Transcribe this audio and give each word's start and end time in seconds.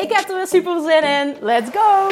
Ik 0.00 0.12
heb 0.12 0.28
er 0.28 0.36
weer 0.36 0.46
super 0.46 0.80
zin 0.80 1.02
in. 1.02 1.36
Let's 1.40 1.70
go! 1.70 2.08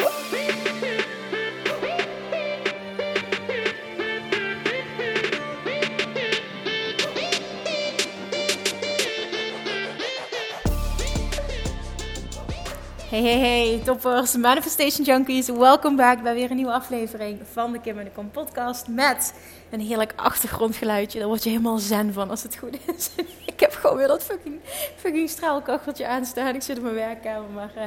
Hey, 13.09 13.21
hey, 13.21 13.39
hey, 13.39 13.81
toppers, 13.83 14.35
Manifestation 14.35 15.05
Junkies. 15.05 15.47
Welkom 15.47 15.95
back 15.95 16.21
bij 16.21 16.33
weer 16.33 16.49
een 16.49 16.55
nieuwe 16.55 16.71
aflevering 16.71 17.39
van 17.51 17.71
de 17.71 17.79
Kim 17.79 17.97
en 17.97 18.03
de 18.03 18.11
Kom 18.11 18.31
podcast. 18.31 18.87
Met 18.87 19.33
een 19.69 19.79
heerlijk 19.79 20.13
achtergrondgeluidje. 20.15 21.19
Daar 21.19 21.27
word 21.27 21.43
je 21.43 21.49
helemaal 21.49 21.77
zen 21.77 22.13
van 22.13 22.29
als 22.29 22.43
het 22.43 22.55
goed 22.55 22.77
is. 22.95 23.09
ik 23.53 23.59
heb 23.59 23.73
gewoon 23.73 23.97
weer 23.97 24.07
dat 24.07 24.23
fucking, 24.23 24.59
fucking 24.95 25.29
straalkacheltje 25.29 26.07
aanstaan. 26.07 26.55
Ik 26.55 26.61
zit 26.61 26.77
in 26.77 26.83
mijn 26.83 26.95
werkkamer. 26.95 27.49
Maar 27.49 27.71
uh, 27.75 27.83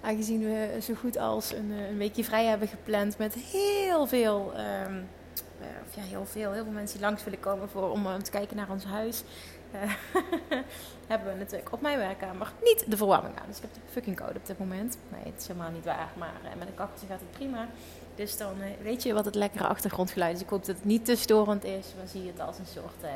aangezien 0.00 0.40
we 0.40 0.78
zo 0.82 0.94
goed 0.94 1.18
als 1.18 1.52
een, 1.52 1.72
eh, 1.72 1.88
een 1.88 1.98
weekje 1.98 2.24
vrij 2.24 2.44
hebben 2.44 2.68
gepland 2.68 3.18
met 3.18 3.34
heel 3.34 4.06
veel... 4.06 4.52
Um, 4.86 5.08
uh, 5.60 5.66
of 5.88 5.94
ja, 5.94 6.02
heel 6.02 6.26
veel, 6.26 6.52
heel 6.52 6.64
veel 6.64 6.72
mensen 6.72 6.98
die 6.98 7.06
langs 7.06 7.24
willen 7.24 7.40
komen 7.40 7.68
voor, 7.68 7.90
om 7.90 8.22
te 8.22 8.30
kijken 8.30 8.56
naar 8.56 8.70
ons 8.70 8.84
huis. 8.84 9.22
Hebben 11.06 11.32
we 11.32 11.38
natuurlijk 11.38 11.72
op 11.72 11.80
mijn 11.80 11.98
werkkamer 11.98 12.52
niet 12.62 12.84
de 12.90 12.96
verwarming 12.96 13.38
aan. 13.38 13.46
Dus 13.46 13.56
ik 13.56 13.62
heb 13.62 13.74
de 13.74 13.80
fucking 13.90 14.16
code 14.16 14.38
op 14.38 14.46
dit 14.46 14.58
moment. 14.58 14.98
Nee, 15.08 15.32
het 15.32 15.40
is 15.40 15.46
helemaal 15.46 15.70
niet 15.70 15.84
waar. 15.84 16.08
Maar 16.18 16.32
met 16.58 16.68
een 16.68 16.74
kacheltje 16.74 17.06
gaat 17.06 17.20
het 17.20 17.30
prima. 17.30 17.68
Dus 18.14 18.36
dan 18.36 18.54
uh, 18.60 18.64
weet 18.82 19.02
je 19.02 19.12
wat 19.12 19.24
het 19.24 19.34
lekkere 19.34 19.66
achtergrondgeluid 19.66 20.36
is. 20.36 20.42
Ik 20.42 20.48
hoop 20.48 20.64
dat 20.64 20.76
het 20.76 20.84
niet 20.84 21.04
te 21.04 21.16
storend 21.16 21.64
is. 21.64 21.86
Maar 21.96 22.08
zie 22.08 22.22
je 22.22 22.30
het 22.30 22.40
als 22.40 22.58
een 22.58 22.66
soort, 22.66 23.10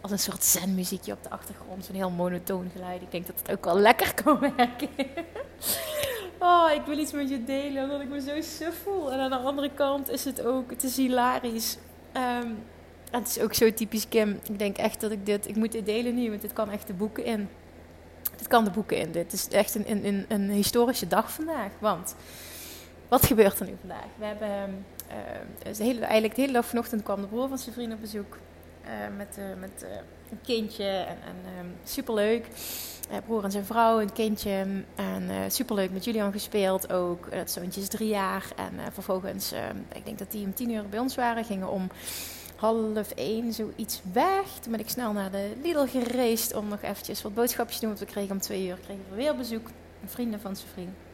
als 0.00 0.10
een 0.10 0.18
soort 0.18 0.44
zenmuziekje 0.44 1.12
op 1.12 1.22
de 1.22 1.30
achtergrond. 1.30 1.84
Zo'n 1.84 1.94
heel 1.94 2.10
monotoon 2.10 2.70
geluid. 2.74 3.02
Ik 3.02 3.10
denk 3.10 3.26
dat 3.26 3.38
het 3.38 3.50
ook 3.50 3.64
wel 3.64 3.78
lekker 3.78 4.14
kan 4.14 4.38
werken. 4.56 4.88
oh, 6.38 6.70
ik 6.74 6.82
wil 6.86 6.98
iets 6.98 7.12
met 7.12 7.28
je 7.28 7.44
delen. 7.44 7.82
Omdat 7.82 8.00
ik 8.00 8.08
me 8.08 8.20
zo 8.20 8.40
suf 8.40 8.82
voel. 8.82 9.12
En 9.12 9.18
aan 9.18 9.30
de 9.30 9.36
andere 9.36 9.70
kant 9.74 10.10
is 10.10 10.24
het 10.24 10.42
ook, 10.42 10.70
het 10.70 10.82
is 10.82 10.96
hilarisch. 10.96 11.76
Um, 12.42 12.58
het 13.10 13.28
is 13.28 13.40
ook 13.40 13.54
zo 13.54 13.72
typisch 13.72 14.08
Kim. 14.08 14.38
Ik 14.48 14.58
denk 14.58 14.76
echt 14.76 15.00
dat 15.00 15.10
ik 15.10 15.26
dit, 15.26 15.48
ik 15.48 15.56
moet 15.56 15.72
dit 15.72 15.86
delen 15.86 16.14
nu, 16.14 16.28
want 16.28 16.40
dit 16.40 16.52
kan 16.52 16.70
echt 16.70 16.86
de 16.86 16.92
boeken 16.92 17.24
in. 17.24 17.48
Dit 18.36 18.46
kan 18.46 18.64
de 18.64 18.70
boeken 18.70 18.96
in. 18.96 19.12
Dit 19.12 19.32
is 19.32 19.48
echt 19.48 19.74
een, 19.74 20.06
een, 20.06 20.24
een 20.28 20.50
historische 20.50 21.06
dag 21.06 21.32
vandaag. 21.32 21.70
Want 21.78 22.14
wat 23.08 23.26
gebeurt 23.26 23.60
er 23.60 23.66
nu 23.66 23.76
vandaag? 23.80 24.06
We 24.18 24.24
hebben 24.24 24.84
uh, 25.08 25.74
de 25.76 25.84
hele, 25.84 26.00
eigenlijk 26.00 26.34
de 26.34 26.40
hele 26.40 26.52
dag 26.52 26.66
vanochtend 26.66 27.02
kwam 27.02 27.20
de 27.20 27.26
broer 27.26 27.48
van 27.48 27.58
zijn 27.58 27.74
vriend 27.74 27.92
op 27.92 28.00
bezoek. 28.00 28.38
Uh, 28.84 29.16
met 29.16 29.36
uh, 29.38 29.44
met 29.60 29.86
een 30.30 30.40
kindje 30.42 30.84
en, 30.84 31.16
en 31.22 31.58
um, 31.58 31.74
superleuk. 31.84 32.46
broer 33.26 33.44
en 33.44 33.50
zijn 33.50 33.64
vrouw, 33.64 34.00
een 34.00 34.12
kindje. 34.12 34.66
En 34.94 35.52
superleuk 35.52 35.90
met 35.92 36.04
Julian 36.04 36.32
gespeeld 36.32 36.92
ook. 36.92 37.26
Het 37.30 37.50
zoontje 37.50 37.80
is 37.80 37.88
drie 37.88 38.08
jaar. 38.08 38.44
En 38.56 38.92
vervolgens, 38.92 39.52
ik 39.92 40.04
denk 40.04 40.18
dat 40.18 40.30
die 40.30 40.46
om 40.46 40.54
tien 40.54 40.70
uur 40.70 40.88
bij 40.88 40.98
ons 40.98 41.14
waren. 41.14 41.44
Gingen 41.44 41.68
om 41.68 41.90
half 42.56 43.10
één 43.10 43.52
zoiets 43.52 44.00
weg. 44.12 44.46
Toen 44.60 44.72
ben 44.72 44.80
ik 44.80 44.88
snel 44.88 45.12
naar 45.12 45.30
de 45.30 45.52
Lidl 45.62 45.86
gereisd 45.86 46.54
om 46.54 46.68
nog 46.68 46.82
eventjes 46.82 47.22
wat 47.22 47.34
boodschapjes 47.34 47.78
te 47.78 47.86
doen. 47.86 47.94
Want 47.94 48.06
we 48.06 48.12
kregen 48.12 48.32
om 48.32 48.40
twee 48.40 48.66
uur 48.66 48.78
kregen 48.84 49.04
we 49.10 49.16
weer 49.16 49.36
bezoek. 49.36 49.68
Vrienden 50.04 50.40
van 50.40 50.56
zijn 50.56 50.70
vriend. 50.72 51.05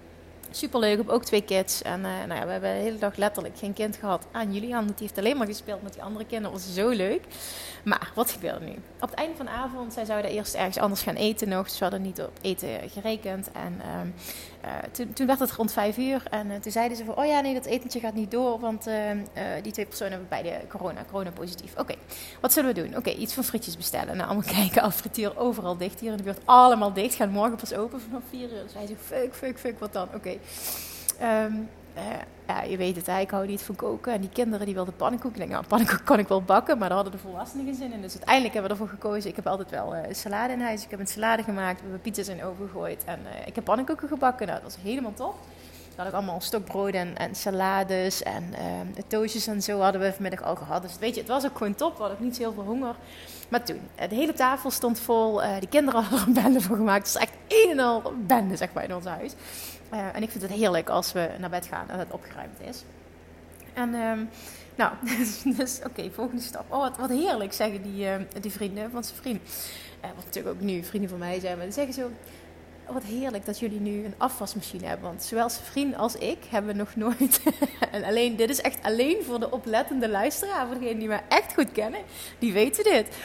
Superleuk, 0.54 0.92
ik 0.92 0.98
heb 0.98 1.08
ook 1.08 1.24
twee 1.24 1.42
kids. 1.42 1.82
En 1.82 2.00
uh, 2.00 2.06
nou 2.26 2.34
ja, 2.40 2.44
we 2.44 2.52
hebben 2.52 2.74
de 2.74 2.82
hele 2.82 2.98
dag 2.98 3.16
letterlijk 3.16 3.58
geen 3.58 3.72
kind 3.72 3.96
gehad 3.96 4.26
aan 4.32 4.54
Julian. 4.54 4.86
Die 4.86 4.94
heeft 4.98 5.18
alleen 5.18 5.36
maar 5.36 5.46
gespeeld 5.46 5.82
met 5.82 5.92
die 5.92 6.02
andere 6.02 6.24
kinderen. 6.26 6.52
Dat 6.52 6.64
was 6.66 6.74
zo 6.74 6.88
leuk. 6.88 7.22
Maar 7.84 8.12
wat 8.14 8.30
gebeurde 8.30 8.64
nu? 8.64 8.74
Op 9.00 9.10
het 9.10 9.14
einde 9.14 9.36
van 9.36 9.46
de 9.46 9.52
avond, 9.52 9.92
zij 9.92 10.04
zouden 10.04 10.30
eerst 10.30 10.54
ergens 10.54 10.78
anders 10.78 11.02
gaan 11.02 11.14
eten 11.14 11.48
nog. 11.48 11.70
Ze 11.70 11.82
hadden 11.82 12.02
niet 12.02 12.20
op 12.20 12.38
eten 12.40 12.90
gerekend. 12.90 13.50
En 13.52 13.74
uh, 13.78 14.00
toen, 14.92 15.12
toen, 15.12 15.26
werd 15.26 15.38
het 15.38 15.52
rond 15.52 15.72
vijf 15.72 15.98
uur. 15.98 16.22
En 16.30 16.46
uh, 16.46 16.56
toen 16.56 16.72
zeiden 16.72 16.96
ze 16.96 17.04
van, 17.04 17.16
oh 17.16 17.26
ja, 17.26 17.40
nee, 17.40 17.54
dat 17.54 17.64
etentje 17.64 18.00
gaat 18.00 18.14
niet 18.14 18.30
door. 18.30 18.60
Want 18.60 18.88
die 19.62 19.72
twee 19.72 19.86
personen 19.86 20.12
hebben 20.12 20.28
beide 20.28 20.60
corona, 20.68 21.04
corona 21.10 21.30
positief. 21.30 21.76
Oké, 21.76 21.94
wat 22.40 22.52
zullen 22.52 22.74
we 22.74 22.82
doen? 22.82 22.96
Oké, 22.96 23.10
iets 23.10 23.34
van 23.34 23.44
frietjes 23.44 23.76
bestellen. 23.76 24.16
Nou, 24.16 24.28
allemaal 24.28 24.52
kijken, 24.58 24.92
frituur 24.92 25.38
overal 25.38 25.76
dicht 25.76 26.00
hier 26.00 26.10
in 26.10 26.16
de 26.16 26.22
buurt. 26.22 26.40
Allemaal 26.44 26.92
dicht, 26.92 27.14
gaan 27.14 27.30
morgen 27.30 27.56
pas 27.56 27.74
open 27.74 28.00
vanaf 28.00 28.22
vier 28.28 28.52
uur. 28.52 28.62
Dus 28.62 28.72
wij 28.72 28.96
fuck, 29.00 29.34
fuck, 29.34 29.58
fuck, 29.58 29.78
wat 29.78 29.92
dan? 29.92 30.08
Oké. 30.14 30.38
Um, 31.22 31.68
ja, 32.46 32.62
je 32.62 32.76
weet 32.76 32.96
het, 32.96 33.08
ik 33.08 33.30
hou 33.30 33.46
niet 33.46 33.62
van 33.62 33.76
koken. 33.76 34.12
En 34.12 34.20
die 34.20 34.30
kinderen 34.30 34.66
die 34.66 34.74
wilden 34.74 34.96
pannenkoek. 34.96 35.30
Ik 35.30 35.36
denk, 35.36 35.50
nou, 35.50 35.64
pannenkoek 35.66 36.04
kan 36.04 36.18
ik 36.18 36.28
wel 36.28 36.42
bakken, 36.42 36.78
maar 36.78 36.88
daar 36.88 36.96
hadden 36.96 37.16
de 37.16 37.22
volwassenen 37.22 37.64
geen 37.64 37.74
zin 37.74 37.92
in. 37.92 38.00
Dus 38.00 38.12
uiteindelijk 38.12 38.54
hebben 38.54 38.72
we 38.72 38.78
ervoor 38.78 38.98
gekozen. 38.98 39.30
Ik 39.30 39.36
heb 39.36 39.46
altijd 39.46 39.70
wel 39.70 39.94
uh, 39.94 40.00
salade 40.10 40.52
in 40.52 40.60
huis. 40.60 40.84
Ik 40.84 40.90
heb 40.90 41.00
een 41.00 41.06
salade 41.06 41.42
gemaakt, 41.42 41.76
we 41.76 41.82
hebben 41.82 42.00
pizza's 42.00 42.28
in 42.28 42.44
oven 42.44 42.66
gegooid. 42.66 43.04
En 43.04 43.20
uh, 43.20 43.46
ik 43.46 43.54
heb 43.54 43.64
pannenkoeken 43.64 44.08
gebakken. 44.08 44.46
Nou, 44.46 44.62
dat 44.62 44.74
was 44.74 44.82
helemaal 44.82 45.14
top. 45.14 45.34
Dan 45.88 46.04
had 46.04 46.06
ik 46.06 46.12
allemaal 46.12 46.40
stokbrood 46.40 46.92
en, 46.94 47.16
en 47.16 47.34
salades 47.34 48.22
en 48.22 48.44
uh, 48.52 49.02
toastjes 49.06 49.46
en 49.46 49.62
zo 49.62 49.80
hadden 49.80 50.00
we 50.00 50.12
vanmiddag 50.12 50.42
al 50.42 50.56
gehad. 50.56 50.82
Dus 50.82 50.98
weet 50.98 51.14
je, 51.14 51.20
het 51.20 51.30
was 51.30 51.44
ook 51.44 51.56
gewoon 51.56 51.74
top. 51.74 51.92
We 51.92 51.98
hadden 51.98 52.18
ook 52.18 52.24
niet 52.24 52.38
heel 52.38 52.52
veel 52.52 52.64
honger. 52.64 52.94
Maar 53.48 53.64
toen, 53.64 53.80
de 54.08 54.14
hele 54.14 54.32
tafel 54.32 54.70
stond 54.70 54.98
vol. 54.98 55.40
Die 55.58 55.68
kinderen 55.68 56.02
hadden 56.02 56.20
er 56.20 56.26
een 56.26 56.42
bende 56.42 56.60
voor 56.60 56.76
gemaakt. 56.76 57.06
Het 57.06 57.16
is 57.16 57.22
echt 57.22 57.32
een 57.48 57.70
en 57.70 57.78
al 57.78 58.12
bende, 58.26 58.56
zeg 58.56 58.72
maar, 58.72 58.84
in 58.84 58.94
ons 58.94 59.04
huis. 59.04 59.32
Uh, 59.92 60.16
en 60.16 60.22
ik 60.22 60.30
vind 60.30 60.42
het 60.42 60.52
heerlijk 60.52 60.88
als 60.88 61.12
we 61.12 61.30
naar 61.38 61.50
bed 61.50 61.66
gaan 61.66 61.88
en 61.88 61.98
het 61.98 62.10
opgeruimd 62.10 62.60
is. 62.60 62.84
En 63.74 63.94
um, 63.94 64.28
nou, 64.74 64.92
dus 65.56 65.80
oké, 65.86 66.10
volgende 66.10 66.42
stap. 66.42 66.64
Oh, 66.68 66.78
wat, 66.78 66.96
wat 66.96 67.10
heerlijk, 67.10 67.52
zeggen 67.52 67.82
die, 67.82 68.04
uh, 68.04 68.14
die 68.40 68.50
vrienden 68.50 68.90
van 68.90 69.04
zijn 69.04 69.16
vriend. 69.16 69.40
Uh, 70.04 70.10
wat 70.16 70.24
natuurlijk 70.24 70.54
ook 70.54 70.60
nu 70.60 70.84
vrienden 70.84 71.10
van 71.10 71.18
mij 71.18 71.40
zijn. 71.40 71.56
Maar 71.56 71.64
die 71.64 71.74
zeggen 71.74 71.94
zo, 71.94 72.10
oh, 72.86 72.94
wat 72.94 73.02
heerlijk 73.02 73.44
dat 73.44 73.58
jullie 73.58 73.80
nu 73.80 74.04
een 74.04 74.14
afwasmachine 74.16 74.86
hebben. 74.86 75.08
Want 75.08 75.22
zowel 75.22 75.50
zijn 75.50 75.64
vriend 75.64 75.96
als 75.96 76.14
ik 76.14 76.38
hebben 76.48 76.76
nog 76.76 76.96
nooit... 76.96 77.42
en 77.92 78.04
alleen, 78.04 78.36
dit 78.36 78.50
is 78.50 78.60
echt 78.60 78.82
alleen 78.82 79.22
voor 79.24 79.40
de 79.40 79.50
oplettende 79.50 80.08
luisteraar. 80.08 80.66
Voor 80.66 80.78
degenen 80.78 80.98
die 80.98 81.08
mij 81.08 81.22
echt 81.28 81.54
goed 81.54 81.72
kennen, 81.72 82.00
die 82.38 82.52
weten 82.52 82.84
dit. 82.84 83.16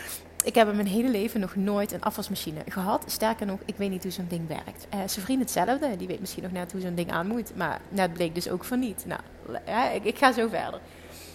Ik 0.47 0.55
heb 0.55 0.69
in 0.69 0.75
mijn 0.75 0.87
hele 0.87 1.09
leven 1.09 1.39
nog 1.39 1.55
nooit 1.55 1.91
een 1.91 2.01
afwasmachine 2.01 2.59
gehad. 2.67 3.03
Sterker 3.07 3.45
nog, 3.45 3.59
ik 3.65 3.75
weet 3.77 3.89
niet 3.89 4.03
hoe 4.03 4.11
zo'n 4.11 4.25
ding 4.27 4.47
werkt. 4.47 4.87
Uh, 4.93 4.99
zijn 5.05 5.25
vriend 5.25 5.39
hetzelfde. 5.39 5.97
Die 5.97 6.07
weet 6.07 6.19
misschien 6.19 6.43
nog 6.43 6.51
net 6.51 6.71
hoe 6.71 6.81
zo'n 6.81 6.95
ding 6.95 7.11
aan 7.11 7.27
moet. 7.27 7.55
Maar 7.55 7.81
net 7.89 8.13
bleek 8.13 8.35
dus 8.35 8.49
ook 8.49 8.63
van 8.63 8.79
niet. 8.79 9.05
Nou, 9.07 9.21
ja, 9.65 9.89
ik, 9.89 10.17
ga 10.17 10.31
zo 10.31 10.47
verder. 10.47 10.79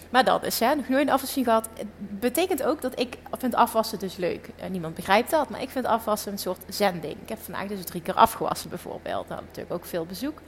Maar 0.09 0.23
dat 0.23 0.43
is, 0.43 0.59
hè, 0.59 0.75
nog 0.75 0.87
nooit 0.89 1.07
een 1.07 1.13
afwasmachine 1.13 1.45
gehad. 1.45 1.69
Het 1.77 2.19
betekent 2.19 2.63
ook 2.63 2.81
dat 2.81 2.99
ik 2.99 3.17
vind 3.37 3.55
afwassen 3.55 3.99
dus 3.99 4.15
leuk. 4.15 4.49
Uh, 4.59 4.69
niemand 4.69 4.95
begrijpt 4.95 5.29
dat, 5.29 5.49
maar 5.49 5.61
ik 5.61 5.69
vind 5.69 5.85
afwassen 5.85 6.31
een 6.31 6.37
soort 6.37 6.63
zending. 6.67 7.15
Ik 7.21 7.29
heb 7.29 7.39
vandaag 7.41 7.67
dus 7.67 7.85
drie 7.85 8.01
keer 8.01 8.15
afgewassen 8.15 8.69
bijvoorbeeld. 8.69 9.29
Had 9.29 9.41
natuurlijk 9.41 9.73
ook 9.73 9.85
veel 9.85 10.05
bezoek. 10.05 10.41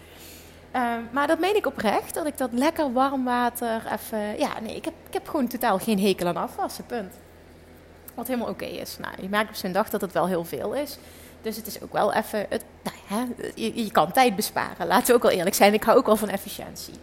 Uh, 0.75 0.93
maar 1.11 1.27
dat 1.27 1.39
meen 1.39 1.55
ik 1.55 1.65
oprecht, 1.65 2.13
dat 2.13 2.25
ik 2.25 2.37
dat 2.37 2.49
lekker 2.53 2.93
warm 2.93 3.23
water 3.23 3.83
even... 3.91 4.37
Ja, 4.37 4.59
nee, 4.61 4.75
ik 4.75 4.85
heb, 4.85 4.93
ik 5.07 5.13
heb 5.13 5.28
gewoon 5.28 5.47
totaal 5.47 5.79
geen 5.79 5.99
hekel 5.99 6.28
aan 6.28 6.37
afwassen, 6.37 6.85
punt. 6.85 7.13
Wat 8.16 8.28
helemaal 8.28 8.50
oké 8.50 8.66
is. 8.66 8.97
Nou, 8.97 9.14
je 9.22 9.29
merkt 9.29 9.50
op 9.50 9.56
zijn 9.56 9.72
dag 9.72 9.90
dat 9.90 10.02
het 10.02 10.12
wel 10.12 10.28
heel 10.28 10.44
veel 10.44 10.73
is. 10.73 10.97
Dus 11.41 11.56
het 11.56 11.67
is 11.67 11.82
ook 11.82 11.94
wel 11.94 12.14
even. 12.14 12.46
Het, 12.50 12.64
nou 12.84 13.28
je, 13.56 13.91
kan 13.91 14.12
tijd 14.12 14.35
besparen. 14.35 14.88
Laten 14.88 15.08
we 15.08 15.14
ook 15.14 15.22
wel 15.22 15.32
eerlijk 15.32 15.56
zijn. 15.56 15.73
Ik 15.73 15.84
hou 15.84 15.97
ook 15.97 16.06
wel 16.06 16.16
van 16.16 16.29
efficiëntie. 16.29 16.94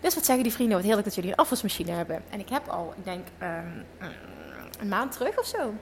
Dus 0.00 0.14
wat 0.14 0.24
zeggen 0.24 0.44
die 0.44 0.52
vrienden? 0.52 0.76
Wat 0.76 0.84
heerlijk 0.84 1.06
dat 1.06 1.14
jullie 1.14 1.30
een 1.30 1.36
afwasmachine 1.36 1.90
hebben. 1.90 2.22
En 2.30 2.40
ik 2.40 2.48
heb 2.48 2.68
al, 2.68 2.94
ik 2.96 3.04
denk, 3.04 3.26
um, 3.42 3.84
een 4.80 4.88
maand 4.88 5.12
terug 5.12 5.38
of 5.38 5.46
zo, 5.46 5.74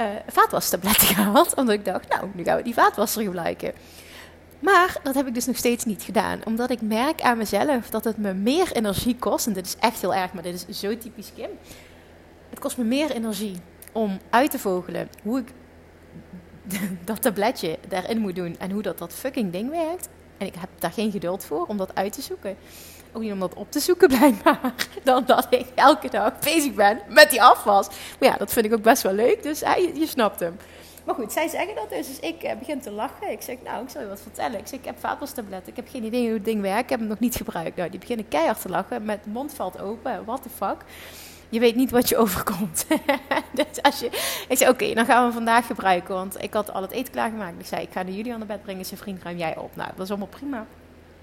uh, 0.00 0.06
vaatwastabletten 0.26 1.06
gehaald. 1.14 1.54
Omdat 1.54 1.74
ik 1.74 1.84
dacht, 1.84 2.08
nou, 2.08 2.28
nu 2.34 2.44
gaan 2.44 2.56
we 2.56 2.62
die 2.62 2.74
vaatwasser 2.74 3.22
gebruiken. 3.22 3.72
Maar 4.58 4.96
dat 5.02 5.14
heb 5.14 5.26
ik 5.26 5.34
dus 5.34 5.46
nog 5.46 5.56
steeds 5.56 5.84
niet 5.84 6.02
gedaan. 6.02 6.40
Omdat 6.44 6.70
ik 6.70 6.80
merk 6.80 7.20
aan 7.20 7.38
mezelf 7.38 7.90
dat 7.90 8.04
het 8.04 8.16
me 8.16 8.34
meer 8.34 8.72
energie 8.72 9.16
kost. 9.16 9.46
En 9.46 9.52
dit 9.52 9.66
is 9.66 9.76
echt 9.80 10.00
heel 10.00 10.14
erg, 10.14 10.32
maar 10.32 10.42
dit 10.42 10.64
is 10.68 10.80
zo 10.80 10.98
typisch 10.98 11.32
Kim. 11.34 11.50
Het 12.50 12.58
kost 12.58 12.76
me 12.76 12.84
meer 12.84 13.10
energie 13.10 13.60
om 13.92 14.18
uit 14.30 14.50
te 14.50 14.58
vogelen 14.58 15.08
hoe 15.22 15.38
ik 15.38 15.52
dat 17.04 17.22
tabletje 17.22 17.78
daarin 17.88 18.18
moet 18.18 18.36
doen 18.36 18.56
en 18.58 18.70
hoe 18.70 18.82
dat, 18.82 18.98
dat 18.98 19.12
fucking 19.12 19.52
ding 19.52 19.70
werkt. 19.70 20.08
En 20.38 20.46
ik 20.46 20.54
heb 20.54 20.68
daar 20.78 20.92
geen 20.92 21.10
geduld 21.10 21.44
voor 21.44 21.66
om 21.66 21.76
dat 21.76 21.94
uit 21.94 22.12
te 22.12 22.22
zoeken. 22.22 22.56
Ook 23.12 23.22
niet 23.22 23.32
om 23.32 23.40
dat 23.40 23.54
op 23.54 23.70
te 23.70 23.80
zoeken, 23.80 24.08
blijkbaar. 24.18 24.74
Dan 25.02 25.24
dat 25.26 25.46
ik 25.50 25.66
elke 25.74 26.10
dag 26.10 26.38
bezig 26.38 26.74
ben 26.74 27.00
met 27.08 27.30
die 27.30 27.42
afwas. 27.42 27.88
Maar 27.88 28.28
ja, 28.28 28.36
dat 28.36 28.52
vind 28.52 28.66
ik 28.66 28.72
ook 28.72 28.82
best 28.82 29.02
wel 29.02 29.12
leuk. 29.12 29.42
Dus 29.42 29.60
je, 29.60 29.90
je 29.94 30.06
snapt 30.06 30.40
hem. 30.40 30.56
Maar 31.04 31.14
goed, 31.14 31.32
zij 31.32 31.48
zeggen 31.48 31.74
dat 31.74 31.90
dus. 31.90 32.06
Dus 32.06 32.18
ik 32.18 32.44
uh, 32.44 32.50
begin 32.58 32.80
te 32.80 32.90
lachen. 32.90 33.30
Ik 33.30 33.42
zeg, 33.42 33.56
nou, 33.64 33.82
ik 33.82 33.90
zal 33.90 34.00
je 34.00 34.08
wat 34.08 34.20
vertellen. 34.20 34.58
Ik 34.58 34.66
zeg, 34.66 34.78
ik 34.78 34.84
heb 34.84 34.98
vaatwastabletten. 34.98 35.70
Ik 35.70 35.76
heb 35.76 35.88
geen 35.88 36.04
idee 36.04 36.24
hoe 36.24 36.34
het 36.34 36.44
ding 36.44 36.60
werkt. 36.60 36.82
Ik 36.82 36.88
heb 36.88 36.98
hem 36.98 37.08
nog 37.08 37.18
niet 37.18 37.34
gebruikt. 37.34 37.76
Nou, 37.76 37.90
die 37.90 38.00
beginnen 38.00 38.28
keihard 38.28 38.60
te 38.60 38.68
lachen. 38.68 39.04
Met 39.04 39.26
mond 39.26 39.54
valt 39.54 39.80
open. 39.80 40.24
What 40.24 40.42
the 40.42 40.48
fuck? 40.48 40.76
Je 41.52 41.60
weet 41.60 41.76
niet 41.76 41.90
wat 41.90 42.08
je 42.08 42.16
overkomt. 42.24 42.86
dus 43.52 43.82
als 43.82 44.00
je, 44.00 44.06
ik 44.48 44.58
zei, 44.58 44.70
oké, 44.70 44.94
dan 44.94 45.04
gaan 45.04 45.26
we 45.26 45.32
vandaag 45.32 45.66
gebruiken. 45.66 46.14
Want 46.14 46.42
ik 46.42 46.52
had 46.52 46.72
al 46.72 46.82
het 46.82 46.90
eten 46.90 47.12
klaargemaakt. 47.12 47.60
Ik 47.60 47.66
zei, 47.66 47.82
ik 47.82 47.92
ga 47.92 48.04
jullie 48.04 48.32
aan 48.32 48.40
de 48.40 48.46
bed 48.46 48.62
brengen. 48.62 48.84
Zijn 48.84 49.00
vriend, 49.00 49.22
ruim 49.22 49.36
jij 49.36 49.56
op. 49.56 49.76
Nou, 49.76 49.90
dat 49.94 50.04
is 50.04 50.08
allemaal 50.10 50.28
prima. 50.28 50.66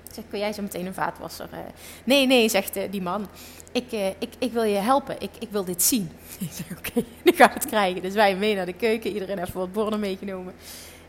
Ik 0.08 0.14
zeg, 0.14 0.24
kun 0.30 0.40
jij 0.40 0.54
zo 0.54 0.62
meteen 0.62 0.86
een 0.86 0.94
vaatwasser? 0.94 1.50
Uh, 1.54 1.60
nee, 2.04 2.28
nee, 2.28 2.50
zegt 2.50 2.78
uh, 2.78 2.84
die 2.92 3.02
man. 3.02 3.28
Ik, 3.72 3.92
uh, 3.92 4.08
ik, 4.08 4.30
ik 4.40 4.52
wil 4.52 4.64
je 4.64 4.78
helpen. 4.78 5.16
Ik, 5.20 5.30
ik 5.40 5.50
wil 5.52 5.66
dit 5.66 5.84
zien. 5.84 6.12
Ik 6.40 6.50
zeg, 6.52 6.78
oké, 6.78 6.94
nu 7.24 7.32
gaan 7.32 7.48
we 7.48 7.54
het 7.54 7.66
krijgen. 7.66 8.02
Dus 8.02 8.14
wij 8.14 8.36
mee 8.36 8.56
naar 8.56 8.66
de 8.66 8.74
keuken. 8.74 9.12
Iedereen 9.12 9.38
heeft 9.38 9.54
wat 9.54 9.74
borden 9.74 10.00
meegenomen. 10.00 10.54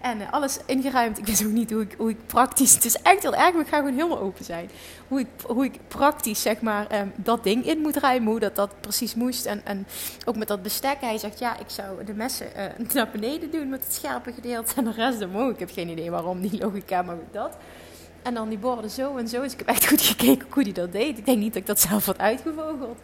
En 0.01 0.31
alles 0.31 0.59
ingeruimd. 0.67 1.19
Ik 1.19 1.27
wist 1.27 1.45
ook 1.45 1.51
niet 1.51 1.71
hoe 1.71 1.83
ik, 1.83 1.95
hoe 1.99 2.11
ik 2.11 2.27
praktisch... 2.27 2.75
Het 2.75 2.85
is 2.85 3.03
echt 3.03 3.23
heel 3.23 3.35
erg, 3.35 3.53
maar 3.53 3.63
ik 3.63 3.69
ga 3.69 3.77
gewoon 3.77 3.93
helemaal 3.93 4.19
open 4.19 4.45
zijn. 4.45 4.71
Hoe 5.09 5.21
ik, 5.21 5.27
hoe 5.47 5.65
ik 5.65 5.79
praktisch, 5.89 6.43
zeg 6.43 6.61
maar, 6.61 7.01
um, 7.01 7.13
dat 7.17 7.45
ding 7.45 7.67
in 7.67 7.79
moet 7.79 7.97
ruimen. 7.97 8.31
Hoe 8.31 8.41
dat, 8.41 8.57
dat 8.57 8.81
precies 8.81 9.15
moest. 9.15 9.47
En, 9.47 9.61
en 9.65 9.87
ook 10.25 10.37
met 10.37 10.49
dat 10.49 10.63
bestek. 10.63 11.01
Hij 11.01 11.19
zegt, 11.19 11.39
ja, 11.39 11.59
ik 11.59 11.69
zou 11.69 12.05
de 12.05 12.15
messen 12.15 12.47
naar 12.93 13.09
beneden 13.13 13.51
doen 13.51 13.69
met 13.69 13.85
het 13.85 13.93
scherpe 13.93 14.33
gedeelte. 14.33 14.75
En 14.77 14.85
de 14.85 14.93
rest 14.93 15.23
omhoog. 15.23 15.53
Ik 15.53 15.59
heb 15.59 15.71
geen 15.73 15.89
idee 15.89 16.11
waarom, 16.11 16.41
die 16.41 16.59
logica, 16.59 17.03
maar 17.03 17.17
dat... 17.33 17.57
En 18.23 18.35
dan 18.35 18.49
die 18.49 18.59
borden 18.59 18.91
zo 18.91 19.17
en 19.17 19.29
zo. 19.29 19.43
Dus 19.43 19.53
ik 19.53 19.59
heb 19.59 19.69
echt 19.69 19.89
goed 19.89 20.01
gekeken 20.03 20.47
hoe 20.51 20.63
hij 20.63 20.73
dat 20.73 20.93
deed. 20.93 21.19
Ik 21.19 21.25
denk 21.27 21.39
niet 21.39 21.53
dat 21.53 21.63
ik 21.63 21.67
dat 21.67 21.81
zelf 21.81 22.07
had 22.07 22.19
uitgevogeld. 22.19 22.99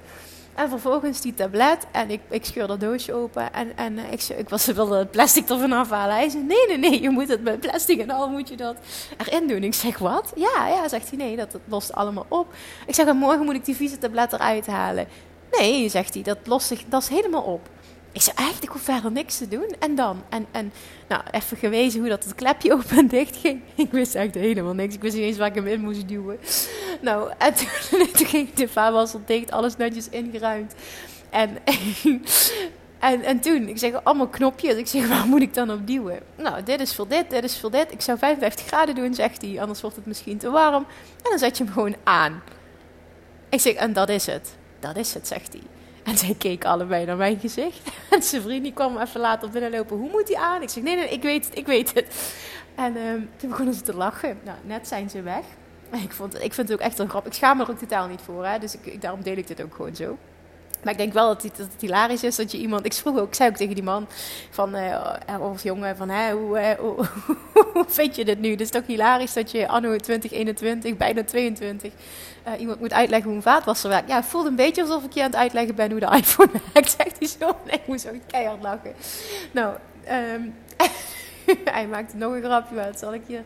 En 0.56 0.68
vervolgens 0.68 1.20
die 1.20 1.34
tablet. 1.34 1.86
En 1.90 2.10
ik, 2.10 2.20
ik 2.28 2.44
scheur 2.44 2.66
dat 2.66 2.80
doosje 2.80 3.14
open. 3.14 3.52
En, 3.52 3.76
en 3.76 3.98
ik, 3.98 4.22
ik 4.22 4.48
was 4.48 4.66
wilde 4.66 4.96
het 4.96 5.10
plastic 5.10 5.48
ervan 5.48 5.72
afhalen. 5.72 6.14
Hij 6.14 6.28
zei, 6.28 6.42
nee, 6.42 6.66
nee, 6.66 6.78
nee. 6.78 7.02
Je 7.02 7.10
moet 7.10 7.28
het 7.28 7.42
met 7.42 7.60
plastic 7.60 8.00
en 8.00 8.10
al 8.10 8.28
moet 8.28 8.48
je 8.48 8.56
dat 8.56 8.76
erin 9.16 9.48
doen. 9.48 9.62
Ik 9.62 9.74
zeg, 9.74 9.98
wat? 9.98 10.32
Ja, 10.36 10.68
ja, 10.68 10.88
zegt 10.88 11.08
hij. 11.08 11.18
Nee, 11.18 11.36
dat, 11.36 11.52
dat 11.52 11.60
lost 11.64 11.92
allemaal 11.92 12.26
op. 12.28 12.54
Ik 12.86 12.94
zeg, 12.94 13.06
en 13.06 13.16
morgen 13.16 13.44
moet 13.44 13.54
ik 13.54 13.64
die 13.64 13.76
vieze 13.76 13.98
tablet 13.98 14.32
eruit 14.32 14.66
halen. 14.66 15.08
Nee, 15.50 15.88
zegt 15.88 16.14
hij. 16.14 16.22
Dat 16.22 16.38
lost 16.44 16.66
zich, 16.66 16.84
dat 16.88 17.02
is 17.02 17.08
helemaal 17.08 17.42
op. 17.42 17.68
Ik 18.16 18.22
zei, 18.22 18.36
eigenlijk, 18.36 18.66
ik 18.66 18.72
hoef 18.72 18.82
verder 18.82 19.12
niks 19.12 19.38
te 19.38 19.48
doen. 19.48 19.74
En 19.78 19.94
dan? 19.94 20.22
En, 20.28 20.46
en 20.50 20.72
nou, 21.08 21.22
even 21.30 21.56
gewezen 21.56 22.00
hoe 22.00 22.08
dat 22.08 22.24
het 22.24 22.34
klepje 22.34 22.72
open 22.72 22.98
en 22.98 23.06
dicht 23.06 23.36
ging. 23.36 23.62
Ik 23.74 23.90
wist 23.90 24.14
echt 24.14 24.34
helemaal 24.34 24.74
niks. 24.74 24.94
Ik 24.94 25.00
wist 25.00 25.14
niet 25.14 25.24
eens 25.24 25.36
waar 25.36 25.48
ik 25.48 25.54
hem 25.54 25.66
in 25.66 25.80
moest 25.80 26.08
duwen. 26.08 26.38
Nou, 27.00 27.32
en 27.38 27.54
toen, 27.90 28.10
toen 28.12 28.26
ging 28.26 28.52
de 28.52 29.18
dicht, 29.26 29.50
alles 29.50 29.76
netjes 29.76 30.08
ingeruimd. 30.08 30.74
En, 31.30 31.58
en, 33.10 33.22
en 33.22 33.40
toen, 33.40 33.68
ik 33.68 33.78
zeg, 33.78 34.04
allemaal 34.04 34.28
knopjes. 34.28 34.74
Ik 34.74 34.86
zeg, 34.86 35.08
waar 35.08 35.26
moet 35.26 35.42
ik 35.42 35.54
dan 35.54 35.70
op 35.70 35.86
duwen? 35.86 36.18
Nou, 36.36 36.62
dit 36.62 36.80
is 36.80 36.94
voor 36.94 37.08
dit, 37.08 37.30
dit 37.30 37.44
is 37.44 37.58
voor 37.58 37.70
dit. 37.70 37.92
Ik 37.92 38.00
zou 38.00 38.18
55 38.18 38.66
graden 38.66 38.94
doen, 38.94 39.14
zegt 39.14 39.42
hij. 39.42 39.60
Anders 39.60 39.80
wordt 39.80 39.96
het 39.96 40.06
misschien 40.06 40.38
te 40.38 40.50
warm. 40.50 40.86
En 41.22 41.30
dan 41.30 41.38
zet 41.38 41.58
je 41.58 41.64
hem 41.64 41.72
gewoon 41.72 41.96
aan. 42.04 42.42
Ik 43.48 43.60
zeg, 43.60 43.74
en 43.74 43.92
dat 43.92 44.08
is 44.08 44.26
het. 44.26 44.56
Dat 44.80 44.96
is 44.96 45.14
het, 45.14 45.26
zegt 45.26 45.52
hij. 45.52 45.75
En 46.06 46.16
zij 46.16 46.34
keken 46.38 46.70
allebei 46.70 47.04
naar 47.04 47.16
mijn 47.16 47.38
gezicht. 47.38 47.80
En 48.10 48.22
zijn 48.22 48.42
vriend 48.42 48.62
die 48.62 48.72
kwam 48.72 48.98
even 48.98 49.20
later 49.20 49.50
binnenlopen. 49.50 49.96
Hoe 49.96 50.10
moet 50.10 50.28
hij 50.28 50.36
aan? 50.36 50.62
Ik 50.62 50.68
zeg, 50.68 50.82
nee, 50.82 50.96
nee, 50.96 51.08
ik 51.08 51.22
weet 51.22 51.44
het, 51.44 51.58
ik 51.58 51.66
weet 51.66 51.94
het. 51.94 52.34
En 52.74 52.96
um, 52.96 53.30
toen 53.36 53.50
begonnen 53.50 53.74
ze 53.74 53.82
te 53.82 53.94
lachen. 53.94 54.38
Nou, 54.44 54.58
net 54.64 54.88
zijn 54.88 55.10
ze 55.10 55.22
weg. 55.22 55.44
Ik, 56.02 56.12
vond, 56.12 56.34
ik 56.34 56.54
vind 56.54 56.68
het 56.68 56.72
ook 56.72 56.84
echt 56.84 56.98
wel 56.98 57.06
grappig. 57.06 57.32
Ik 57.32 57.38
schaam 57.38 57.56
me 57.56 57.64
er 57.64 57.70
ook 57.70 57.78
totaal 57.78 58.08
niet 58.08 58.20
voor. 58.20 58.46
Hè? 58.46 58.58
Dus 58.58 58.76
ik, 58.78 59.00
daarom 59.00 59.22
deel 59.22 59.36
ik 59.36 59.46
dit 59.46 59.62
ook 59.62 59.74
gewoon 59.74 59.96
zo. 59.96 60.18
Maar 60.82 60.92
ik 60.92 60.98
denk 60.98 61.12
wel 61.12 61.28
dat 61.28 61.42
het, 61.42 61.68
hilarisch 61.78 62.22
is 62.22 62.36
dat 62.36 62.52
je 62.52 62.58
iemand. 62.58 62.84
Ik 62.84 62.92
vroeg 62.92 63.18
ook, 63.18 63.28
ik 63.28 63.34
zei 63.34 63.50
ook 63.50 63.56
tegen 63.56 63.74
die 63.74 63.84
man 63.84 64.06
van 64.50 64.74
of 65.40 65.62
jongen 65.62 65.96
van 65.96 66.08
hè, 66.08 66.32
hoe, 66.34 67.06
vind 67.86 68.16
je 68.16 68.24
dit 68.24 68.40
nu? 68.40 68.50
Het 68.50 68.60
is 68.60 68.70
toch 68.70 68.86
hilarisch 68.86 69.32
dat 69.32 69.50
je 69.50 69.68
anno 69.68 69.96
2021, 69.96 70.96
bijna 70.96 71.24
22, 71.24 71.92
uh, 72.46 72.60
iemand 72.60 72.80
moet 72.80 72.92
uitleggen 72.92 73.28
hoe 73.28 73.36
een 73.36 73.42
vaatwasser 73.42 73.90
werkt. 73.90 74.08
Ja, 74.08 74.16
het 74.16 74.24
voelt 74.24 74.46
een 74.46 74.56
beetje 74.56 74.82
alsof 74.82 75.04
ik 75.04 75.12
je 75.12 75.20
aan 75.20 75.30
het 75.30 75.36
uitleggen 75.36 75.74
ben 75.74 75.90
hoe 75.90 76.00
de 76.00 76.16
iPhone 76.20 76.50
werkt. 76.72 76.96
Zegt 76.98 77.18
hij 77.18 77.28
zo. 77.28 77.56
Nee, 77.64 77.74
ik 77.74 77.86
moest 77.86 78.00
zo 78.00 78.10
keihard 78.26 78.62
lachen. 78.62 78.94
Nou, 79.50 79.74
um, 80.34 80.54
hij 81.74 81.86
maakte 81.86 82.16
nog 82.16 82.32
een 82.32 82.42
grapje, 82.42 82.74
maar 82.74 82.86
dat 82.86 82.98
zal 82.98 83.14
ik 83.14 83.22
je. 83.26 83.40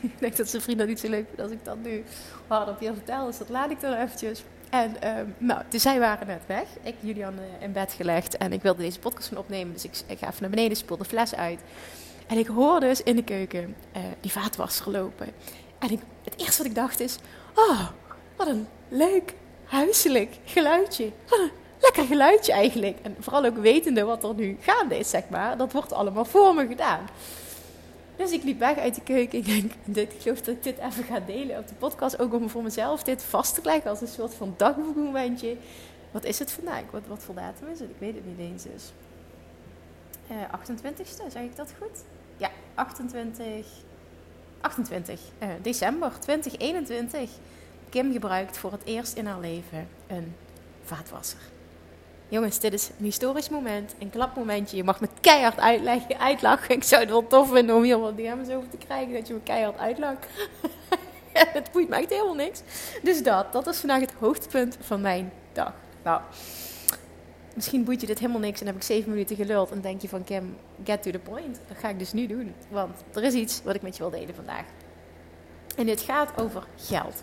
ik 0.00 0.18
denk 0.18 0.36
dat 0.36 0.48
zijn 0.48 0.62
vriend 0.62 0.78
dat 0.78 0.88
niet 0.88 1.00
zo 1.00 1.08
leuk 1.08 1.24
vindt 1.26 1.40
als 1.40 1.50
ik 1.50 1.64
dat 1.64 1.76
nu 1.82 2.04
hardop 2.46 2.78
hier 2.78 2.92
vertel. 2.92 3.26
Dus 3.26 3.38
dat 3.38 3.48
laat 3.48 3.70
ik 3.70 3.80
dan 3.80 3.92
eventjes. 3.92 4.44
En 4.70 5.18
um, 5.18 5.34
nou, 5.38 5.62
dus 5.68 5.82
zij 5.82 5.98
waren 5.98 6.26
net 6.26 6.42
weg. 6.46 6.66
Ik, 6.82 6.94
Julian, 7.00 7.34
in 7.60 7.72
bed 7.72 7.92
gelegd. 7.92 8.36
En 8.36 8.52
ik 8.52 8.62
wilde 8.62 8.82
deze 8.82 8.98
podcast 8.98 9.28
gaan 9.28 9.38
opnemen. 9.38 9.72
Dus 9.72 9.84
ik, 9.84 9.92
ik 10.06 10.18
ga 10.18 10.26
even 10.28 10.40
naar 10.40 10.50
beneden, 10.50 10.76
spoel 10.76 10.96
de 10.96 11.04
fles 11.04 11.34
uit. 11.34 11.60
En 12.26 12.38
ik 12.38 12.46
hoor 12.46 12.80
dus 12.80 13.02
in 13.02 13.16
de 13.16 13.24
keuken 13.24 13.76
uh, 13.96 14.02
die 14.20 14.32
vaatwasser 14.32 14.90
lopen. 14.90 15.26
En 15.78 15.90
ik, 15.90 16.00
het 16.24 16.40
eerste 16.40 16.58
wat 16.58 16.66
ik 16.66 16.74
dacht 16.74 17.00
is... 17.00 17.18
Oh, 17.54 17.80
wat 18.36 18.46
een 18.46 18.66
leuk, 18.88 19.34
huiselijk 19.64 20.36
geluidje. 20.44 21.10
Wat 21.28 21.38
een 21.38 21.50
lekker 21.80 22.04
geluidje 22.04 22.52
eigenlijk. 22.52 22.96
En 23.02 23.16
vooral 23.18 23.44
ook 23.44 23.56
wetende 23.56 24.04
wat 24.04 24.24
er 24.24 24.34
nu 24.34 24.56
gaande 24.60 24.98
is, 24.98 25.10
zeg 25.10 25.22
maar. 25.28 25.56
Dat 25.56 25.72
wordt 25.72 25.92
allemaal 25.92 26.24
voor 26.24 26.54
me 26.54 26.66
gedaan. 26.66 27.08
Dus 28.16 28.30
ik 28.30 28.42
liep 28.42 28.58
weg 28.58 28.78
uit 28.78 28.94
de 28.94 29.00
keuken. 29.00 29.38
Ik 29.38 29.44
denk, 29.44 29.72
dit, 29.84 30.12
ik 30.12 30.20
geloof 30.20 30.40
dat 30.40 30.54
ik 30.54 30.62
dit 30.62 30.78
even 30.78 31.04
ga 31.04 31.20
delen 31.20 31.58
op 31.58 31.68
de 31.68 31.74
podcast. 31.74 32.18
Ook 32.18 32.34
om 32.34 32.48
voor 32.48 32.62
mezelf 32.62 33.02
dit 33.02 33.22
vast 33.22 33.54
te 33.54 33.60
leggen 33.64 33.90
als 33.90 34.00
een 34.00 34.08
soort 34.08 34.34
van 34.34 34.54
dagboekmomentje. 34.56 35.56
Wat 36.10 36.24
is 36.24 36.38
het 36.38 36.52
vandaag? 36.52 36.82
Wat, 36.90 37.02
wat 37.08 37.22
voor 37.22 37.34
datum 37.34 37.68
is 37.68 37.80
het? 37.80 37.90
Ik 37.90 37.96
weet 37.98 38.14
het 38.14 38.26
niet 38.26 38.38
eens 38.38 38.62
dus. 38.62 38.92
Uh, 40.30 40.36
28ste, 40.36 41.30
zeg 41.32 41.42
ik 41.42 41.56
dat 41.56 41.72
goed? 41.78 42.04
Ja, 42.36 42.50
28, 42.74 43.66
28 44.60 45.20
uh, 45.42 45.48
december 45.62 46.12
2021. 46.18 47.30
Kim 47.88 48.12
gebruikt 48.12 48.58
voor 48.58 48.72
het 48.72 48.84
eerst 48.84 49.14
in 49.16 49.26
haar 49.26 49.40
leven 49.40 49.88
een 50.06 50.34
vaatwasser. 50.84 51.40
Jongens, 52.28 52.58
dit 52.58 52.72
is 52.72 52.88
een 52.88 53.04
historisch 53.04 53.48
moment, 53.48 53.94
een 53.98 54.10
klapmomentje. 54.10 54.76
Je 54.76 54.84
mag 54.84 55.00
me 55.00 55.08
keihard 55.20 55.58
uitleggen, 55.58 56.18
uitlachen. 56.18 56.74
Ik 56.74 56.82
zou 56.82 57.00
het 57.00 57.10
wel 57.10 57.26
tof 57.26 57.50
vinden 57.50 57.76
om 57.76 57.82
hier 57.82 57.98
wat 57.98 58.16
DM's 58.16 58.48
over 58.50 58.68
te 58.68 58.76
krijgen, 58.76 59.12
dat 59.12 59.26
je 59.26 59.34
me 59.34 59.40
keihard 59.40 59.78
uitlacht. 59.78 60.26
het 61.32 61.72
boeit 61.72 61.88
me 61.88 61.96
echt 61.96 62.10
helemaal 62.10 62.34
niks. 62.34 62.62
Dus 63.02 63.22
dat, 63.22 63.52
dat 63.52 63.66
is 63.66 63.78
vandaag 63.78 64.00
het 64.00 64.12
hoogtepunt 64.18 64.76
van 64.80 65.00
mijn 65.00 65.32
dag. 65.52 65.72
Nou, 66.02 66.20
misschien 67.54 67.84
boeit 67.84 68.00
je 68.00 68.06
dit 68.06 68.18
helemaal 68.18 68.40
niks 68.40 68.60
en 68.60 68.66
heb 68.66 68.76
ik 68.76 68.82
zeven 68.82 69.10
minuten 69.10 69.36
geluld 69.36 69.70
en 69.70 69.80
denk 69.80 70.00
je 70.00 70.08
van 70.08 70.24
Kim, 70.24 70.56
get 70.84 71.02
to 71.02 71.10
the 71.10 71.18
point. 71.18 71.60
Dat 71.68 71.78
ga 71.78 71.88
ik 71.88 71.98
dus 71.98 72.12
nu 72.12 72.26
doen, 72.26 72.54
want 72.68 73.04
er 73.12 73.22
is 73.22 73.34
iets 73.34 73.62
wat 73.62 73.74
ik 73.74 73.82
met 73.82 73.96
je 73.96 74.02
wil 74.02 74.20
delen 74.20 74.34
vandaag. 74.34 74.64
En 75.76 75.86
dit 75.86 76.00
gaat 76.00 76.40
over 76.40 76.66
geld. 76.76 77.22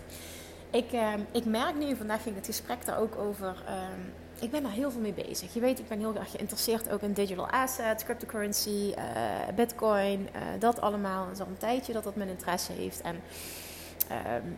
Ik, 0.69 0.91
uh, 0.93 1.13
ik 1.31 1.45
merk 1.45 1.75
nu, 1.75 1.95
vandaag 1.95 2.23
ging 2.23 2.35
het 2.35 2.45
gesprek 2.45 2.85
daar 2.85 2.99
ook 2.99 3.15
over. 3.15 3.63
Uh, 3.67 3.73
ik 4.43 4.51
ben 4.51 4.63
daar 4.63 4.71
heel 4.71 4.91
veel 4.91 5.01
mee 5.01 5.13
bezig. 5.13 5.53
Je 5.53 5.59
weet, 5.59 5.79
ik 5.79 5.87
ben 5.87 5.99
heel 5.99 6.15
erg 6.15 6.31
geïnteresseerd 6.31 6.89
ook 6.89 7.01
in 7.01 7.13
digital 7.13 7.49
assets, 7.49 8.03
cryptocurrency, 8.03 8.93
uh, 8.97 9.55
bitcoin, 9.55 10.29
dat 10.59 10.81
allemaal. 10.81 11.25
Het 11.25 11.33
is 11.33 11.39
al 11.39 11.47
een 11.47 11.57
tijdje 11.57 11.93
dat 11.93 12.03
dat 12.03 12.15
mijn 12.15 12.29
interesse 12.29 12.71
heeft. 12.71 13.01
En 13.01 13.21
um, 14.35 14.57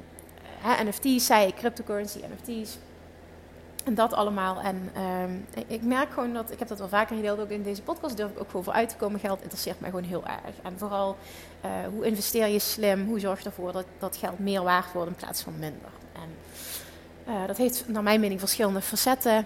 NFT's, 0.88 1.25
zei 1.25 1.48
ik, 1.48 1.56
cryptocurrency, 1.56 2.20
NFT's. 2.20 2.77
En 3.86 3.96
dat 3.96 4.13
allemaal. 4.13 4.62
En 4.62 4.92
um, 5.01 5.46
ik 5.68 5.82
merk 5.82 6.12
gewoon 6.12 6.34
dat, 6.34 6.51
ik 6.51 6.60
heb 6.60 6.68
dat 6.68 6.77
wel 6.77 6.88
vaker 6.88 7.15
gedeeld 7.15 7.39
ook 7.39 7.50
in 7.50 7.63
deze 7.63 7.82
podcast, 7.82 8.18
durf 8.18 8.32
ik 8.32 8.39
ook 8.39 8.48
gewoon 8.50 8.63
voor 8.63 8.74
uit 8.74 8.89
te 8.89 8.96
komen. 8.96 9.20
Geld 9.20 9.42
interesseert 9.42 9.80
mij 9.80 9.89
gewoon 9.89 10.06
heel 10.06 10.24
erg. 10.25 10.56
En 10.63 10.77
vooral, 10.77 11.18
uh, 11.65 11.72
hoe 11.94 12.06
investeer 12.06 12.48
je 12.48 12.60
slim? 12.60 13.08
Hoe 13.08 13.20
zorg 13.20 13.39
je 13.39 13.46
ervoor 13.46 13.72
dat, 13.72 13.86
dat 14.00 14.18
geld 14.18 14.39
meer 14.39 14.63
waard 14.63 14.92
wordt 14.94 15.10
in 15.10 15.15
plaats 15.15 15.42
van 15.42 15.54
minder? 15.60 15.89
En 16.13 16.36
uh, 17.27 17.48
dat 17.48 17.58
heeft 17.58 17.88
naar 17.88 18.03
mijn 18.03 18.20
mening 18.20 18.39
verschillende 18.39 18.82
facetten. 18.82 19.38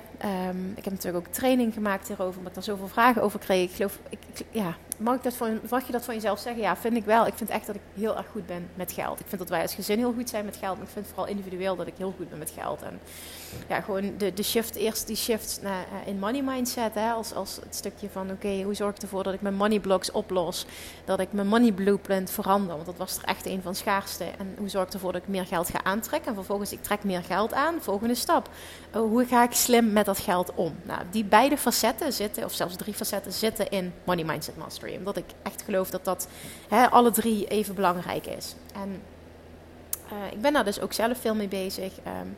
Um, 0.49 0.73
ik 0.75 0.83
heb 0.83 0.93
natuurlijk 0.93 1.27
ook 1.27 1.33
training 1.33 1.73
gemaakt 1.73 2.07
hierover, 2.07 2.37
omdat 2.37 2.47
ik 2.47 2.53
daar 2.53 2.63
zoveel 2.63 2.87
vragen 2.87 3.21
over 3.21 3.39
kreeg. 3.39 3.69
Ik 3.69 3.75
geloof, 3.75 3.99
ik, 4.09 4.19
ik, 4.33 4.45
ja, 4.51 4.75
mag, 4.99 5.15
ik 5.15 5.23
dat 5.23 5.33
van, 5.33 5.59
mag 5.69 5.85
je 5.85 5.91
dat 5.91 6.05
van 6.05 6.13
jezelf 6.13 6.39
zeggen? 6.39 6.61
Ja, 6.61 6.77
vind 6.77 6.95
ik 6.95 7.05
wel. 7.05 7.27
Ik 7.27 7.33
vind 7.33 7.49
echt 7.49 7.65
dat 7.65 7.75
ik 7.75 7.81
heel 7.93 8.17
erg 8.17 8.27
goed 8.31 8.45
ben 8.45 8.69
met 8.75 8.91
geld. 8.91 9.19
Ik 9.19 9.25
vind 9.27 9.41
dat 9.41 9.49
wij 9.49 9.61
als 9.61 9.73
gezin 9.73 9.97
heel 9.97 10.13
goed 10.13 10.29
zijn 10.29 10.45
met 10.45 10.57
geld, 10.57 10.77
maar 10.77 10.85
ik 10.85 10.93
vind 10.93 11.07
vooral 11.07 11.27
individueel 11.27 11.75
dat 11.75 11.87
ik 11.87 11.93
heel 11.97 12.13
goed 12.17 12.29
ben 12.29 12.37
met 12.37 12.51
geld. 12.57 12.81
En 12.81 12.99
ja, 13.67 13.81
gewoon 13.81 14.17
de, 14.17 14.33
de 14.33 14.43
shift, 14.43 14.75
eerst 14.75 15.07
die 15.07 15.15
shift 15.15 15.59
naar, 15.61 15.85
uh, 16.01 16.07
in 16.07 16.19
money 16.19 16.41
mindset, 16.41 16.93
hè, 16.93 17.11
als, 17.11 17.33
als 17.33 17.55
het 17.55 17.75
stukje 17.75 18.09
van 18.09 18.31
oké, 18.31 18.61
hoe 18.63 18.73
zorg 18.73 18.95
ik 18.95 19.01
ervoor 19.01 19.23
dat 19.23 19.33
ik 19.33 19.41
mijn 19.41 19.55
money 19.55 19.79
blocks 19.79 20.11
oplos, 20.11 20.65
dat 21.05 21.19
ik 21.19 21.31
mijn 21.31 21.47
money 21.47 21.71
blueprint 21.71 22.31
verander, 22.31 22.73
want 22.75 22.85
dat 22.85 22.97
was 22.97 23.17
er 23.17 23.23
echt 23.23 23.45
een 23.45 23.61
van 23.61 23.75
schaarste. 23.75 24.23
En 24.23 24.55
hoe 24.57 24.69
zorg 24.69 24.87
ik 24.87 24.93
ervoor 24.93 25.11
dat 25.11 25.21
ik 25.21 25.27
meer 25.27 25.45
geld 25.45 25.69
ga 25.69 25.83
aantrekken 25.83 26.29
en 26.29 26.35
vervolgens 26.35 26.71
ik 26.71 26.83
trek 26.83 27.03
meer 27.03 27.23
geld 27.23 27.53
aan, 27.53 27.81
volgende 27.81 28.15
stap. 28.15 28.49
Uh, 28.95 29.01
hoe 29.01 29.25
ga 29.25 29.43
ik 29.43 29.51
slim 29.51 29.93
met 29.93 30.05
dat 30.05 30.19
geld 30.19 30.53
om? 30.55 30.75
Nou, 30.83 31.01
die 31.11 31.23
beide 31.23 31.57
facetten 31.57 32.13
zitten, 32.13 32.45
of 32.45 32.53
zelfs 32.53 32.75
drie 32.75 32.93
facetten 32.93 33.31
zitten 33.31 33.69
in 33.69 33.93
money 34.03 34.23
mindset 34.23 34.57
mastery, 34.57 34.88
omdat 34.97 35.17
ik 35.17 35.25
echt 35.43 35.61
geloof 35.61 35.89
dat 35.89 36.05
dat 36.05 36.27
hè, 36.69 36.89
alle 36.89 37.11
drie 37.11 37.47
even 37.47 37.75
belangrijk 37.75 38.25
is. 38.25 38.55
En 38.73 39.01
uh, 40.11 40.31
ik 40.31 40.41
ben 40.41 40.53
daar 40.53 40.65
dus 40.65 40.81
ook 40.81 40.93
zelf 40.93 41.17
veel 41.17 41.35
mee 41.35 41.47
bezig. 41.47 41.93
Um, 41.97 42.37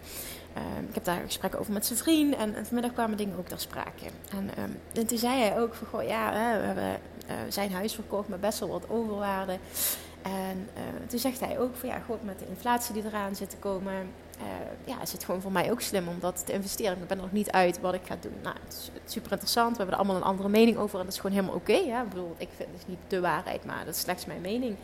Um, 0.57 0.87
ik 0.87 0.93
heb 0.93 1.03
daar 1.03 1.21
gesprekken 1.25 1.59
over 1.59 1.73
met 1.73 1.85
zijn 1.85 1.99
vriend. 1.99 2.35
En, 2.35 2.65
vanmiddag 2.65 2.93
kwamen 2.93 3.17
dingen 3.17 3.37
ook 3.37 3.47
ter 3.47 3.59
sprake. 3.59 4.05
En, 4.31 4.63
um, 4.63 4.79
en 4.93 5.05
toen 5.05 5.17
zei 5.17 5.39
hij 5.39 5.59
ook 5.59 5.73
van, 5.73 5.87
goh, 5.87 6.03
ja, 6.03 6.31
we 6.31 6.65
hebben 6.65 6.99
zijn 7.47 7.71
huis 7.71 7.93
verkocht 7.93 8.27
met 8.27 8.41
best 8.41 8.59
wel 8.59 8.69
wat 8.69 8.89
overwaarde. 8.89 9.57
En 10.21 10.69
toen 11.07 11.19
zegt 11.19 11.39
hij 11.39 11.59
ook 11.59 11.75
van 11.75 11.89
ja, 11.89 11.99
goed, 12.05 12.23
met 12.23 12.39
de 12.39 12.47
inflatie 12.47 12.93
die 12.93 13.03
eraan 13.05 13.35
zit 13.35 13.49
te 13.49 13.57
komen, 13.57 14.11
ja, 14.83 15.01
is 15.01 15.11
het 15.11 15.23
gewoon 15.23 15.41
voor 15.41 15.51
mij 15.51 15.71
ook 15.71 15.81
slim 15.81 16.07
om 16.07 16.19
dat 16.19 16.45
te 16.45 16.53
investeren. 16.53 16.97
Ik 16.97 17.07
ben 17.07 17.17
er 17.17 17.23
nog 17.23 17.31
niet 17.31 17.51
uit 17.51 17.79
wat 17.79 17.93
ik 17.93 18.01
ga 18.05 18.17
doen. 18.21 18.35
Nou, 18.43 18.55
het 18.63 18.73
is 18.73 19.13
super 19.13 19.31
interessant. 19.31 19.71
We 19.71 19.77
hebben 19.77 19.95
er 19.95 20.01
allemaal 20.01 20.21
een 20.21 20.29
andere 20.29 20.49
mening 20.49 20.77
over 20.77 20.99
en 20.99 21.05
dat 21.05 21.13
is 21.13 21.19
gewoon 21.19 21.35
helemaal 21.35 21.55
oké. 21.55 21.71
Okay, 21.71 22.01
ik 22.03 22.09
bedoel, 22.09 22.35
ik 22.37 22.49
vind 22.55 22.69
het 22.77 22.87
niet 22.87 22.99
de 23.07 23.19
waarheid, 23.19 23.65
maar 23.65 23.85
dat 23.85 23.95
is 23.95 24.01
slechts 24.01 24.25
mijn 24.25 24.41
mening. 24.41 24.75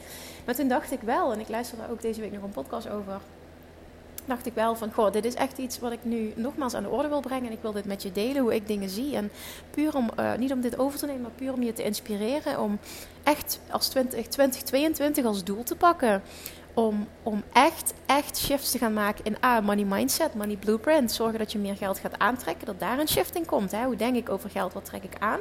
Maar 0.46 0.56
toen 0.56 0.68
dacht 0.68 0.92
ik 0.92 1.02
wel, 1.02 1.32
en 1.34 1.40
ik 1.40 1.50
luisterde 1.50 1.92
ook 1.92 2.02
deze 2.02 2.22
week 2.22 2.32
nog 2.32 2.44
een 2.44 2.50
podcast 2.50 2.90
over 2.90 3.22
dacht 4.28 4.46
ik 4.46 4.54
wel 4.54 4.76
van, 4.76 4.94
goh, 4.94 5.12
dit 5.12 5.26
is 5.26 5.34
echt 5.34 5.58
iets 5.58 5.80
wat 5.80 5.92
ik 5.92 6.00
nu 6.02 6.34
nogmaals 6.36 6.74
aan 6.74 6.84
de 6.84 6.90
orde 6.90 7.08
wil 7.08 7.20
brengen. 7.20 7.46
En 7.46 7.52
ik 7.52 7.62
wil 7.62 7.72
dit 7.72 7.86
met 7.86 8.04
je 8.04 8.12
delen, 8.12 8.42
hoe 8.42 8.56
ik 8.56 8.68
dingen 8.68 8.90
zie. 8.90 9.16
En 9.16 9.32
puur 9.70 9.96
om, 9.96 10.10
uh, 10.20 10.36
niet 10.36 10.52
om 10.52 10.62
dit 10.62 10.80
over 10.80 11.00
te 11.00 11.06
nemen, 11.06 11.22
maar 11.22 11.32
puur 11.32 11.54
om 11.54 11.64
je 11.64 11.74
te 11.74 11.84
inspireren. 11.84 12.60
Om 12.60 12.80
echt 13.24 13.60
als 13.70 13.88
20, 13.88 14.28
2022 14.28 15.26
als 15.26 15.44
doel 15.44 15.64
te 15.64 15.76
pakken. 15.76 16.22
Om, 16.78 17.08
om 17.24 17.44
echt, 17.54 17.94
echt 18.06 18.38
shifts 18.38 18.72
te 18.72 18.78
gaan 18.78 18.94
maken 18.94 19.26
in 19.26 19.38
A, 19.44 19.62
money 19.62 19.86
mindset, 19.86 20.34
money 20.34 20.56
blueprint. 20.56 21.12
Zorgen 21.12 21.40
dat 21.40 21.52
je 21.52 21.58
meer 21.58 21.76
geld 21.76 22.00
gaat 22.00 22.20
aantrekken, 22.20 22.66
dat 22.66 22.80
daar 22.80 23.00
een 23.00 23.08
shift 23.08 23.36
in 23.36 23.46
komt. 23.46 23.72
Hè? 23.72 23.86
Hoe 23.86 23.96
denk 23.96 24.16
ik 24.16 24.30
over 24.30 24.50
geld, 24.50 24.74
wat 24.74 24.86
trek 24.86 25.04
ik 25.04 25.16
aan? 25.20 25.40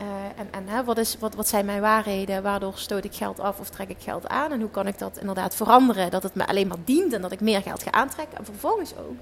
Uh, 0.00 0.06
en 0.36 0.48
en 0.50 0.68
hè, 0.68 0.84
wat, 0.84 0.98
is, 0.98 1.16
wat, 1.18 1.34
wat 1.34 1.48
zijn 1.48 1.64
mijn 1.64 1.80
waarheden? 1.80 2.42
Waardoor 2.42 2.72
stoot 2.74 3.04
ik 3.04 3.14
geld 3.14 3.40
af 3.40 3.60
of 3.60 3.70
trek 3.70 3.88
ik 3.88 4.00
geld 4.00 4.28
aan? 4.28 4.52
En 4.52 4.60
hoe 4.60 4.70
kan 4.70 4.86
ik 4.86 4.98
dat 4.98 5.18
inderdaad 5.18 5.54
veranderen? 5.54 6.10
Dat 6.10 6.22
het 6.22 6.34
me 6.34 6.46
alleen 6.46 6.66
maar 6.66 6.84
dient 6.84 7.12
en 7.12 7.22
dat 7.22 7.32
ik 7.32 7.40
meer 7.40 7.62
geld 7.62 7.82
ga 7.82 7.90
aantrekken. 7.90 8.38
En 8.38 8.44
vervolgens 8.44 8.96
ook, 8.96 9.16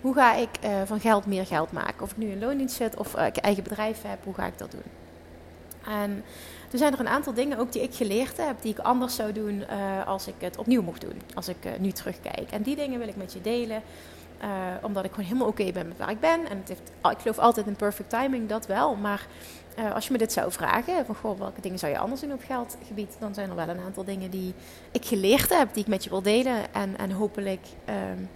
hoe 0.00 0.14
ga 0.14 0.34
ik 0.34 0.48
uh, 0.64 0.70
van 0.84 1.00
geld 1.00 1.26
meer 1.26 1.46
geld 1.46 1.72
maken? 1.72 2.02
Of 2.02 2.10
ik 2.10 2.16
nu 2.16 2.30
in 2.30 2.38
loondienst 2.38 2.76
zit 2.76 2.96
of 2.96 3.16
uh, 3.16 3.26
ik 3.26 3.36
eigen 3.36 3.62
bedrijf 3.62 4.02
heb, 4.02 4.24
hoe 4.24 4.34
ga 4.34 4.46
ik 4.46 4.58
dat 4.58 4.70
doen? 4.70 5.07
En 5.88 6.24
er 6.72 6.78
zijn 6.78 6.92
er 6.92 7.00
een 7.00 7.08
aantal 7.08 7.34
dingen 7.34 7.58
ook 7.58 7.72
die 7.72 7.82
ik 7.82 7.94
geleerd 7.94 8.36
heb, 8.36 8.62
die 8.62 8.72
ik 8.72 8.78
anders 8.78 9.14
zou 9.14 9.32
doen 9.32 9.64
als 10.06 10.26
ik 10.26 10.34
het 10.38 10.56
opnieuw 10.56 10.82
mocht 10.82 11.00
doen. 11.00 11.20
Als 11.34 11.48
ik 11.48 11.56
nu 11.78 11.92
terugkijk. 11.92 12.50
En 12.50 12.62
die 12.62 12.76
dingen 12.76 12.98
wil 12.98 13.08
ik 13.08 13.16
met 13.16 13.32
je 13.32 13.40
delen. 13.40 13.82
omdat 14.82 15.04
ik 15.04 15.10
gewoon 15.10 15.26
helemaal 15.26 15.48
oké 15.48 15.72
ben 15.72 15.88
met 15.88 15.98
waar 15.98 16.10
ik 16.10 16.20
ben. 16.20 16.48
En 16.48 16.58
het 16.58 16.68
heeft, 16.68 16.90
ik 17.10 17.18
geloof 17.18 17.38
altijd 17.38 17.66
in 17.66 17.76
perfect 17.76 18.10
timing, 18.10 18.48
dat 18.48 18.66
wel. 18.66 18.94
Maar 18.94 19.26
als 19.94 20.06
je 20.06 20.12
me 20.12 20.18
dit 20.18 20.32
zou 20.32 20.52
vragen, 20.52 21.06
van 21.06 21.14
goh, 21.14 21.38
welke 21.38 21.60
dingen 21.60 21.78
zou 21.78 21.92
je 21.92 21.98
anders 21.98 22.20
doen 22.20 22.32
op 22.32 22.42
geldgebied, 22.46 23.16
dan 23.18 23.34
zijn 23.34 23.48
er 23.50 23.56
wel 23.56 23.68
een 23.68 23.80
aantal 23.80 24.04
dingen 24.04 24.30
die 24.30 24.54
ik 24.90 25.04
geleerd 25.04 25.58
heb, 25.58 25.74
die 25.74 25.82
ik 25.82 25.88
met 25.88 26.04
je 26.04 26.10
wil 26.10 26.22
delen. 26.22 26.74
En, 26.74 26.98
en 26.98 27.10
hopelijk 27.10 27.66
um, 27.88 28.28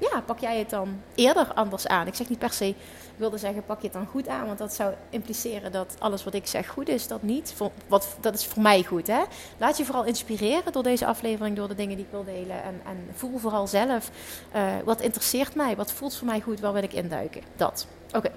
ja, 0.00 0.20
pak 0.20 0.38
jij 0.38 0.58
het 0.58 0.70
dan 0.70 1.00
eerder 1.14 1.52
anders 1.54 1.86
aan. 1.86 2.06
Ik 2.06 2.14
zeg 2.14 2.28
niet 2.28 2.38
per 2.38 2.52
se, 2.52 2.68
ik 2.68 2.76
wilde 3.16 3.38
zeggen, 3.38 3.64
pak 3.64 3.80
je 3.80 3.86
het 3.86 3.92
dan 3.96 4.06
goed 4.06 4.28
aan, 4.28 4.46
want 4.46 4.58
dat 4.58 4.74
zou 4.74 4.94
impliceren 5.10 5.72
dat 5.72 5.96
alles 5.98 6.24
wat 6.24 6.34
ik 6.34 6.46
zeg 6.46 6.68
goed 6.68 6.88
is, 6.88 7.06
dat 7.08 7.22
niet. 7.22 7.54
Wat, 7.86 8.16
dat 8.20 8.34
is 8.34 8.46
voor 8.46 8.62
mij 8.62 8.82
goed. 8.82 9.06
Hè? 9.06 9.22
Laat 9.58 9.76
je 9.76 9.84
vooral 9.84 10.04
inspireren 10.04 10.72
door 10.72 10.82
deze 10.82 11.06
aflevering, 11.06 11.56
door 11.56 11.68
de 11.68 11.74
dingen 11.74 11.96
die 11.96 12.04
ik 12.04 12.10
wil 12.10 12.24
delen. 12.24 12.62
En, 12.62 12.80
en 12.84 13.08
voel 13.14 13.38
vooral 13.38 13.66
zelf, 13.66 14.10
uh, 14.54 14.72
wat 14.84 15.00
interesseert 15.00 15.54
mij, 15.54 15.76
wat 15.76 15.92
voelt 15.92 16.16
voor 16.16 16.26
mij 16.26 16.40
goed, 16.40 16.60
waar 16.60 16.72
wil 16.72 16.82
ik 16.82 16.92
induiken. 16.92 17.42
Dat. 17.56 17.86
Oké. 18.12 18.30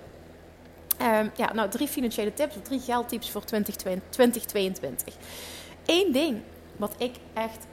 Um, 1.01 1.31
ja, 1.35 1.53
nou, 1.53 1.69
drie 1.69 1.87
financiële 1.87 2.33
tips 2.33 2.55
drie 2.61 2.79
geldtips 2.79 3.31
voor 3.31 3.43
2022. 3.43 5.13
Eén 5.85 6.11
ding 6.11 6.41
wat 6.77 6.93
ik 6.97 7.15
echt 7.33 7.65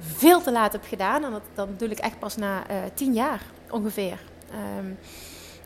veel 0.00 0.42
te 0.42 0.52
laat 0.52 0.72
heb 0.72 0.84
gedaan, 0.84 1.24
en 1.24 1.30
dat, 1.30 1.42
dat 1.54 1.70
bedoel 1.70 1.90
ik 1.90 1.98
echt 1.98 2.18
pas 2.18 2.36
na 2.36 2.70
uh, 2.70 2.76
tien 2.94 3.12
jaar 3.12 3.42
ongeveer. 3.70 4.18
Um, 4.78 4.98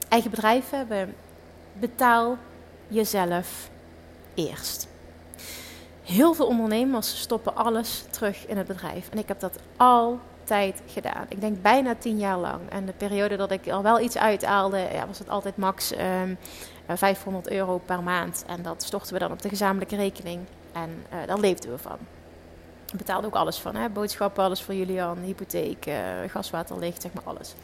eigen 0.08 0.30
bedrijf 0.30 0.70
hebben, 0.70 1.14
betaal 1.72 2.36
jezelf 2.88 3.70
eerst. 4.34 4.88
Heel 6.02 6.34
veel 6.34 6.46
ondernemers 6.46 7.20
stoppen 7.20 7.56
alles 7.56 8.04
terug 8.10 8.46
in 8.46 8.56
het 8.56 8.66
bedrijf. 8.66 9.08
En 9.10 9.18
ik 9.18 9.28
heb 9.28 9.40
dat 9.40 9.58
altijd 9.76 10.82
gedaan. 10.86 11.26
Ik 11.28 11.40
denk 11.40 11.62
bijna 11.62 11.94
tien 11.94 12.18
jaar 12.18 12.38
lang. 12.38 12.60
En 12.68 12.86
de 12.86 12.92
periode 12.92 13.36
dat 13.36 13.50
ik 13.50 13.68
al 13.68 13.82
wel 13.82 14.00
iets 14.00 14.16
uithaalde, 14.16 14.88
ja, 14.92 15.06
was 15.06 15.18
het 15.18 15.28
altijd 15.28 15.56
max 15.56 15.92
um, 16.22 16.38
500 16.86 17.46
eh, 17.46 17.56
euro 17.56 17.78
per 17.78 18.02
maand. 18.02 18.44
En 18.46 18.62
dat 18.62 18.82
storten 18.82 19.12
we 19.12 19.18
dan 19.18 19.32
op 19.32 19.42
de 19.42 19.48
gezamenlijke 19.48 19.96
rekening. 19.96 20.40
En 20.72 21.04
uh, 21.12 21.26
daar 21.26 21.38
leefden 21.38 21.70
we 21.70 21.78
van. 21.78 21.98
Betaalde 22.92 23.26
ook 23.26 23.34
alles 23.34 23.58
van. 23.58 23.74
Hè? 23.74 23.88
Boodschappen, 23.88 24.44
alles 24.44 24.62
voor 24.62 24.74
Julian, 24.74 25.18
hypotheek, 25.18 25.86
uh, 25.86 25.94
gaswater, 26.26 26.78
licht, 26.78 27.02
zeg 27.02 27.12
maar 27.12 27.24
alles. 27.24 27.54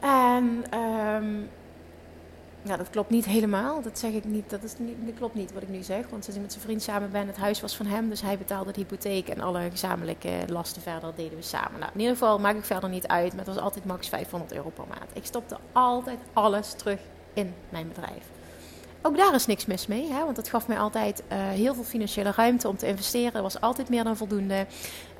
En 0.00 0.78
um, 0.78 1.48
ja, 2.62 2.76
dat 2.76 2.90
klopt 2.90 3.10
niet 3.10 3.24
helemaal. 3.24 3.82
Dat 3.82 3.98
zeg 3.98 4.12
ik 4.12 4.24
niet. 4.24 4.50
Dat, 4.50 4.62
is 4.62 4.78
niet, 4.78 4.96
dat 5.06 5.14
klopt 5.14 5.34
niet 5.34 5.52
wat 5.52 5.62
ik 5.62 5.68
nu 5.68 5.82
zeg. 5.82 6.08
Want 6.10 6.24
sinds 6.24 6.36
ik 6.36 6.42
met 6.42 6.52
zijn 6.52 6.64
vriend 6.64 6.82
samen 6.82 7.10
ben, 7.10 7.26
het 7.26 7.36
huis 7.36 7.60
was 7.60 7.76
van 7.76 7.86
hem. 7.86 8.08
Dus 8.08 8.22
hij 8.22 8.38
betaalde 8.38 8.72
de 8.72 8.80
hypotheek 8.80 9.28
en 9.28 9.40
alle 9.40 9.70
gezamenlijke 9.70 10.32
lasten 10.46 10.82
verder 10.82 11.12
deden 11.16 11.38
we 11.38 11.44
samen. 11.44 11.80
Nou, 11.80 11.92
in 11.94 12.00
ieder 12.00 12.16
geval 12.16 12.38
maak 12.38 12.56
ik 12.56 12.64
verder 12.64 12.88
niet 12.88 13.06
uit. 13.06 13.30
Maar 13.30 13.44
het 13.44 13.54
was 13.54 13.64
altijd 13.64 13.84
max 13.84 14.08
500 14.08 14.52
euro 14.52 14.70
per 14.70 14.84
maand. 14.88 15.10
Ik 15.12 15.26
stopte 15.26 15.56
altijd 15.72 16.18
alles 16.32 16.72
terug 16.72 17.00
in 17.32 17.54
mijn 17.68 17.88
bedrijf. 17.88 18.39
Ook 19.02 19.16
daar 19.16 19.34
is 19.34 19.46
niks 19.46 19.66
mis 19.66 19.86
mee, 19.86 20.12
hè? 20.12 20.24
want 20.24 20.36
het 20.36 20.48
gaf 20.48 20.68
mij 20.68 20.78
altijd 20.78 21.22
uh, 21.32 21.38
heel 21.38 21.74
veel 21.74 21.84
financiële 21.84 22.32
ruimte 22.36 22.68
om 22.68 22.76
te 22.76 22.86
investeren. 22.86 23.34
Er 23.34 23.42
was 23.42 23.60
altijd 23.60 23.88
meer 23.88 24.04
dan 24.04 24.16
voldoende. 24.16 24.66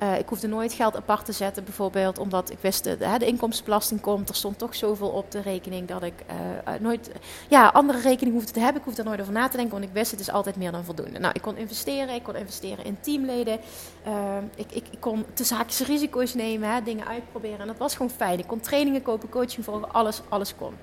Uh, 0.03 0.19
ik 0.19 0.29
hoefde 0.29 0.47
nooit 0.47 0.73
geld 0.73 0.95
apart 0.95 1.25
te 1.25 1.31
zetten, 1.31 1.63
bijvoorbeeld 1.63 2.17
omdat 2.17 2.51
ik 2.51 2.57
wist 2.61 2.83
dat 2.83 3.19
de, 3.19 3.25
inkomstenbelasting 3.25 4.01
komt. 4.01 4.29
Er 4.29 4.35
stond 4.35 4.57
toch 4.57 4.75
zoveel 4.75 5.09
op 5.09 5.31
de 5.31 5.41
rekening 5.41 5.87
dat 5.87 6.03
ik 6.03 6.13
uh, 6.29 6.73
nooit 6.79 7.11
ja, 7.49 7.67
andere 7.67 7.99
rekening 7.99 8.35
hoefde 8.35 8.51
te 8.51 8.59
hebben. 8.59 8.77
Ik 8.77 8.85
hoefde 8.85 9.01
er 9.01 9.07
nooit 9.07 9.21
over 9.21 9.33
na 9.33 9.47
te 9.47 9.57
denken, 9.57 9.73
want 9.73 9.85
ik 9.89 9.93
wist 9.93 10.11
het 10.11 10.19
is 10.19 10.31
altijd 10.31 10.55
meer 10.55 10.71
dan 10.71 10.83
voldoende. 10.83 11.19
Nou, 11.19 11.33
ik 11.33 11.41
kon 11.41 11.57
investeren, 11.57 12.15
ik 12.15 12.23
kon 12.23 12.35
investeren 12.35 12.85
in 12.85 12.97
teamleden. 12.99 13.59
Ik, 14.55 14.71
ik, 14.71 14.87
ik, 14.91 14.99
kon 14.99 15.25
te 15.33 15.43
zaakjes 15.43 15.87
risico's 15.87 16.33
nemen, 16.33 16.69
hè, 16.69 16.83
dingen 16.83 17.07
uitproberen. 17.07 17.59
En 17.59 17.67
dat 17.67 17.77
was 17.77 17.95
gewoon 17.95 18.11
fijn. 18.11 18.39
Ik 18.39 18.47
kon 18.47 18.59
trainingen 18.59 19.01
kopen, 19.01 19.29
coaching 19.29 19.65
volgen, 19.65 19.93
alles, 19.93 20.21
alles 20.29 20.55
kon. 20.55 20.73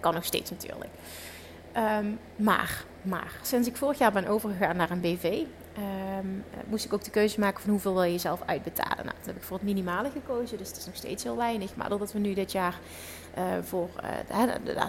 kan 0.00 0.14
nog 0.14 0.24
steeds 0.24 0.50
natuurlijk. 0.50 0.90
Um, 1.76 2.18
maar, 2.36 2.84
maar, 3.02 3.32
sinds 3.42 3.68
ik 3.68 3.76
vorig 3.76 3.98
jaar 3.98 4.12
ben 4.12 4.26
overgegaan 4.26 4.76
naar 4.76 4.90
een 4.90 5.00
BV, 5.00 5.24
ehm, 5.74 6.26
moest 6.66 6.84
ik 6.84 6.92
ook 6.92 7.04
de 7.04 7.10
keuze 7.10 7.40
maken 7.40 7.60
van 7.60 7.70
hoeveel 7.70 7.92
wil 7.94 8.02
je 8.02 8.12
jezelf 8.12 8.42
uitbetalen. 8.46 9.04
Nou, 9.04 9.16
dat 9.16 9.26
heb 9.26 9.36
ik 9.36 9.42
voor 9.42 9.56
het 9.56 9.66
minimale 9.66 10.10
gekozen, 10.10 10.58
dus 10.58 10.68
het 10.68 10.76
is 10.76 10.86
nog 10.86 10.96
steeds 10.96 11.22
heel 11.22 11.36
weinig. 11.36 11.76
Maar 11.76 11.88
doordat 11.88 12.12
we 12.12 12.18
nu 12.18 12.34
dit 12.34 12.52
jaar 12.52 12.78
uh, 13.38 13.44
voor 13.62 13.88
uh, 13.96 14.42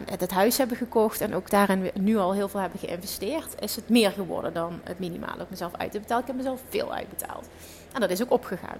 het 0.05 0.31
huis 0.31 0.57
hebben 0.57 0.77
gekocht 0.77 1.21
en 1.21 1.35
ook 1.35 1.49
daarin 1.49 1.91
nu 1.93 2.17
al 2.17 2.33
heel 2.33 2.49
veel 2.49 2.59
hebben 2.59 2.79
geïnvesteerd, 2.79 3.61
is 3.61 3.75
het 3.75 3.89
meer 3.89 4.11
geworden 4.11 4.53
dan 4.53 4.81
het 4.83 4.99
minimale 4.99 5.41
om 5.41 5.47
mezelf 5.49 5.73
uit 5.77 5.91
te 5.91 5.99
betalen. 5.99 6.21
Ik 6.21 6.27
heb 6.27 6.37
mezelf 6.37 6.61
veel 6.69 6.93
uitbetaald. 6.93 7.47
En 7.93 7.99
dat 7.99 8.09
is 8.09 8.21
ook 8.21 8.31
opgegaan. 8.31 8.77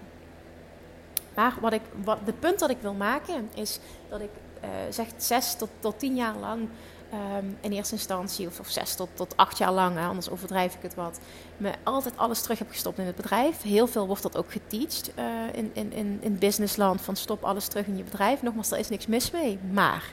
Maar 1.36 1.54
wat 1.62 1.74
ik, 1.74 1.82
wat, 2.04 2.18
de 2.26 2.34
punt 2.34 2.60
dat 2.60 2.70
ik 2.70 2.78
wil 2.82 2.94
maken 2.94 3.50
is 3.54 3.80
dat 4.10 4.22
ik 4.22 4.30
uh, 4.64 4.70
zeg 4.90 5.08
zes 5.18 5.56
tot, 5.56 5.70
tot 5.80 6.00
tien 6.00 6.16
jaar 6.16 6.36
lang 6.36 6.70
um, 7.14 7.58
in 7.62 7.72
eerste 7.72 7.94
instantie, 7.94 8.48
of, 8.48 8.60
of 8.60 8.70
zes 8.70 8.96
tot, 8.96 9.10
tot 9.14 9.38
acht 9.38 9.58
jaar 9.58 9.72
lang, 9.72 10.00
anders 10.00 10.30
overdrijf 10.30 10.76
ik 10.76 10.82
het 10.82 10.96
wat, 10.96 11.20
me 11.58 11.72
altijd 11.84 12.18
alles 12.18 12.42
terug 12.42 12.60
heb 12.60 12.70
gestopt 12.70 12.98
in 12.98 13.06
het 13.06 13.16
bedrijf. 13.16 13.62
Heel 13.62 13.88
veel 13.88 14.08
wordt 14.08 14.24
dat 14.24 14.38
ook 14.38 14.52
geteacht 14.52 15.12
uh, 15.20 15.26
in, 15.52 15.72
in, 15.74 15.94
in, 15.94 16.18
in 16.22 16.38
businessland, 16.38 17.02
van 17.02 17.16
stop 17.16 17.44
alles 17.44 17.68
terug 17.68 17.86
in 17.86 17.98
je 17.98 18.04
bedrijf. 18.04 18.42
Nogmaals, 18.42 18.70
daar 18.70 18.80
is 18.80 18.90
niks 18.90 19.08
mis 19.08 19.32
mee. 19.32 19.60
Maar 19.72 20.04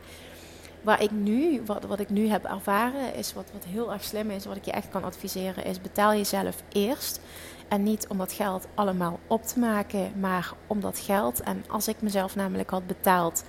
waar 0.82 1.02
ik 1.02 1.10
nu, 1.10 1.62
wat, 1.64 1.84
wat 1.84 2.00
ik 2.00 2.10
nu 2.10 2.28
heb 2.28 2.44
ervaren, 2.44 3.14
is 3.14 3.32
wat, 3.32 3.50
wat 3.52 3.64
heel 3.64 3.92
erg 3.92 4.04
slim 4.04 4.30
is, 4.30 4.44
wat 4.44 4.56
ik 4.56 4.64
je 4.64 4.70
echt 4.70 4.88
kan 4.88 5.04
adviseren, 5.04 5.64
is 5.64 5.80
betaal 5.80 6.12
jezelf 6.12 6.62
eerst. 6.72 7.20
En 7.68 7.82
niet 7.82 8.06
om 8.08 8.18
dat 8.18 8.32
geld 8.32 8.66
allemaal 8.74 9.18
op 9.26 9.42
te 9.42 9.58
maken, 9.58 10.12
maar 10.20 10.52
om 10.66 10.80
dat 10.80 10.98
geld. 10.98 11.40
En 11.40 11.64
als 11.68 11.88
ik 11.88 12.00
mezelf 12.00 12.36
namelijk 12.36 12.70
had 12.70 12.86
betaald 12.86 13.44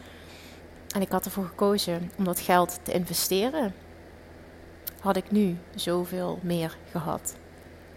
en 0.97 1.03
ik 1.03 1.11
had 1.11 1.25
ervoor 1.25 1.45
gekozen 1.45 2.11
om 2.17 2.23
dat 2.23 2.39
geld 2.39 2.79
te 2.83 2.91
investeren, 2.91 3.73
had 4.99 5.15
ik 5.15 5.31
nu 5.31 5.57
zoveel 5.75 6.39
meer 6.41 6.77
gehad 6.91 7.35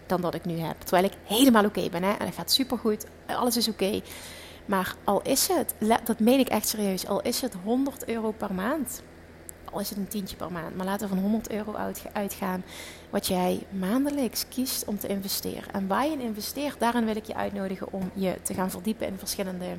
dan 0.05 0.21
dat 0.21 0.33
ik 0.33 0.45
nu 0.45 0.59
heb. 0.59 0.81
Terwijl 0.81 1.03
ik 1.03 1.13
helemaal 1.23 1.65
oké 1.65 1.89
ben 1.89 2.03
hè? 2.03 2.11
en 2.11 2.25
het 2.25 2.35
gaat 2.35 2.51
supergoed, 2.51 3.05
alles 3.25 3.57
is 3.57 3.67
oké. 3.67 4.01
Maar 4.65 4.95
al 5.03 5.21
is 5.21 5.47
het, 5.47 5.75
dat 6.03 6.19
meen 6.19 6.39
ik 6.39 6.47
echt 6.47 6.67
serieus, 6.67 7.07
al 7.07 7.21
is 7.21 7.41
het 7.41 7.53
100 7.63 8.07
euro 8.07 8.31
per 8.31 8.53
maand, 8.53 9.01
al 9.71 9.79
is 9.79 9.89
het 9.89 9.97
een 9.97 10.07
tientje 10.07 10.35
per 10.35 10.51
maand, 10.51 10.75
maar 10.75 10.85
laten 10.85 11.07
we 11.07 11.13
van 11.13 11.23
100 11.23 11.51
euro 11.51 11.75
uitgaan, 12.13 12.63
wat 13.09 13.27
jij 13.27 13.63
maandelijks 13.69 14.47
kiest 14.47 14.85
om 14.85 14.99
te 14.99 15.07
investeren. 15.07 15.73
En 15.73 15.87
waar 15.87 16.05
je 16.05 16.11
in 16.11 16.19
investeert, 16.19 16.79
daarin 16.79 17.05
wil 17.05 17.15
ik 17.15 17.25
je 17.25 17.35
uitnodigen 17.35 17.93
om 17.93 18.11
je 18.13 18.35
te 18.41 18.53
gaan 18.53 18.71
verdiepen 18.71 19.07
in 19.07 19.17
verschillende 19.17 19.75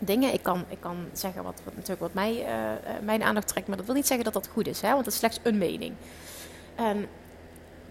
dingen. 0.00 0.32
Ik 0.32 0.42
kan, 0.42 0.64
ik 0.68 0.80
kan 0.80 0.96
zeggen 1.12 1.42
wat, 1.42 1.60
wat 1.64 1.74
natuurlijk 1.74 2.00
wat 2.00 2.14
mij, 2.14 2.46
uh, 2.46 2.92
mijn 3.02 3.22
aandacht 3.22 3.48
trekt, 3.48 3.68
maar 3.68 3.76
dat 3.76 3.86
wil 3.86 3.94
niet 3.94 4.06
zeggen 4.06 4.24
dat 4.24 4.34
dat 4.34 4.48
goed 4.52 4.66
is, 4.66 4.80
hè, 4.80 4.90
want 4.90 5.04
dat 5.04 5.12
is 5.12 5.18
slechts 5.18 5.40
een 5.42 5.58
mening. 5.58 5.94
En 6.74 7.06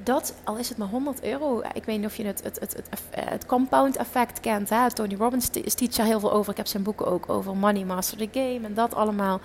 dat, 0.03 0.33
al 0.43 0.57
is 0.57 0.69
het 0.69 0.77
maar 0.77 0.87
100 0.87 1.23
euro. 1.23 1.61
Ik 1.73 1.83
weet 1.83 1.97
niet 1.97 2.05
of 2.05 2.15
je 2.15 2.25
het, 2.25 2.43
het, 2.43 2.59
het, 2.59 2.75
het, 2.75 3.01
het 3.09 3.45
compound 3.45 3.97
effect 3.97 4.39
kent. 4.39 4.71
Tony 4.93 5.15
Robbins 5.15 5.49
teach 5.49 5.95
daar 5.95 6.05
heel 6.05 6.19
veel 6.19 6.31
over. 6.31 6.51
Ik 6.51 6.57
heb 6.57 6.67
zijn 6.67 6.83
boeken 6.83 7.07
ook 7.07 7.29
over 7.29 7.57
Money 7.57 7.83
Master 7.83 8.17
the 8.17 8.27
Game 8.31 8.59
en 8.63 8.73
dat 8.73 8.95
allemaal 8.95 9.39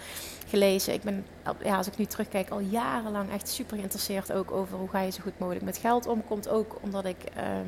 gelezen. 0.48 0.94
Ik 0.94 1.02
ben, 1.02 1.26
ja, 1.64 1.76
als 1.76 1.86
ik 1.86 1.96
nu 1.96 2.04
terugkijk, 2.04 2.50
al 2.50 2.60
jarenlang 2.60 3.32
echt 3.32 3.48
super 3.48 3.76
geïnteresseerd 3.76 4.32
ook 4.32 4.50
over 4.50 4.78
hoe 4.78 4.88
ga 4.88 5.00
je 5.00 5.10
zo 5.10 5.22
goed 5.22 5.38
mogelijk 5.38 5.64
met 5.64 5.76
geld 5.76 6.06
om. 6.06 6.24
Komt 6.24 6.48
ook 6.48 6.76
omdat 6.80 7.04
ik 7.04 7.16
ehm, 7.34 7.66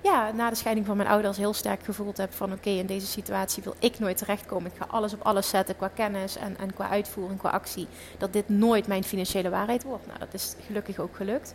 ja, 0.00 0.32
na 0.32 0.50
de 0.50 0.56
scheiding 0.56 0.86
van 0.86 0.96
mijn 0.96 1.08
ouders 1.08 1.36
heel 1.36 1.54
sterk 1.54 1.84
gevoeld 1.84 2.16
heb 2.16 2.32
van 2.32 2.52
oké, 2.52 2.70
in 2.70 2.86
deze 2.86 3.06
situatie 3.06 3.62
wil 3.62 3.74
ik 3.78 3.98
nooit 3.98 4.16
terechtkomen. 4.16 4.70
Ik 4.70 4.78
ga 4.78 4.86
alles 4.90 5.14
op 5.14 5.22
alles 5.22 5.48
zetten 5.48 5.76
qua 5.76 5.88
kennis 5.88 6.36
en, 6.36 6.58
en 6.58 6.74
qua 6.74 6.88
uitvoering, 6.88 7.38
qua 7.38 7.50
actie. 7.50 7.86
Dat 8.18 8.32
dit 8.32 8.48
nooit 8.48 8.86
mijn 8.86 9.04
financiële 9.04 9.50
waarheid 9.50 9.82
wordt. 9.82 10.06
Nou, 10.06 10.18
dat 10.18 10.34
is 10.34 10.54
gelukkig 10.66 10.98
ook 10.98 11.16
gelukt. 11.16 11.54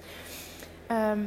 Ehm, 0.89 1.19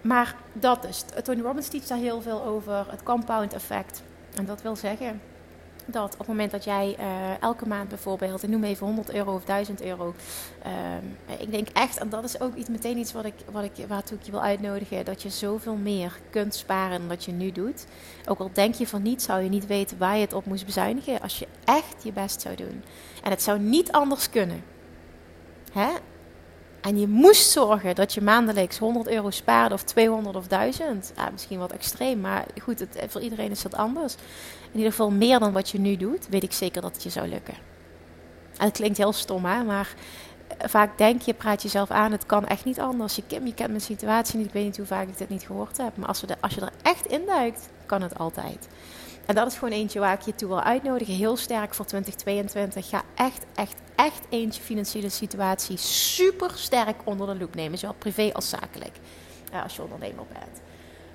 maar 0.00 0.36
dat 0.52 0.84
is, 0.84 1.04
Tony 1.22 1.40
Robbins 1.40 1.68
teach 1.68 1.84
daar 1.84 1.98
heel 1.98 2.20
veel 2.20 2.44
over, 2.44 2.86
het 2.90 3.02
compound 3.02 3.52
effect. 3.52 4.02
En 4.34 4.46
dat 4.46 4.62
wil 4.62 4.76
zeggen 4.76 5.20
dat 5.86 6.12
op 6.12 6.18
het 6.18 6.28
moment 6.28 6.50
dat 6.50 6.64
jij 6.64 6.96
uh, 6.98 7.42
elke 7.42 7.68
maand 7.68 7.88
bijvoorbeeld, 7.88 8.42
ik 8.42 8.48
noem 8.48 8.64
even 8.64 8.86
100 8.86 9.14
euro 9.14 9.34
of 9.34 9.44
1000 9.44 9.82
euro. 9.82 10.14
Um, 10.66 11.38
ik 11.38 11.50
denk 11.50 11.68
echt, 11.68 11.98
en 11.98 12.08
dat 12.08 12.24
is 12.24 12.40
ook 12.40 12.54
iets, 12.54 12.68
meteen 12.68 12.98
iets 12.98 13.12
wat 13.12 13.24
ik, 13.24 13.34
wat 13.50 13.64
ik, 13.64 13.86
waartoe 13.88 14.18
ik 14.18 14.24
je 14.24 14.30
wil 14.30 14.42
uitnodigen, 14.42 15.04
dat 15.04 15.22
je 15.22 15.30
zoveel 15.30 15.76
meer 15.76 16.18
kunt 16.30 16.54
sparen 16.54 16.98
dan 16.98 17.08
dat 17.08 17.24
je 17.24 17.32
nu 17.32 17.52
doet. 17.52 17.86
Ook 18.26 18.38
al 18.38 18.50
denk 18.52 18.74
je 18.74 18.86
van 18.86 19.02
niet, 19.02 19.22
zou 19.22 19.42
je 19.42 19.48
niet 19.48 19.66
weten 19.66 19.98
waar 19.98 20.14
je 20.14 20.20
het 20.20 20.32
op 20.32 20.46
moest 20.46 20.64
bezuinigen 20.66 21.20
als 21.20 21.38
je 21.38 21.46
echt 21.64 22.02
je 22.02 22.12
best 22.12 22.40
zou 22.40 22.54
doen. 22.56 22.84
En 23.22 23.30
het 23.30 23.42
zou 23.42 23.58
niet 23.58 23.92
anders 23.92 24.30
kunnen. 24.30 24.64
Hè? 25.72 25.88
En 26.86 26.98
je 26.98 27.08
moest 27.08 27.50
zorgen 27.50 27.94
dat 27.94 28.14
je 28.14 28.20
maandelijks 28.20 28.78
100 28.78 29.08
euro 29.08 29.30
spaarde 29.30 29.74
of 29.74 29.82
200 29.82 30.36
of 30.36 30.46
1000. 30.46 31.12
Ja, 31.16 31.30
misschien 31.30 31.58
wat 31.58 31.72
extreem, 31.72 32.20
maar 32.20 32.44
goed, 32.62 32.78
het, 32.78 32.98
voor 33.08 33.20
iedereen 33.20 33.50
is 33.50 33.62
dat 33.62 33.74
anders. 33.74 34.14
In 34.70 34.76
ieder 34.76 34.90
geval 34.90 35.10
meer 35.10 35.38
dan 35.38 35.52
wat 35.52 35.70
je 35.70 35.78
nu 35.78 35.96
doet, 35.96 36.28
weet 36.28 36.42
ik 36.42 36.52
zeker 36.52 36.82
dat 36.82 36.94
het 36.94 37.02
je 37.02 37.10
zou 37.10 37.28
lukken. 37.28 37.54
En 38.56 38.66
het 38.66 38.76
klinkt 38.76 38.98
heel 38.98 39.12
stom, 39.12 39.44
hè? 39.44 39.64
maar 39.64 39.94
eh, 40.58 40.68
vaak 40.68 40.98
denk 40.98 41.22
je, 41.22 41.34
praat 41.34 41.62
jezelf 41.62 41.90
aan, 41.90 42.12
het 42.12 42.26
kan 42.26 42.46
echt 42.46 42.64
niet 42.64 42.80
anders. 42.80 43.16
Je, 43.16 43.22
je 43.28 43.54
kent 43.54 43.68
mijn 43.68 43.80
situatie 43.80 44.38
niet, 44.38 44.46
ik 44.46 44.52
weet 44.52 44.64
niet 44.64 44.76
hoe 44.76 44.86
vaak 44.86 45.08
ik 45.08 45.18
dit 45.18 45.28
niet 45.28 45.46
gehoord 45.46 45.76
heb. 45.76 45.96
Maar 45.96 46.08
als, 46.08 46.24
als 46.40 46.54
je 46.54 46.60
er 46.60 46.72
echt 46.82 47.06
in 47.06 47.26
duikt, 47.26 47.68
kan 47.86 48.02
het 48.02 48.18
altijd. 48.18 48.68
En 49.26 49.34
dat 49.34 49.46
is 49.46 49.54
gewoon 49.54 49.74
eentje 49.74 50.00
waar 50.00 50.14
ik 50.14 50.20
je 50.20 50.34
toe 50.34 50.48
wil 50.48 50.62
uitnodigen. 50.62 51.14
Heel 51.14 51.36
sterk 51.36 51.74
voor 51.74 51.84
2022. 51.84 52.88
Ga 52.88 53.02
echt, 53.14 53.46
echt, 53.54 53.74
echt 53.96 54.26
eentje 54.28 54.62
financiële 54.62 55.08
situatie 55.08 55.76
super 55.76 56.50
sterk 56.54 56.96
onder 57.04 57.26
de 57.26 57.36
loep 57.36 57.54
nemen. 57.54 57.78
Zowel 57.78 57.96
privé 57.98 58.30
als 58.32 58.48
zakelijk. 58.48 58.96
als 59.62 59.76
je 59.76 59.82
ondernemer 59.82 60.24
bent. 60.32 60.60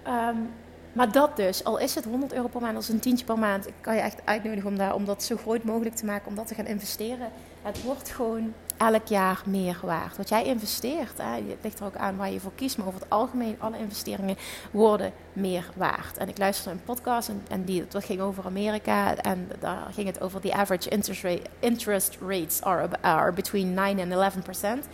Um, 0.08 0.50
maar 0.94 1.12
dat 1.12 1.36
dus, 1.36 1.64
al 1.64 1.78
is 1.78 1.96
het 1.96 2.06
100 2.06 2.34
euro 2.34 2.48
per 2.48 2.62
maand, 2.62 2.76
als 2.76 2.90
een 2.90 3.00
tientje 3.00 3.26
per 3.26 3.40
maand, 3.40 3.68
ik 3.68 3.74
kan 3.82 3.96
je 3.96 4.02
echt 4.02 4.22
uitnodigen 4.26 4.70
om, 4.70 4.78
daar, 4.78 4.96
om 4.96 5.06
dat 5.06 5.24
zo 5.24 5.38
groot 5.38 5.64
mogelijk 5.64 5.96
te 5.96 6.06
maken, 6.06 6.28
om 6.28 6.36
dat 6.36 6.48
te 6.48 6.56
gaan 6.56 6.66
investeren. 6.66 7.32
Het 7.62 7.84
wordt 7.84 8.10
gewoon 8.10 8.54
elk 8.78 9.08
jaar 9.08 9.42
meer 9.46 9.78
waard. 9.82 10.18
Wat 10.18 10.30
jij 10.30 10.46
investeert, 10.46 11.18
hè, 11.18 11.34
het 11.34 11.58
ligt 11.62 11.80
er 11.80 11.86
ook 11.86 11.96
aan 11.96 12.18
waar 12.18 12.32
je 12.32 12.40
voor 12.40 12.52
kiest, 12.56 12.78
maar 12.78 12.88
over 12.88 13.00
het 13.00 13.10
algemeen, 13.10 13.56
alle 13.60 13.78
investeringen 13.78 14.38
worden 14.72 15.12
meer 15.34 15.70
waard. 15.76 16.18
En 16.18 16.30
ik 16.30 16.38
luisterde 16.38 16.78
een 16.78 16.84
podcast 16.84 17.30
en, 17.30 17.42
en 17.50 17.64
die, 17.64 17.88
dat 17.88 18.04
ging 18.04 18.22
over 18.22 18.46
Amerika 18.46 19.16
en 19.16 19.50
daar 19.60 19.88
ging 19.94 20.08
het 20.08 20.22
over 20.22 20.42
the 20.42 20.54
average 20.54 20.90
interest, 20.90 21.24
rate, 21.24 21.50
interest 21.60 22.18
rates 22.28 22.62
are, 22.62 22.88
are 23.02 23.32
between 23.32 23.74
9 23.74 24.00
en 24.00 24.12
11 24.12 24.42
procent. 24.44 24.88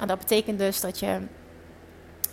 En 0.00 0.06
dat 0.06 0.18
betekent 0.18 0.58
dus 0.58 0.80
dat 0.80 0.98
je 0.98 1.18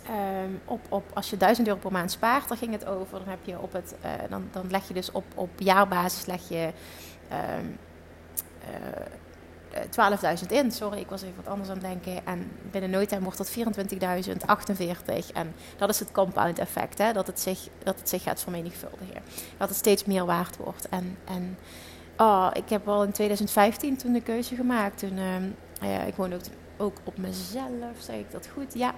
Ehm, 0.08 0.50
op, 0.64 0.80
op, 0.88 1.04
als 1.14 1.30
je 1.30 1.36
1000 1.36 1.66
euro 1.66 1.80
per 1.80 1.92
maand 1.92 2.10
spaart, 2.10 2.48
dan 2.48 2.56
ging 2.56 2.72
het 2.72 2.86
over. 2.86 3.18
Dan, 3.18 3.28
heb 3.28 3.38
je 3.44 3.58
op 3.58 3.72
het, 3.72 3.94
uh, 4.04 4.10
dan, 4.30 4.48
dan 4.52 4.70
leg 4.70 4.88
je 4.88 4.94
dus 4.94 5.12
op, 5.12 5.24
op 5.34 5.50
jaarbasis 5.56 6.26
leg 6.26 6.48
je 6.48 6.70
um, 7.58 7.78
uh, 8.62 9.06
12.000 9.74 10.46
in. 10.48 10.72
Sorry, 10.72 10.98
ik 10.98 11.08
was 11.08 11.22
even 11.22 11.36
wat 11.36 11.48
anders 11.48 11.68
aan 11.70 11.78
het 11.78 11.84
denken. 11.84 12.26
En 12.26 12.50
binnen 12.70 12.90
nooit 12.90 13.08
tijd 13.08 13.22
wordt 13.22 13.38
dat 13.38 13.50
24.048. 13.50 15.32
En 15.32 15.54
dat 15.76 15.88
is 15.88 15.98
het 15.98 16.12
compound 16.12 16.58
effect, 16.58 16.98
hè? 16.98 17.12
Dat, 17.12 17.26
het 17.26 17.40
zich, 17.40 17.68
dat 17.82 17.98
het 17.98 18.08
zich 18.08 18.22
gaat 18.22 18.42
vermenigvuldigen. 18.42 19.22
Dat 19.56 19.68
het 19.68 19.78
steeds 19.78 20.04
meer 20.04 20.24
waard 20.24 20.56
wordt. 20.56 20.88
En, 20.88 21.18
en 21.24 21.58
oh, 22.16 22.50
ik 22.52 22.68
heb 22.68 22.88
al 22.88 23.04
in 23.04 23.12
2015 23.12 23.96
toen 23.96 24.12
de 24.12 24.20
keuze 24.20 24.54
gemaakt. 24.54 24.98
Toen, 24.98 25.18
uh, 25.82 26.06
ik 26.06 26.14
woonde 26.14 26.36
ook, 26.36 26.42
ook 26.76 26.96
op 27.04 27.18
mezelf, 27.18 27.96
zeg 27.98 28.16
ik 28.16 28.30
dat 28.30 28.48
goed? 28.54 28.74
Ja, 28.74 28.94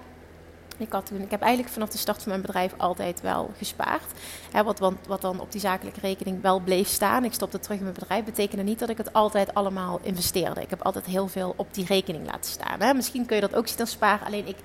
ik, 0.77 0.93
had 0.93 1.07
toen, 1.07 1.21
ik 1.21 1.31
heb 1.31 1.41
eigenlijk 1.41 1.73
vanaf 1.73 1.89
de 1.89 1.99
start 1.99 2.23
van 2.23 2.29
mijn 2.29 2.43
bedrijf 2.43 2.75
altijd 2.77 3.21
wel 3.21 3.51
gespaard. 3.57 4.13
Hè, 4.53 4.65
wat, 4.65 4.79
wat, 4.79 4.95
wat, 5.07 5.21
dan 5.21 5.41
op 5.41 5.53
die 5.53 5.61
zakelijke 5.61 6.01
rekening 6.01 6.43
wel 6.43 6.61
bleef 6.61 6.89
staan. 6.89 7.25
Ik 7.25 7.33
stopte 7.33 7.59
terug 7.59 7.77
in 7.77 7.83
mijn 7.83 7.95
bedrijf. 7.95 8.25
Betekende 8.25 8.65
niet 8.65 8.79
dat 8.79 8.89
ik 8.89 8.97
het 8.97 9.13
altijd 9.13 9.55
allemaal 9.55 10.01
investeerde. 10.03 10.61
Ik 10.61 10.71
heb 10.71 10.83
altijd 10.83 11.07
heel 11.07 11.29
veel 11.29 11.55
op 11.57 11.75
die 11.75 11.87
rekening 11.87 12.27
laten 12.27 12.51
staan. 12.51 12.81
Hè. 12.81 12.95
Misschien 12.95 13.27
kun 13.27 13.37
je 13.37 13.43
dat 13.43 13.55
ook 13.55 13.69
zien 13.69 13.81
als 13.81 13.91
sparen. 13.91 14.27
Alleen 14.27 14.47
ik, 14.47 14.57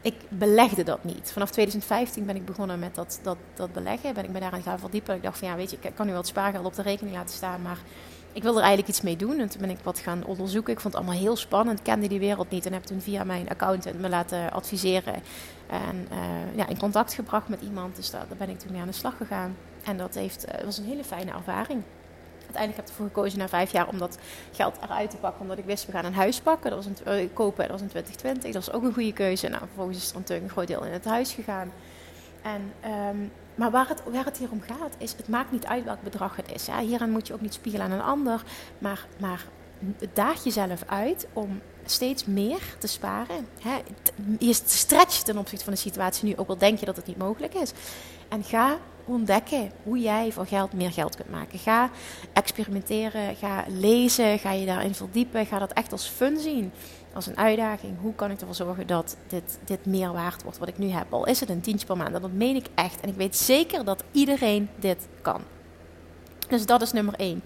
ik 0.00 0.14
belegde 0.28 0.82
dat 0.82 1.04
niet. 1.04 1.30
Vanaf 1.32 1.50
2015 1.50 2.26
ben 2.26 2.36
ik 2.36 2.44
begonnen 2.44 2.78
met 2.78 2.94
dat, 2.94 3.20
dat, 3.22 3.36
dat 3.54 3.72
beleggen. 3.72 4.14
Ben 4.14 4.24
ik 4.24 4.30
me 4.30 4.40
daarin 4.40 4.62
gaan 4.62 4.78
verdiepen. 4.78 5.14
Ik 5.14 5.22
dacht 5.22 5.38
van 5.38 5.48
ja, 5.48 5.56
weet 5.56 5.70
je, 5.70 5.78
ik 5.80 5.94
kan 5.94 6.06
nu 6.06 6.12
wat 6.12 6.26
spaargeld 6.26 6.66
op 6.66 6.74
de 6.74 6.82
rekening 6.82 7.16
laten 7.16 7.34
staan. 7.34 7.62
Maar 7.62 7.78
ik 8.32 8.42
wilde 8.42 8.58
er 8.58 8.64
eigenlijk 8.64 8.88
iets 8.88 9.00
mee 9.00 9.16
doen. 9.16 9.38
En 9.38 9.48
toen 9.48 9.60
ben 9.60 9.70
ik 9.70 9.78
wat 9.82 9.98
gaan 9.98 10.24
onderzoeken. 10.24 10.72
Ik 10.72 10.80
vond 10.80 10.94
het 10.94 11.02
allemaal 11.02 11.20
heel 11.20 11.36
spannend. 11.36 11.82
kende 11.82 12.08
die 12.08 12.18
wereld 12.18 12.50
niet. 12.50 12.66
En 12.66 12.72
heb 12.72 12.82
toen 12.82 13.00
via 13.00 13.24
mijn 13.24 13.48
accountant 13.48 14.00
me 14.00 14.08
laten 14.08 14.52
adviseren. 14.52 15.14
En 15.66 16.08
uh, 16.12 16.56
ja, 16.56 16.68
in 16.68 16.78
contact 16.78 17.14
gebracht 17.14 17.48
met 17.48 17.60
iemand. 17.60 17.96
Dus 17.96 18.10
daar, 18.10 18.26
ben 18.38 18.48
ik 18.48 18.58
toen 18.58 18.72
mee 18.72 18.80
aan 18.80 18.86
de 18.86 18.92
slag 18.92 19.16
gegaan. 19.16 19.56
En 19.84 19.96
dat 19.96 20.14
heeft, 20.14 20.46
uh, 20.48 20.64
was 20.64 20.78
een 20.78 20.84
hele 20.84 21.04
fijne 21.04 21.32
ervaring. 21.32 21.82
Uiteindelijk 22.38 22.76
heb 22.76 22.84
ik 22.84 22.90
ervoor 22.90 23.06
gekozen 23.06 23.38
na 23.38 23.48
vijf 23.48 23.72
jaar 23.72 23.88
om 23.88 23.98
dat 23.98 24.18
geld 24.52 24.76
eruit 24.82 25.10
te 25.10 25.16
pakken. 25.16 25.40
Omdat 25.40 25.58
ik 25.58 25.64
wist, 25.64 25.86
we 25.86 25.92
gaan 25.92 26.04
een 26.04 26.14
huis 26.14 26.40
pakken. 26.40 26.70
Dat 26.70 26.84
was 26.84 27.04
een, 27.04 27.20
uh, 27.22 27.28
kopen, 27.32 27.62
dat 27.62 27.70
was 27.70 27.80
in 27.80 27.88
2020. 27.88 28.52
Dat 28.52 28.66
was 28.66 28.74
ook 28.74 28.82
een 28.82 28.92
goede 28.92 29.12
keuze. 29.12 29.48
Nou, 29.48 29.62
vervolgens 29.66 29.96
is 29.96 30.30
er 30.30 30.42
een 30.42 30.48
groot 30.48 30.66
deel 30.66 30.84
in 30.84 30.92
het 30.92 31.04
huis 31.04 31.32
gegaan. 31.32 31.72
En 32.42 32.72
um, 33.10 33.32
maar 33.54 33.70
waar 33.70 33.88
het, 33.88 34.02
waar 34.12 34.24
het 34.24 34.38
hier 34.38 34.50
om 34.50 34.60
gaat, 34.60 34.94
is 34.98 35.14
het 35.16 35.28
maakt 35.28 35.52
niet 35.52 35.66
uit 35.66 35.84
welk 35.84 36.02
bedrag 36.02 36.36
het 36.36 36.52
is. 36.52 36.68
Hieraan 36.80 37.10
moet 37.10 37.26
je 37.26 37.34
ook 37.34 37.40
niet 37.40 37.54
spiegelen 37.54 37.86
aan 37.86 37.92
een 37.92 38.02
ander. 38.02 38.42
Maar, 38.78 39.06
maar 39.18 39.44
daag 40.12 40.44
jezelf 40.44 40.82
uit 40.86 41.26
om 41.32 41.60
steeds 41.84 42.24
meer 42.24 42.60
te 42.78 42.86
sparen. 42.86 43.46
je 44.38 44.52
stretcht 44.52 45.24
ten 45.24 45.38
opzichte 45.38 45.64
van 45.64 45.72
de 45.72 45.78
situatie 45.78 46.28
nu, 46.28 46.36
ook 46.36 46.48
al 46.48 46.58
denk 46.58 46.78
je 46.78 46.86
dat 46.86 46.96
het 46.96 47.06
niet 47.06 47.18
mogelijk 47.18 47.54
is. 47.54 47.72
En 48.28 48.44
ga 48.44 48.78
ontdekken 49.04 49.70
hoe 49.82 49.98
jij 49.98 50.32
voor 50.32 50.46
geld 50.46 50.72
meer 50.72 50.92
geld 50.92 51.16
kunt 51.16 51.30
maken. 51.30 51.58
Ga 51.58 51.90
experimenteren, 52.32 53.36
ga 53.36 53.64
lezen, 53.68 54.38
ga 54.38 54.52
je 54.52 54.66
daarin 54.66 54.94
verdiepen, 54.94 55.46
ga 55.46 55.58
dat 55.58 55.72
echt 55.72 55.92
als 55.92 56.06
fun 56.06 56.38
zien 56.38 56.72
als 57.14 57.26
een 57.26 57.36
uitdaging. 57.36 57.96
Hoe 58.00 58.14
kan 58.14 58.30
ik 58.30 58.40
ervoor 58.40 58.54
zorgen 58.54 58.86
dat 58.86 59.16
dit, 59.26 59.58
dit 59.64 59.86
meer 59.86 60.12
waard 60.12 60.42
wordt 60.42 60.58
wat 60.58 60.68
ik 60.68 60.78
nu 60.78 60.88
heb? 60.88 61.12
Al 61.12 61.26
is 61.26 61.40
het 61.40 61.48
een 61.48 61.60
tientje 61.60 61.86
per 61.86 61.96
maand. 61.96 62.12
dat 62.12 62.32
meen 62.32 62.56
ik 62.56 62.66
echt. 62.74 63.00
En 63.00 63.08
ik 63.08 63.16
weet 63.16 63.36
zeker 63.36 63.84
dat 63.84 64.04
iedereen 64.12 64.68
dit 64.76 65.08
kan. 65.22 65.40
Dus 66.48 66.66
dat 66.66 66.82
is 66.82 66.92
nummer 66.92 67.14
één. 67.14 67.42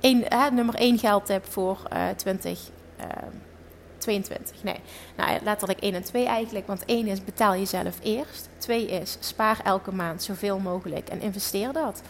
Eén, 0.00 0.24
hè, 0.28 0.50
nummer 0.50 0.74
één 0.74 0.98
geldtip 0.98 1.46
voor 1.46 1.82
uh, 1.92 2.08
2022. 2.16 4.62
nee, 4.62 4.80
nou, 5.16 5.38
letterlijk 5.42 5.80
1 5.80 5.94
en 5.94 6.02
2 6.02 6.26
eigenlijk. 6.26 6.66
Want 6.66 6.84
1 6.84 7.06
is 7.06 7.24
betaal 7.24 7.52
jezelf 7.52 7.98
eerst. 8.02 8.48
2 8.58 8.86
is 8.86 9.16
spaar 9.20 9.60
elke 9.64 9.92
maand 9.92 10.22
zoveel 10.22 10.58
mogelijk 10.58 11.08
en 11.08 11.20
investeer 11.20 11.72
dat. 11.72 12.02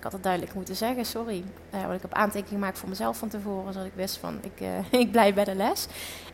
Ik 0.00 0.06
had 0.06 0.14
het 0.14 0.22
duidelijk 0.22 0.54
moeten 0.54 0.76
zeggen, 0.76 1.04
sorry. 1.04 1.44
Uh, 1.74 1.80
want 1.80 1.94
ik 1.94 2.02
heb 2.02 2.12
aantekeningen 2.14 2.58
gemaakt 2.58 2.78
voor 2.78 2.88
mezelf 2.88 3.16
van 3.16 3.28
tevoren, 3.28 3.72
zodat 3.72 3.88
ik 3.88 3.94
wist 3.94 4.16
van 4.16 4.38
ik, 4.42 4.60
uh, 4.60 4.92
ik 5.02 5.10
blijf 5.10 5.34
bij 5.34 5.44
de 5.44 5.54
les. 5.54 5.86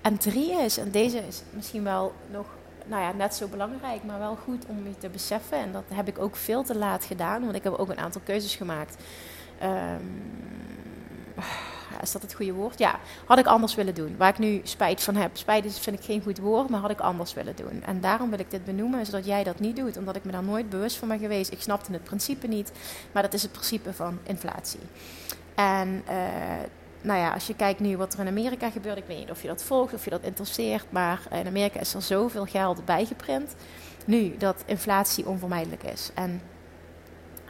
En 0.03 0.19
drie 0.19 0.53
is, 0.53 0.79
en 0.79 0.91
deze 0.91 1.19
is 1.19 1.43
misschien 1.51 1.83
wel 1.83 2.13
nog 2.31 2.47
nou 2.87 3.03
ja, 3.03 3.13
net 3.13 3.35
zo 3.35 3.49
belangrijk, 3.49 4.05
maar 4.05 4.19
wel 4.19 4.37
goed 4.37 4.67
om 4.67 4.87
je 4.87 4.99
te 4.99 5.09
beseffen. 5.09 5.59
En 5.59 5.73
dat 5.73 5.85
heb 5.95 6.09
ik 6.09 6.19
ook 6.19 6.37
veel 6.37 6.63
te 6.63 6.77
laat 6.77 7.05
gedaan, 7.05 7.43
want 7.43 7.55
ik 7.55 7.63
heb 7.63 7.73
ook 7.73 7.89
een 7.89 7.99
aantal 7.99 8.21
keuzes 8.25 8.57
gemaakt. 8.57 8.97
Um, 9.63 10.23
is 12.03 12.13
dat 12.13 12.23
het 12.23 12.35
goede 12.35 12.53
woord? 12.53 12.79
Ja, 12.79 12.99
had 13.25 13.39
ik 13.39 13.47
anders 13.47 13.75
willen 13.75 13.95
doen. 13.95 14.15
Waar 14.17 14.29
ik 14.29 14.39
nu 14.39 14.61
spijt 14.63 15.03
van 15.03 15.17
heb. 15.17 15.37
Spijt 15.37 15.65
is, 15.65 15.79
vind 15.79 15.99
ik 15.99 16.05
geen 16.05 16.23
goed 16.23 16.39
woord, 16.39 16.69
maar 16.69 16.81
had 16.81 16.91
ik 16.91 17.01
anders 17.01 17.35
willen 17.35 17.57
doen. 17.57 17.83
En 17.87 18.01
daarom 18.01 18.31
wil 18.31 18.39
ik 18.39 18.51
dit 18.51 18.65
benoemen, 18.65 19.07
zodat 19.07 19.27
jij 19.27 19.45
dat 19.45 19.61
niet 19.61 19.77
doet. 19.77 19.97
Omdat 19.97 20.17
ik 20.17 20.25
me 20.25 20.33
daar 20.33 20.45
nooit 20.45 20.69
bewust 20.69 20.97
van 20.97 21.09
ben 21.09 21.19
geweest. 21.19 21.53
Ik 21.53 21.63
snapte 21.63 21.93
het 21.93 22.05
principe 22.05 22.47
niet, 22.47 22.73
maar 23.13 23.23
dat 23.23 23.35
is 23.35 23.43
het 23.43 23.53
principe 23.53 23.93
van 23.93 24.19
inflatie. 24.23 24.81
En 25.55 26.03
uh, 26.09 26.15
nou 27.01 27.19
ja, 27.21 27.33
als 27.33 27.47
je 27.47 27.55
kijkt 27.55 27.81
nu 27.81 27.97
wat 27.97 28.15
er 28.15 28.21
in 28.21 28.27
Amerika 28.27 28.71
gebeurt, 28.71 28.97
ik 28.97 29.05
weet 29.07 29.19
niet 29.19 29.31
of 29.31 29.43
je 29.43 29.49
dat 29.49 29.63
volgt, 29.63 29.95
of 29.95 30.05
je 30.05 30.11
dat 30.11 30.23
interesseert, 30.23 30.87
maar 30.89 31.21
in 31.31 31.47
Amerika 31.47 31.81
is 31.81 31.95
er 31.95 32.03
zoveel 32.03 32.45
geld 32.45 32.85
bijgeprint 32.85 33.55
nu 34.07 34.37
dat 34.37 34.63
inflatie 34.67 35.27
onvermijdelijk 35.27 35.83
is. 35.83 36.11
En 36.15 36.41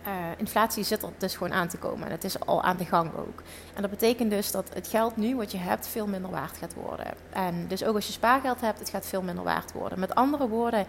uh, 0.07 0.13
inflatie 0.37 0.85
zit 0.85 1.03
er 1.03 1.09
dus 1.19 1.37
gewoon 1.37 1.53
aan 1.53 1.69
te 1.69 1.77
komen. 1.77 2.07
En 2.07 2.13
het 2.13 2.25
is 2.25 2.41
al 2.41 2.63
aan 2.63 2.77
de 2.77 2.85
gang 2.85 3.15
ook. 3.17 3.43
En 3.75 3.83
dat 3.83 3.91
betekent 3.91 4.31
dus 4.31 4.51
dat 4.51 4.69
het 4.75 4.89
geld 4.89 5.17
nu 5.17 5.37
wat 5.37 5.53
je 5.53 5.59
hebt 5.59 5.87
veel 5.87 6.07
minder 6.07 6.31
waard 6.31 6.57
gaat 6.57 6.75
worden. 6.75 7.07
En 7.31 7.69
dus 7.69 7.85
ook 7.85 7.95
als 7.95 8.07
je 8.07 8.13
spaargeld 8.13 8.61
hebt, 8.61 8.79
het 8.79 8.91
gaat 8.91 9.07
veel 9.07 9.23
minder 9.23 9.45
waard 9.45 9.73
worden. 9.73 10.01
Met 10.01 10.15
andere 10.15 10.49
woorden, 10.49 10.87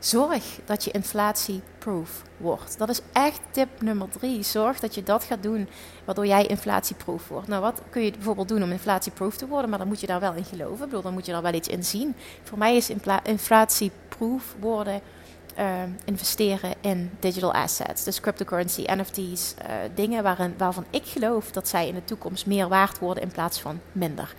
Zorg 0.00 0.58
dat 0.64 0.84
je 0.84 0.90
inflatieproof 0.90 2.22
wordt. 2.36 2.78
Dat 2.78 2.88
is 2.88 3.00
echt 3.12 3.40
tip 3.50 3.68
nummer 3.80 4.08
drie. 4.08 4.42
Zorg 4.42 4.80
dat 4.80 4.94
je 4.94 5.02
dat 5.02 5.24
gaat 5.24 5.42
doen, 5.42 5.68
waardoor 6.04 6.26
jij 6.26 6.46
inflatieproof 6.46 7.28
wordt. 7.28 7.48
Nou, 7.48 7.62
wat 7.62 7.82
kun 7.90 8.02
je 8.02 8.10
bijvoorbeeld 8.10 8.48
doen 8.48 8.62
om 8.62 8.70
inflatieproof 8.70 9.36
te 9.36 9.46
worden? 9.46 9.70
Maar 9.70 9.78
dan 9.78 9.88
moet 9.88 10.00
je 10.00 10.06
daar 10.06 10.20
wel 10.20 10.34
in 10.34 10.44
geloven. 10.44 10.74
Ik 10.74 10.80
bedoel, 10.80 11.02
dan 11.02 11.12
moet 11.12 11.26
je 11.26 11.32
daar 11.32 11.42
wel 11.42 11.54
iets 11.54 11.68
in 11.68 11.84
zien. 11.84 12.14
Voor 12.42 12.58
mij 12.58 12.76
is 12.76 12.90
inflatieproof 13.22 14.54
worden 14.60 15.00
uh, 15.60 15.82
investeren 16.04 16.74
in 16.80 17.10
digital 17.18 17.54
assets, 17.54 18.04
dus 18.04 18.20
cryptocurrency, 18.20 18.84
NFT's, 18.86 19.54
uh, 19.58 19.74
dingen 19.94 20.22
waarin, 20.22 20.54
waarvan 20.56 20.84
ik 20.90 21.06
geloof 21.06 21.50
dat 21.50 21.68
zij 21.68 21.88
in 21.88 21.94
de 21.94 22.04
toekomst 22.04 22.46
meer 22.46 22.68
waard 22.68 22.98
worden 22.98 23.22
in 23.22 23.30
plaats 23.30 23.60
van 23.60 23.80
minder. 23.92 24.34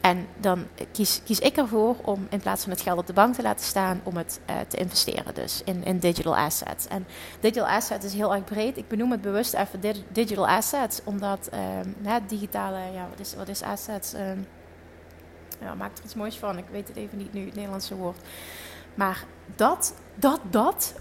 En 0.00 0.26
dan 0.40 0.66
kies, 0.92 1.20
kies 1.24 1.38
ik 1.38 1.56
ervoor 1.56 1.96
om 2.02 2.26
in 2.30 2.40
plaats 2.40 2.62
van 2.62 2.72
het 2.72 2.80
geld 2.80 2.98
op 2.98 3.06
de 3.06 3.12
bank 3.12 3.34
te 3.34 3.42
laten 3.42 3.64
staan, 3.64 4.00
om 4.02 4.16
het 4.16 4.40
uh, 4.50 4.56
te 4.68 4.76
investeren 4.76 5.34
dus 5.34 5.62
in, 5.64 5.84
in 5.84 5.98
digital 5.98 6.36
assets. 6.36 6.86
En 6.86 7.06
digital 7.40 7.68
assets 7.68 8.04
is 8.04 8.12
heel 8.12 8.34
erg 8.34 8.44
breed. 8.44 8.76
Ik 8.76 8.88
benoem 8.88 9.10
het 9.10 9.20
bewust 9.20 9.54
even 9.54 9.80
digital 10.12 10.48
assets, 10.48 11.00
omdat 11.04 11.48
uh, 12.04 12.14
digitale, 12.26 12.78
ja, 12.94 13.08
wat 13.08 13.20
is, 13.20 13.34
wat 13.34 13.48
is 13.48 13.62
assets? 13.62 14.14
Uh, 14.14 14.20
ja, 15.60 15.74
maak 15.74 15.98
er 15.98 16.04
iets 16.04 16.14
moois 16.14 16.36
van. 16.36 16.58
Ik 16.58 16.68
weet 16.70 16.88
het 16.88 16.96
even 16.96 17.18
niet 17.18 17.32
nu, 17.32 17.44
het 17.44 17.54
Nederlandse 17.54 17.96
woord. 17.96 18.18
Maar 18.94 19.24
dat, 19.56 19.94
dat, 20.16 20.40
dat 20.50 20.94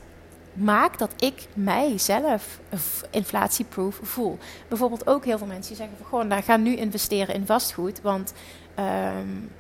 maakt 0.54 1.00
dat 1.00 1.14
ik 1.18 1.48
mijzelf 1.54 2.60
inflatieproof 3.10 4.00
voel. 4.02 4.38
Bijvoorbeeld 4.68 5.08
ook 5.08 5.26
heel 5.26 5.38
veel 5.38 5.48
mensen 5.48 5.68
die 5.68 5.78
zeggen 5.78 5.98
van 5.98 6.06
gewoon, 6.06 6.28
nou, 6.28 6.42
ga 6.42 6.58
nu 6.58 6.76
investeren 6.76 7.36
in 7.36 7.46
vastgoed, 7.46 8.02
want 8.02 8.34
um, 8.80 9.52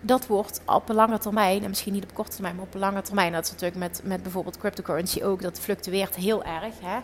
dat 0.00 0.26
wordt 0.26 0.60
op 0.64 0.88
lange 0.88 1.18
termijn, 1.18 1.62
en 1.62 1.68
misschien 1.68 1.92
niet 1.92 2.02
op 2.02 2.14
korte 2.14 2.30
termijn, 2.30 2.54
maar 2.56 2.64
op 2.64 2.74
lange 2.74 3.02
termijn, 3.02 3.32
dat 3.32 3.44
is 3.44 3.50
natuurlijk 3.50 3.78
met, 3.78 4.00
met 4.04 4.22
bijvoorbeeld 4.22 4.58
cryptocurrency 4.58 5.22
ook, 5.22 5.42
dat 5.42 5.60
fluctueert 5.60 6.14
heel 6.14 6.44
erg. 6.44 6.74
Hè? 6.82 6.98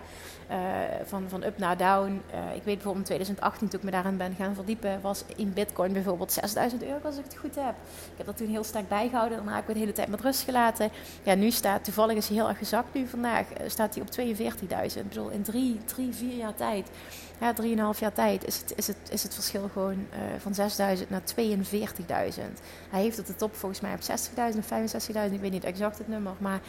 Uh, 0.50 0.56
van, 1.04 1.28
van 1.28 1.42
up 1.42 1.58
naar 1.58 1.76
down. 1.76 2.22
Uh, 2.34 2.56
ik 2.56 2.62
weet 2.62 2.74
bijvoorbeeld 2.74 2.96
in 2.96 3.04
2018, 3.04 3.68
toen 3.68 3.78
ik 3.78 3.84
me 3.84 3.90
daarin 3.90 4.16
ben 4.16 4.34
gaan 4.34 4.54
verdiepen, 4.54 5.00
was 5.00 5.24
in 5.36 5.52
Bitcoin 5.52 5.92
bijvoorbeeld 5.92 6.32
6000 6.32 6.82
euro, 6.82 6.98
als 7.04 7.16
ik 7.16 7.24
het 7.24 7.36
goed 7.36 7.54
heb. 7.54 7.74
Ik 8.10 8.16
heb 8.16 8.26
dat 8.26 8.36
toen 8.36 8.48
heel 8.48 8.64
sterk 8.64 8.88
bijgehouden, 8.88 9.36
daarna 9.36 9.54
heb 9.54 9.62
ik 9.62 9.66
het 9.66 9.76
de 9.76 9.80
hele 9.80 9.92
tijd 9.92 10.08
met 10.08 10.20
rust 10.20 10.42
gelaten. 10.42 10.90
Ja, 11.22 11.34
nu 11.34 11.50
staat, 11.50 11.84
toevallig 11.84 12.16
is 12.16 12.28
hij 12.28 12.36
heel 12.36 12.48
erg 12.48 12.58
gezakt 12.58 12.94
nu 12.94 13.06
vandaag, 13.06 13.46
uh, 13.50 13.68
staat 13.68 13.94
hij 13.94 14.02
op 14.02 14.10
42.000. 14.10 15.00
Ik 15.00 15.08
bedoel, 15.08 15.28
in 15.28 15.42
drie, 15.42 15.80
drie, 15.84 16.14
vier 16.14 16.36
jaar 16.36 16.54
tijd 16.54 16.90
ja, 17.40 17.54
3,5 17.94 17.98
jaar 17.98 18.12
tijd 18.12 18.46
is 18.46 18.58
het, 18.58 18.72
is 18.76 18.86
het, 18.86 18.96
is 19.10 19.22
het 19.22 19.34
verschil 19.34 19.68
gewoon 19.72 20.06
van 20.38 20.52
6.000 20.98 21.08
naar 21.08 21.22
42.000. 21.40 22.42
Hij 22.90 23.02
heeft 23.02 23.18
op 23.18 23.26
de 23.26 23.36
top 23.36 23.54
volgens 23.54 23.80
mij 23.80 23.94
op 23.94 24.00
60.000 24.00 24.58
of 24.58 24.70
65.000, 25.28 25.32
ik 25.32 25.40
weet 25.40 25.50
niet 25.50 25.64
exact 25.64 25.98
het 25.98 26.08
nummer, 26.08 26.32
maar 26.38 26.60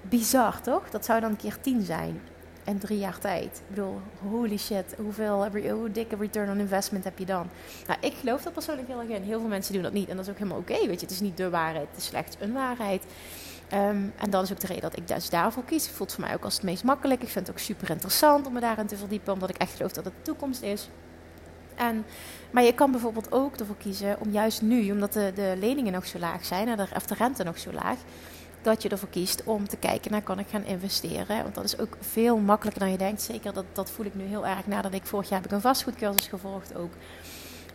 bizar 0.00 0.60
toch? 0.60 0.90
Dat 0.90 1.04
zou 1.04 1.20
dan 1.20 1.30
een 1.30 1.36
keer 1.36 1.60
10 1.60 1.82
zijn 1.82 2.20
in 2.66 2.78
drie 2.78 2.98
jaar 2.98 3.18
tijd. 3.18 3.44
Ik 3.44 3.74
bedoel, 3.74 4.00
holy 4.30 4.56
shit, 4.56 4.94
hoeveel, 4.96 5.48
hoe 5.70 5.90
dikke 5.90 6.16
return 6.16 6.50
on 6.50 6.58
investment 6.58 7.04
heb 7.04 7.18
je 7.18 7.24
dan? 7.24 7.48
Nou, 7.86 7.98
ik 8.00 8.14
geloof 8.20 8.42
dat 8.42 8.52
persoonlijk 8.52 8.88
heel 8.88 9.00
erg 9.00 9.08
in. 9.08 9.22
Heel 9.22 9.40
veel 9.40 9.48
mensen 9.48 9.72
doen 9.72 9.82
dat 9.82 9.92
niet 9.92 10.08
en 10.08 10.16
dat 10.16 10.24
is 10.24 10.30
ook 10.30 10.38
helemaal 10.38 10.58
oké, 10.58 10.86
weet 10.86 11.00
je. 11.00 11.06
Het 11.06 11.10
is 11.10 11.20
niet 11.20 11.36
de 11.36 11.50
waarheid, 11.50 11.86
het 11.90 12.00
is 12.00 12.06
slechts 12.06 12.36
een 12.40 12.52
waarheid. 12.52 13.04
Um, 13.72 14.12
en 14.16 14.30
dat 14.30 14.42
is 14.42 14.52
ook 14.52 14.60
de 14.60 14.66
reden 14.66 14.82
dat 14.82 14.96
ik 14.96 15.08
dus 15.08 15.30
daarvoor 15.30 15.64
kies. 15.64 15.86
Het 15.86 15.96
voelt 15.96 16.12
voor 16.12 16.24
mij 16.24 16.34
ook 16.34 16.44
als 16.44 16.54
het 16.54 16.62
meest 16.62 16.84
makkelijk. 16.84 17.22
Ik 17.22 17.28
vind 17.28 17.46
het 17.46 17.56
ook 17.56 17.62
super 17.62 17.90
interessant 17.90 18.46
om 18.46 18.52
me 18.52 18.60
daarin 18.60 18.86
te 18.86 18.96
verdiepen, 18.96 19.32
omdat 19.32 19.50
ik 19.50 19.56
echt 19.56 19.76
geloof 19.76 19.92
dat 19.92 20.04
het 20.04 20.14
de 20.16 20.22
toekomst 20.22 20.62
is. 20.62 20.88
En, 21.74 22.04
maar 22.50 22.62
je 22.62 22.74
kan 22.74 22.90
bijvoorbeeld 22.90 23.32
ook 23.32 23.56
ervoor 23.56 23.76
kiezen 23.76 24.20
om 24.20 24.30
juist 24.30 24.62
nu, 24.62 24.90
omdat 24.90 25.12
de, 25.12 25.32
de 25.34 25.54
leningen 25.58 25.92
nog 25.92 26.06
zo 26.06 26.18
laag 26.18 26.44
zijn 26.44 26.68
en 26.68 26.76
de, 26.76 26.86
of 26.94 27.06
de 27.06 27.14
rente 27.14 27.44
nog 27.44 27.58
zo 27.58 27.72
laag, 27.72 27.98
dat 28.66 28.82
je 28.82 28.88
ervoor 28.88 29.08
kiest 29.08 29.42
om 29.44 29.68
te 29.68 29.76
kijken 29.76 30.10
naar 30.10 30.22
kan 30.22 30.38
ik 30.38 30.48
gaan 30.48 30.64
investeren. 30.64 31.42
Want 31.42 31.54
dat 31.54 31.64
is 31.64 31.78
ook 31.78 31.96
veel 32.00 32.36
makkelijker 32.36 32.82
dan 32.82 32.90
je 32.90 32.98
denkt. 32.98 33.22
Zeker 33.22 33.52
dat, 33.52 33.64
dat 33.72 33.90
voel 33.90 34.06
ik 34.06 34.14
nu 34.14 34.24
heel 34.24 34.46
erg 34.46 34.66
nadat 34.66 34.92
ik 34.92 35.06
vorig 35.06 35.28
jaar 35.28 35.40
heb 35.40 35.48
ik 35.48 35.54
een 35.54 35.60
vastgoedcursus 35.60 36.26
gevolgd 36.26 36.76
ook. 36.76 36.90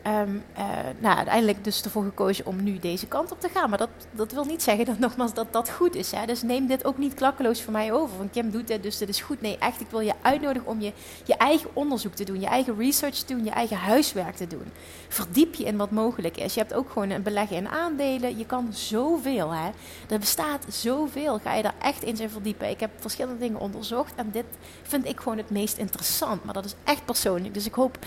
Um, 0.07 0.43
uh, 0.57 0.65
nou, 0.99 1.15
uiteindelijk 1.15 1.63
dus 1.63 1.83
ervoor 1.83 2.03
gekozen 2.03 2.45
om 2.45 2.63
nu 2.63 2.79
deze 2.79 3.07
kant 3.07 3.31
op 3.31 3.39
te 3.39 3.49
gaan. 3.49 3.69
Maar 3.69 3.77
dat, 3.77 3.89
dat 4.11 4.31
wil 4.31 4.45
niet 4.45 4.63
zeggen 4.63 4.85
dat 4.85 4.99
nogmaals 5.07 5.33
dat 5.33 5.53
dat 5.53 5.69
goed 5.69 5.95
is. 5.95 6.11
Hè? 6.11 6.25
Dus 6.25 6.41
neem 6.41 6.67
dit 6.67 6.85
ook 6.85 6.97
niet 6.97 7.13
klakkeloos 7.13 7.61
voor 7.61 7.73
mij 7.73 7.93
over. 7.93 8.15
Van 8.17 8.29
Kim 8.29 8.51
doet 8.51 8.67
dit, 8.67 8.83
dus 8.83 8.97
dit 8.97 9.09
is 9.09 9.21
goed. 9.21 9.41
Nee, 9.41 9.57
echt, 9.57 9.81
ik 9.81 9.87
wil 9.89 9.99
je 9.99 10.13
uitnodigen 10.21 10.67
om 10.67 10.81
je, 10.81 10.93
je 11.23 11.35
eigen 11.35 11.69
onderzoek 11.73 12.13
te 12.13 12.23
doen. 12.23 12.39
Je 12.39 12.45
eigen 12.47 12.77
research 12.77 13.15
te 13.15 13.33
doen. 13.33 13.43
Je 13.43 13.49
eigen 13.49 13.77
huiswerk 13.77 14.35
te 14.35 14.47
doen. 14.47 14.71
Verdiep 15.07 15.55
je 15.55 15.63
in 15.63 15.77
wat 15.77 15.91
mogelijk 15.91 16.37
is. 16.37 16.53
Je 16.53 16.59
hebt 16.59 16.73
ook 16.73 16.89
gewoon 16.91 17.09
een 17.09 17.23
beleggen 17.23 17.57
in 17.57 17.67
aandelen. 17.67 18.37
Je 18.37 18.45
kan 18.45 18.73
zoveel. 18.73 19.51
Hè? 19.51 19.69
Er 20.09 20.19
bestaat 20.19 20.65
zoveel. 20.69 21.39
Ga 21.39 21.53
je 21.53 21.63
daar 21.63 21.75
echt 21.81 22.03
in 22.03 22.15
zijn 22.15 22.29
verdiepen. 22.29 22.69
Ik 22.69 22.79
heb 22.79 22.91
verschillende 22.99 23.39
dingen 23.39 23.59
onderzocht. 23.59 24.15
En 24.15 24.29
dit 24.31 24.45
vind 24.81 25.07
ik 25.07 25.19
gewoon 25.19 25.37
het 25.37 25.49
meest 25.49 25.77
interessant. 25.77 26.43
Maar 26.43 26.53
dat 26.53 26.65
is 26.65 26.75
echt 26.83 27.05
persoonlijk. 27.05 27.53
Dus 27.53 27.65
ik 27.65 27.73
hoop 27.73 27.97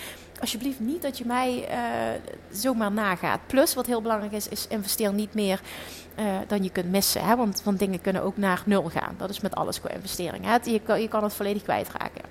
alsjeblieft 0.40 0.80
niet 0.80 1.02
dat 1.02 1.18
je 1.18 1.26
mij 1.26 1.68
uh, 1.70 2.20
zomaar 2.50 2.92
nagaat. 2.92 3.40
Plus, 3.46 3.74
wat 3.74 3.86
heel 3.86 4.02
belangrijk 4.02 4.32
is, 4.32 4.48
is 4.48 4.66
investeer 4.68 5.12
niet 5.12 5.34
meer 5.34 5.60
uh, 6.18 6.24
dan 6.46 6.62
je 6.62 6.70
kunt 6.70 6.90
missen. 6.90 7.24
Hè? 7.24 7.36
Want, 7.36 7.62
want 7.62 7.78
dingen 7.78 8.00
kunnen 8.00 8.22
ook 8.22 8.36
naar 8.36 8.62
nul 8.66 8.82
gaan. 8.82 9.14
Dat 9.18 9.30
is 9.30 9.40
met 9.40 9.54
alles 9.54 9.80
qua 9.80 9.90
investering. 9.90 10.44
Hè? 10.44 10.56
Je, 10.62 10.80
kan, 10.80 11.00
je 11.00 11.08
kan 11.08 11.22
het 11.22 11.34
volledig 11.34 11.62
kwijtraken. 11.62 12.22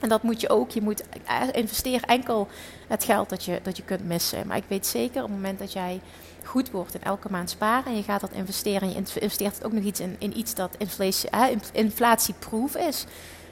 En 0.00 0.08
dat 0.08 0.22
moet 0.22 0.40
je 0.40 0.48
ook. 0.48 0.70
Je 0.70 0.82
moet 0.82 1.04
eh, 1.08 1.42
investeer 1.52 2.02
enkel 2.02 2.48
het 2.88 3.04
geld 3.04 3.28
dat 3.28 3.44
je, 3.44 3.60
dat 3.62 3.76
je 3.76 3.82
kunt 3.82 4.04
missen. 4.06 4.46
Maar 4.46 4.56
ik 4.56 4.64
weet 4.68 4.86
zeker, 4.86 5.22
op 5.22 5.28
het 5.28 5.36
moment 5.36 5.58
dat 5.58 5.72
jij 5.72 6.00
goed 6.44 6.70
wordt 6.70 6.94
in 6.94 7.02
elke 7.02 7.30
maand 7.30 7.50
sparen 7.50 7.86
en 7.86 7.96
je 7.96 8.02
gaat 8.02 8.20
dat 8.20 8.32
investeren 8.32 8.80
en 8.80 8.88
je 8.88 8.94
investeert 8.94 9.64
ook 9.64 9.72
nog 9.72 9.84
iets 9.84 10.00
in, 10.00 10.16
in 10.18 10.38
iets 10.38 10.54
dat 10.54 10.74
inflatie, 10.78 11.30
inflatieproof 11.72 12.76
is. 12.76 13.04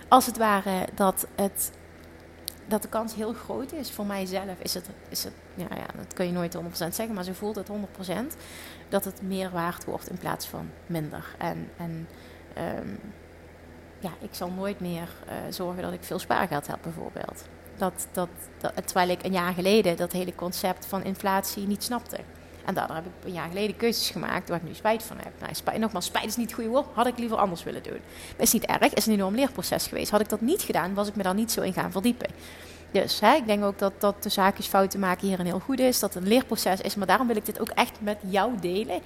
Als 0.08 0.26
het 0.26 0.36
ware 0.36 0.86
dat 0.94 1.26
het 1.34 1.70
dat 2.66 2.82
de 2.82 2.88
kans 2.88 3.14
heel 3.14 3.32
groot 3.32 3.72
is 3.72 3.90
voor 3.90 4.06
mijzelf. 4.06 4.58
Is 4.58 4.74
het, 4.74 4.88
is 5.08 5.24
het 5.24 5.32
ja, 5.54 5.66
ja, 5.70 5.86
dat 5.96 6.14
kun 6.14 6.26
je 6.26 6.32
nooit 6.32 6.56
100% 6.56 6.60
zeggen, 6.70 7.14
maar 7.14 7.24
zo 7.24 7.32
voelt 7.32 7.56
het 7.56 7.68
100% 7.68 7.72
dat 8.88 9.04
het 9.04 9.22
meer 9.22 9.50
waard 9.50 9.84
wordt 9.84 10.10
in 10.10 10.18
plaats 10.18 10.46
van 10.46 10.70
minder. 10.86 11.34
En, 11.38 11.70
en 11.76 12.08
um, 12.78 12.98
ja, 13.98 14.10
ik 14.20 14.34
zal 14.34 14.50
nooit 14.50 14.80
meer 14.80 15.08
uh, 15.26 15.34
zorgen 15.50 15.82
dat 15.82 15.92
ik 15.92 16.04
veel 16.04 16.18
spaargeld 16.18 16.66
heb, 16.66 16.78
bijvoorbeeld. 16.82 17.44
Dat, 17.76 18.06
dat, 18.12 18.28
terwijl 18.84 19.08
ik 19.08 19.24
een 19.24 19.32
jaar 19.32 19.52
geleden 19.52 19.96
dat 19.96 20.12
hele 20.12 20.34
concept 20.34 20.86
van 20.86 21.04
inflatie 21.04 21.66
niet 21.66 21.82
snapte. 21.82 22.18
En 22.64 22.74
daardoor 22.74 22.96
heb 22.96 23.06
ik 23.06 23.12
een 23.24 23.32
jaar 23.32 23.48
geleden 23.48 23.76
keuzes 23.76 24.10
gemaakt 24.10 24.48
waar 24.48 24.58
ik 24.58 24.68
nu 24.68 24.74
spijt 24.74 25.02
van 25.02 25.16
heb. 25.16 25.32
Nou, 25.40 25.54
spijt, 25.54 25.78
nogmaals, 25.78 26.04
spijt 26.04 26.24
is 26.24 26.36
niet 26.36 26.50
het 26.50 26.60
goede. 26.60 26.84
Had 26.92 27.06
ik 27.06 27.18
liever 27.18 27.36
anders 27.36 27.62
willen 27.62 27.82
doen. 27.82 28.00
Is 28.36 28.52
niet 28.52 28.64
erg, 28.64 28.94
is 28.94 29.06
een 29.06 29.12
enorm 29.12 29.34
leerproces 29.34 29.86
geweest. 29.86 30.10
Had 30.10 30.20
ik 30.20 30.28
dat 30.28 30.40
niet 30.40 30.62
gedaan, 30.62 30.94
was 30.94 31.08
ik 31.08 31.16
me 31.16 31.22
daar 31.22 31.34
niet 31.34 31.52
zo 31.52 31.60
in 31.60 31.72
gaan 31.72 31.92
verdiepen. 31.92 32.28
Dus 32.90 33.20
hè, 33.20 33.34
ik 33.34 33.46
denk 33.46 33.64
ook 33.64 33.78
dat, 33.78 33.92
dat 33.98 34.22
de 34.22 34.28
zaakjes 34.28 34.66
fouten 34.66 35.00
maken 35.00 35.28
hier 35.28 35.40
een 35.40 35.46
heel 35.46 35.60
goed 35.60 35.80
is. 35.80 35.98
Dat 35.98 36.14
het 36.14 36.22
een 36.22 36.28
leerproces 36.28 36.80
is. 36.80 36.94
Maar 36.94 37.06
daarom 37.06 37.26
wil 37.26 37.36
ik 37.36 37.46
dit 37.46 37.60
ook 37.60 37.68
echt 37.68 38.00
met 38.00 38.18
jou 38.20 38.52
delen. 38.60 39.00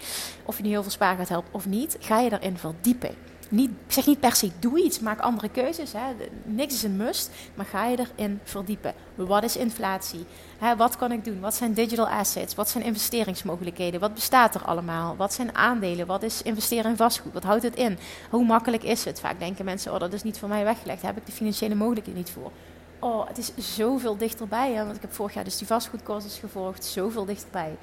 Of 0.44 0.56
je 0.56 0.62
nu 0.62 0.68
heel 0.68 0.82
veel 0.82 0.90
spaargeld 0.90 1.28
helpt 1.28 1.48
of 1.50 1.66
niet. 1.66 1.96
Ga 2.00 2.18
je 2.18 2.30
daarin 2.30 2.58
verdiepen. 2.58 3.14
Ik 3.50 3.70
zeg 3.86 4.06
niet 4.06 4.20
per 4.20 4.34
se 4.34 4.50
doe 4.58 4.82
iets, 4.82 5.00
maak 5.00 5.20
andere 5.20 5.48
keuzes. 5.48 5.92
Hè. 5.92 6.00
Niks 6.44 6.74
is 6.74 6.82
een 6.82 6.96
must, 6.96 7.30
maar 7.54 7.66
ga 7.66 7.86
je 7.86 7.98
erin 7.98 8.40
verdiepen. 8.44 8.94
Wat 9.14 9.42
is 9.42 9.56
inflatie? 9.56 10.24
Hè, 10.58 10.76
wat 10.76 10.96
kan 10.96 11.12
ik 11.12 11.24
doen? 11.24 11.40
Wat 11.40 11.54
zijn 11.54 11.72
digital 11.72 12.08
assets? 12.08 12.54
Wat 12.54 12.68
zijn 12.68 12.84
investeringsmogelijkheden? 12.84 14.00
Wat 14.00 14.14
bestaat 14.14 14.54
er 14.54 14.64
allemaal? 14.64 15.16
Wat 15.16 15.32
zijn 15.32 15.54
aandelen? 15.54 16.06
Wat 16.06 16.22
is 16.22 16.42
investeren 16.42 16.90
in 16.90 16.96
vastgoed? 16.96 17.32
Wat 17.32 17.44
houdt 17.44 17.62
het 17.62 17.76
in? 17.76 17.98
Hoe 18.30 18.44
makkelijk 18.44 18.82
is 18.82 19.04
het? 19.04 19.20
Vaak 19.20 19.38
denken 19.38 19.64
mensen, 19.64 19.92
oh 19.92 20.00
dat 20.00 20.12
is 20.12 20.22
niet 20.22 20.38
voor 20.38 20.48
mij 20.48 20.64
weggelegd. 20.64 21.02
Daar 21.02 21.12
heb 21.12 21.20
ik 21.20 21.26
de 21.26 21.36
financiële 21.36 21.74
mogelijkheden 21.74 22.20
niet 22.20 22.30
voor. 22.30 22.50
Oh, 22.98 23.28
het 23.28 23.38
is 23.38 23.76
zoveel 23.76 24.16
dichterbij. 24.16 24.72
Hè? 24.72 24.84
Want 24.84 24.96
ik 24.96 25.02
heb 25.02 25.12
vorig 25.12 25.34
jaar 25.34 25.44
dus 25.44 25.58
die 25.58 25.66
vastgoedcursus 25.66 26.38
gevolgd. 26.38 26.84
Zoveel 26.84 27.24
dichterbij 27.24 27.76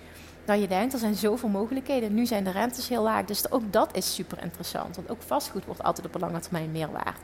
dan 0.45 0.59
je 0.59 0.67
denkt. 0.67 0.93
Er 0.93 0.99
zijn 0.99 1.15
zoveel 1.15 1.49
mogelijkheden. 1.49 2.13
Nu 2.13 2.25
zijn 2.25 2.43
de 2.43 2.51
rentes 2.51 2.89
heel 2.89 3.03
laag. 3.03 3.25
Dus 3.25 3.51
ook 3.51 3.73
dat 3.73 3.95
is 3.95 4.15
super 4.15 4.43
interessant. 4.43 4.95
Want 4.95 5.09
ook 5.09 5.21
vastgoed 5.21 5.65
wordt 5.65 5.83
altijd 5.83 6.07
op 6.07 6.15
een 6.15 6.21
lange 6.21 6.39
termijn 6.39 6.71
meer 6.71 6.91
waard. 6.91 7.19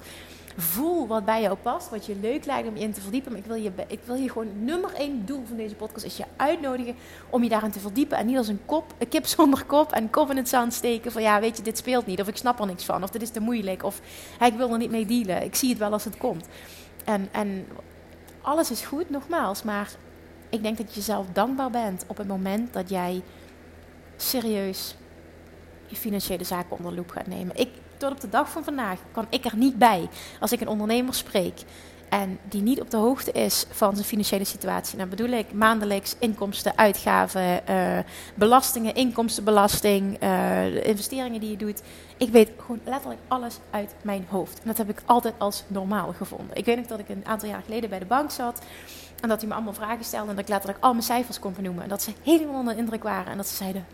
Voel 0.57 1.07
wat 1.07 1.25
bij 1.25 1.41
jou 1.41 1.57
past, 1.57 1.89
wat 1.89 2.05
je 2.05 2.15
leuk 2.15 2.45
lijkt 2.45 2.67
om 2.67 2.75
je 2.75 2.81
in 2.81 2.93
te 2.93 3.01
verdiepen. 3.01 3.31
Maar 3.31 3.41
ik 3.41 3.47
wil 3.47 3.55
je, 3.55 3.71
ik 3.87 3.99
wil 4.05 4.15
je 4.15 4.29
gewoon 4.29 4.63
nummer 4.65 4.93
één 4.93 5.25
doel 5.25 5.43
van 5.47 5.57
deze 5.57 5.75
podcast 5.75 6.05
is 6.05 6.17
je 6.17 6.25
uitnodigen 6.35 6.95
om 7.29 7.43
je 7.43 7.49
daarin 7.49 7.71
te 7.71 7.79
verdiepen. 7.79 8.17
En 8.17 8.25
niet 8.25 8.37
als 8.37 8.47
een 8.47 8.65
kop, 8.65 8.93
een 8.97 9.07
kip 9.07 9.25
zonder 9.37 9.65
kop 9.65 9.91
en 9.91 10.09
kop 10.09 10.29
in 10.29 10.37
het 10.37 10.49
zand 10.49 10.73
steken 10.73 11.11
van 11.11 11.21
ja, 11.21 11.39
weet 11.39 11.57
je, 11.57 11.63
dit 11.63 11.77
speelt 11.77 12.05
niet. 12.05 12.21
Of 12.21 12.27
ik 12.27 12.37
snap 12.37 12.59
er 12.59 12.65
niks 12.65 12.85
van. 12.85 13.03
Of 13.03 13.09
dit 13.09 13.21
is 13.21 13.29
te 13.29 13.39
moeilijk. 13.39 13.83
Of 13.83 14.01
ik 14.39 14.53
wil 14.53 14.71
er 14.71 14.77
niet 14.77 14.91
mee 14.91 15.05
dealen. 15.05 15.43
Ik 15.43 15.55
zie 15.55 15.69
het 15.69 15.77
wel 15.77 15.91
als 15.91 16.03
het 16.03 16.17
komt. 16.17 16.47
En, 17.05 17.29
en 17.31 17.67
alles 18.41 18.71
is 18.71 18.81
goed, 18.81 19.09
nogmaals. 19.09 19.63
Maar 19.63 19.91
ik 20.51 20.63
denk 20.63 20.77
dat 20.77 20.89
je 20.89 20.95
jezelf 20.95 21.25
dankbaar 21.33 21.69
bent 21.69 22.03
op 22.07 22.17
het 22.17 22.27
moment 22.27 22.73
dat 22.73 22.89
jij 22.89 23.21
serieus 24.17 24.95
je 25.87 25.95
financiële 25.95 26.43
zaken 26.43 26.77
onder 26.77 26.93
loep 26.93 27.09
gaat 27.09 27.27
nemen. 27.27 27.55
Ik, 27.55 27.69
tot 27.97 28.11
op 28.11 28.21
de 28.21 28.29
dag 28.29 28.49
van 28.49 28.63
vandaag 28.63 28.99
kan 29.11 29.27
ik 29.29 29.45
er 29.45 29.55
niet 29.55 29.77
bij 29.77 30.09
als 30.39 30.51
ik 30.51 30.61
een 30.61 30.67
ondernemer 30.67 31.13
spreek 31.13 31.63
en 32.11 32.39
die 32.43 32.61
niet 32.61 32.81
op 32.81 32.89
de 32.89 32.97
hoogte 32.97 33.31
is 33.31 33.65
van 33.69 33.95
zijn 33.95 34.07
financiële 34.07 34.43
situatie. 34.43 34.97
Dan 34.97 35.09
bedoel 35.09 35.29
ik 35.29 35.53
maandelijks 35.53 36.15
inkomsten, 36.19 36.77
uitgaven, 36.77 37.61
uh, 37.69 37.97
belastingen, 38.35 38.95
inkomstenbelasting, 38.95 40.23
uh, 40.23 40.85
investeringen 40.85 41.39
die 41.39 41.49
je 41.49 41.57
doet. 41.57 41.81
Ik 42.17 42.29
weet 42.29 42.49
gewoon 42.57 42.79
letterlijk 42.85 43.19
alles 43.27 43.57
uit 43.69 43.95
mijn 44.01 44.25
hoofd. 44.29 44.57
En 44.59 44.67
dat 44.67 44.77
heb 44.77 44.89
ik 44.89 45.01
altijd 45.05 45.33
als 45.37 45.63
normaal 45.67 46.13
gevonden. 46.13 46.55
Ik 46.55 46.65
weet 46.65 46.77
nog 46.77 46.85
dat 46.85 46.99
ik 46.99 47.09
een 47.09 47.25
aantal 47.25 47.49
jaar 47.49 47.61
geleden 47.65 47.89
bij 47.89 47.99
de 47.99 48.05
bank 48.05 48.31
zat. 48.31 48.61
En 49.21 49.29
dat 49.29 49.39
hij 49.39 49.47
me 49.47 49.53
allemaal 49.53 49.73
vragen 49.73 50.05
stelde. 50.05 50.29
En 50.29 50.35
dat 50.35 50.43
ik 50.43 50.49
letterlijk 50.49 50.83
al 50.83 50.91
mijn 50.91 51.03
cijfers 51.03 51.39
kon 51.39 51.53
vernoemen. 51.53 51.83
En 51.83 51.89
dat 51.89 52.01
ze 52.01 52.11
helemaal 52.23 52.55
onder 52.55 52.73
de 52.73 52.79
indruk 52.79 53.03
waren. 53.03 53.31
En 53.31 53.37
dat 53.37 53.47
ze 53.47 53.55
zeiden: 53.55 53.85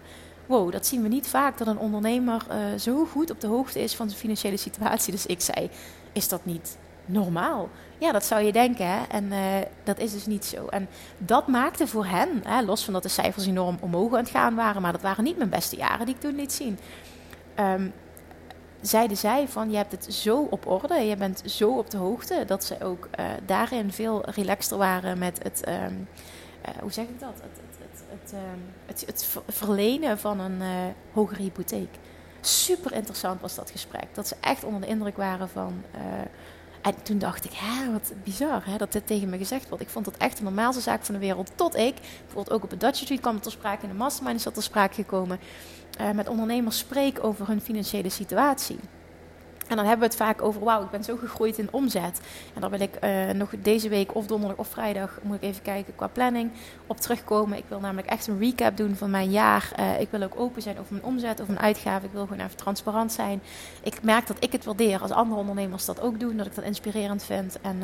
Wow, 0.45 0.71
dat 0.71 0.85
zien 0.85 1.01
we 1.01 1.07
niet 1.07 1.27
vaak 1.27 1.57
dat 1.57 1.67
een 1.67 1.79
ondernemer 1.79 2.45
uh, 2.49 2.79
zo 2.79 3.05
goed 3.05 3.31
op 3.31 3.41
de 3.41 3.47
hoogte 3.47 3.79
is 3.79 3.95
van 3.95 4.07
zijn 4.07 4.21
financiële 4.21 4.57
situatie. 4.57 5.11
Dus 5.11 5.25
ik 5.25 5.41
zei: 5.41 5.69
Is 6.11 6.27
dat 6.27 6.45
niet 6.45 6.77
normaal? 7.05 7.69
Ja, 7.97 8.11
dat 8.11 8.25
zou 8.25 8.41
je 8.41 8.51
denken. 8.51 8.87
Hè? 8.87 9.03
En 9.09 9.23
uh, 9.23 9.37
dat 9.83 9.99
is 9.99 10.11
dus 10.11 10.25
niet 10.25 10.45
zo. 10.45 10.65
En 10.65 10.87
dat 11.17 11.47
maakte 11.47 11.87
voor 11.87 12.05
hen, 12.05 12.41
hè, 12.43 12.61
los 12.61 12.83
van 12.83 12.93
dat 12.93 13.03
de 13.03 13.09
cijfers 13.09 13.45
enorm 13.45 13.77
omhoog 13.79 14.11
aan 14.11 14.19
het 14.19 14.29
gaan 14.29 14.55
waren, 14.55 14.81
maar 14.81 14.91
dat 14.91 15.01
waren 15.01 15.23
niet 15.23 15.37
mijn 15.37 15.49
beste 15.49 15.75
jaren 15.75 16.05
die 16.05 16.15
ik 16.15 16.21
toen 16.21 16.35
liet 16.35 16.53
zien. 16.53 16.79
Um, 17.59 17.93
zeiden 18.81 19.17
zij 19.17 19.47
van 19.47 19.71
je 19.71 19.77
hebt 19.77 19.91
het 19.91 20.13
zo 20.13 20.47
op 20.49 20.67
orde, 20.67 20.95
je 20.95 21.15
bent 21.15 21.41
zo 21.45 21.77
op 21.77 21.89
de 21.89 21.97
hoogte, 21.97 22.43
dat 22.45 22.63
ze 22.63 22.83
ook 22.83 23.09
uh, 23.19 23.25
daarin 23.45 23.91
veel 23.91 24.29
relaxter 24.29 24.77
waren 24.77 25.17
met 25.17 25.43
het, 25.43 25.67
um, 25.67 26.07
uh, 26.67 26.81
hoe 26.81 26.91
zeg 26.91 27.05
ik 27.05 27.19
dat? 27.19 27.33
Het, 27.33 27.61
het, 27.67 27.77
het, 27.79 28.03
het, 28.21 28.33
um, 28.33 28.63
het, 29.05 29.27
verlenen 29.47 30.19
van 30.19 30.39
een 30.39 30.61
hogere 31.13 31.41
hypotheek. 31.41 31.89
Super 32.41 32.93
interessant 32.93 33.41
was 33.41 33.55
dat 33.55 33.71
gesprek. 33.71 34.07
Dat 34.13 34.27
ze 34.27 34.35
echt 34.39 34.63
onder 34.63 34.81
de 34.81 34.87
indruk 34.87 35.17
waren 35.17 35.49
van. 35.49 35.83
En 36.81 37.03
toen 37.03 37.17
dacht 37.17 37.45
ik, 37.45 37.51
hè, 37.53 37.91
wat 37.91 38.13
bizar 38.23 38.65
hè, 38.65 38.77
dat 38.77 38.91
dit 38.91 39.07
tegen 39.07 39.29
me 39.29 39.37
gezegd 39.37 39.69
wordt. 39.69 39.83
Ik 39.83 39.89
vond 39.89 40.05
dat 40.05 40.17
echt 40.17 40.37
de 40.37 40.43
normaalste 40.43 40.81
zaak 40.81 41.03
van 41.03 41.13
de 41.13 41.19
wereld. 41.19 41.51
Tot 41.55 41.75
ik, 41.75 41.95
bijvoorbeeld 41.95 42.51
ook 42.51 42.63
op 42.63 42.69
het 42.69 42.79
Dutch 42.79 42.97
Street 42.97 43.19
kwam 43.19 43.33
het 43.33 43.43
ter 43.43 43.51
sprake, 43.51 43.83
in 43.83 43.89
de 43.89 43.95
mastermind 43.95 44.37
is 44.37 44.43
dat 44.43 44.53
ter 44.53 44.63
sprake 44.63 44.93
gekomen 44.93 45.39
uh, 46.01 46.11
met 46.11 46.27
ondernemers 46.27 46.77
spreek 46.77 47.23
over 47.23 47.47
hun 47.47 47.61
financiële 47.61 48.09
situatie. 48.09 48.79
En 49.67 49.75
dan 49.75 49.85
hebben 49.85 50.07
we 50.07 50.13
het 50.13 50.23
vaak 50.23 50.41
over, 50.41 50.63
wauw, 50.63 50.83
ik 50.83 50.89
ben 50.89 51.03
zo 51.03 51.15
gegroeid 51.15 51.57
in 51.57 51.67
omzet. 51.71 52.21
En 52.53 52.61
daar 52.61 52.69
wil 52.69 52.79
ik 52.79 52.97
uh, 53.03 53.29
nog 53.29 53.49
deze 53.59 53.89
week 53.89 54.15
of 54.15 54.25
donderdag 54.25 54.57
of 54.57 54.67
vrijdag, 54.67 55.19
moet 55.21 55.35
ik 55.35 55.41
even 55.41 55.61
kijken 55.61 55.95
qua 55.95 56.07
planning, 56.07 56.51
op 56.87 56.97
terugkomen. 56.97 57.57
Ik 57.57 57.63
wil 57.67 57.79
namelijk 57.79 58.07
echt 58.07 58.27
een 58.27 58.39
recap 58.39 58.77
doen 58.77 58.95
van 58.95 59.09
mijn 59.09 59.31
jaar. 59.31 59.71
Uh, 59.79 59.99
ik 59.99 60.09
wil 60.11 60.21
ook 60.21 60.39
open 60.39 60.61
zijn 60.61 60.79
over 60.79 60.93
mijn 60.93 61.05
omzet, 61.05 61.41
over 61.41 61.53
mijn 61.53 61.65
uitgaven. 61.65 62.07
Ik 62.07 62.13
wil 62.13 62.25
gewoon 62.25 62.45
even 62.45 62.57
transparant 62.57 63.11
zijn. 63.11 63.41
Ik 63.83 64.03
merk 64.03 64.27
dat 64.27 64.37
ik 64.39 64.51
het 64.51 64.65
waardeer 64.65 65.01
als 65.01 65.11
andere 65.11 65.39
ondernemers 65.39 65.85
dat 65.85 66.01
ook 66.01 66.19
doen, 66.19 66.37
dat 66.37 66.45
ik 66.45 66.55
dat 66.55 66.63
inspirerend 66.63 67.23
vind. 67.23 67.61
En 67.61 67.83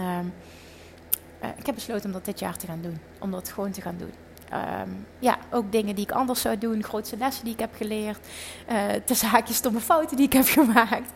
ik 1.58 1.65
heb 1.65 1.76
besloten 1.76 2.06
om 2.06 2.12
dat 2.12 2.26
dit 2.26 2.39
jaar 2.39 2.58
te 2.58 2.67
gaan 2.67 2.82
doen. 2.82 3.00
Om 3.19 3.32
dat 3.32 3.50
gewoon 3.50 3.72
te 3.72 3.82
gaan 3.82 3.98
doen. 3.98 4.22
Um, 4.53 5.05
ja, 5.19 5.37
ook 5.51 5.71
dingen 5.71 5.95
die 5.95 6.03
ik 6.03 6.11
anders 6.11 6.41
zou 6.41 6.57
doen, 6.57 6.83
grootste 6.83 7.17
lessen 7.17 7.43
die 7.43 7.53
ik 7.53 7.59
heb 7.59 7.75
geleerd, 7.75 8.27
uh, 8.71 9.15
zaakjes, 9.15 9.55
stomme 9.55 9.79
fouten 9.79 10.17
die 10.17 10.25
ik 10.25 10.33
heb 10.33 10.45
gemaakt. 10.59 11.11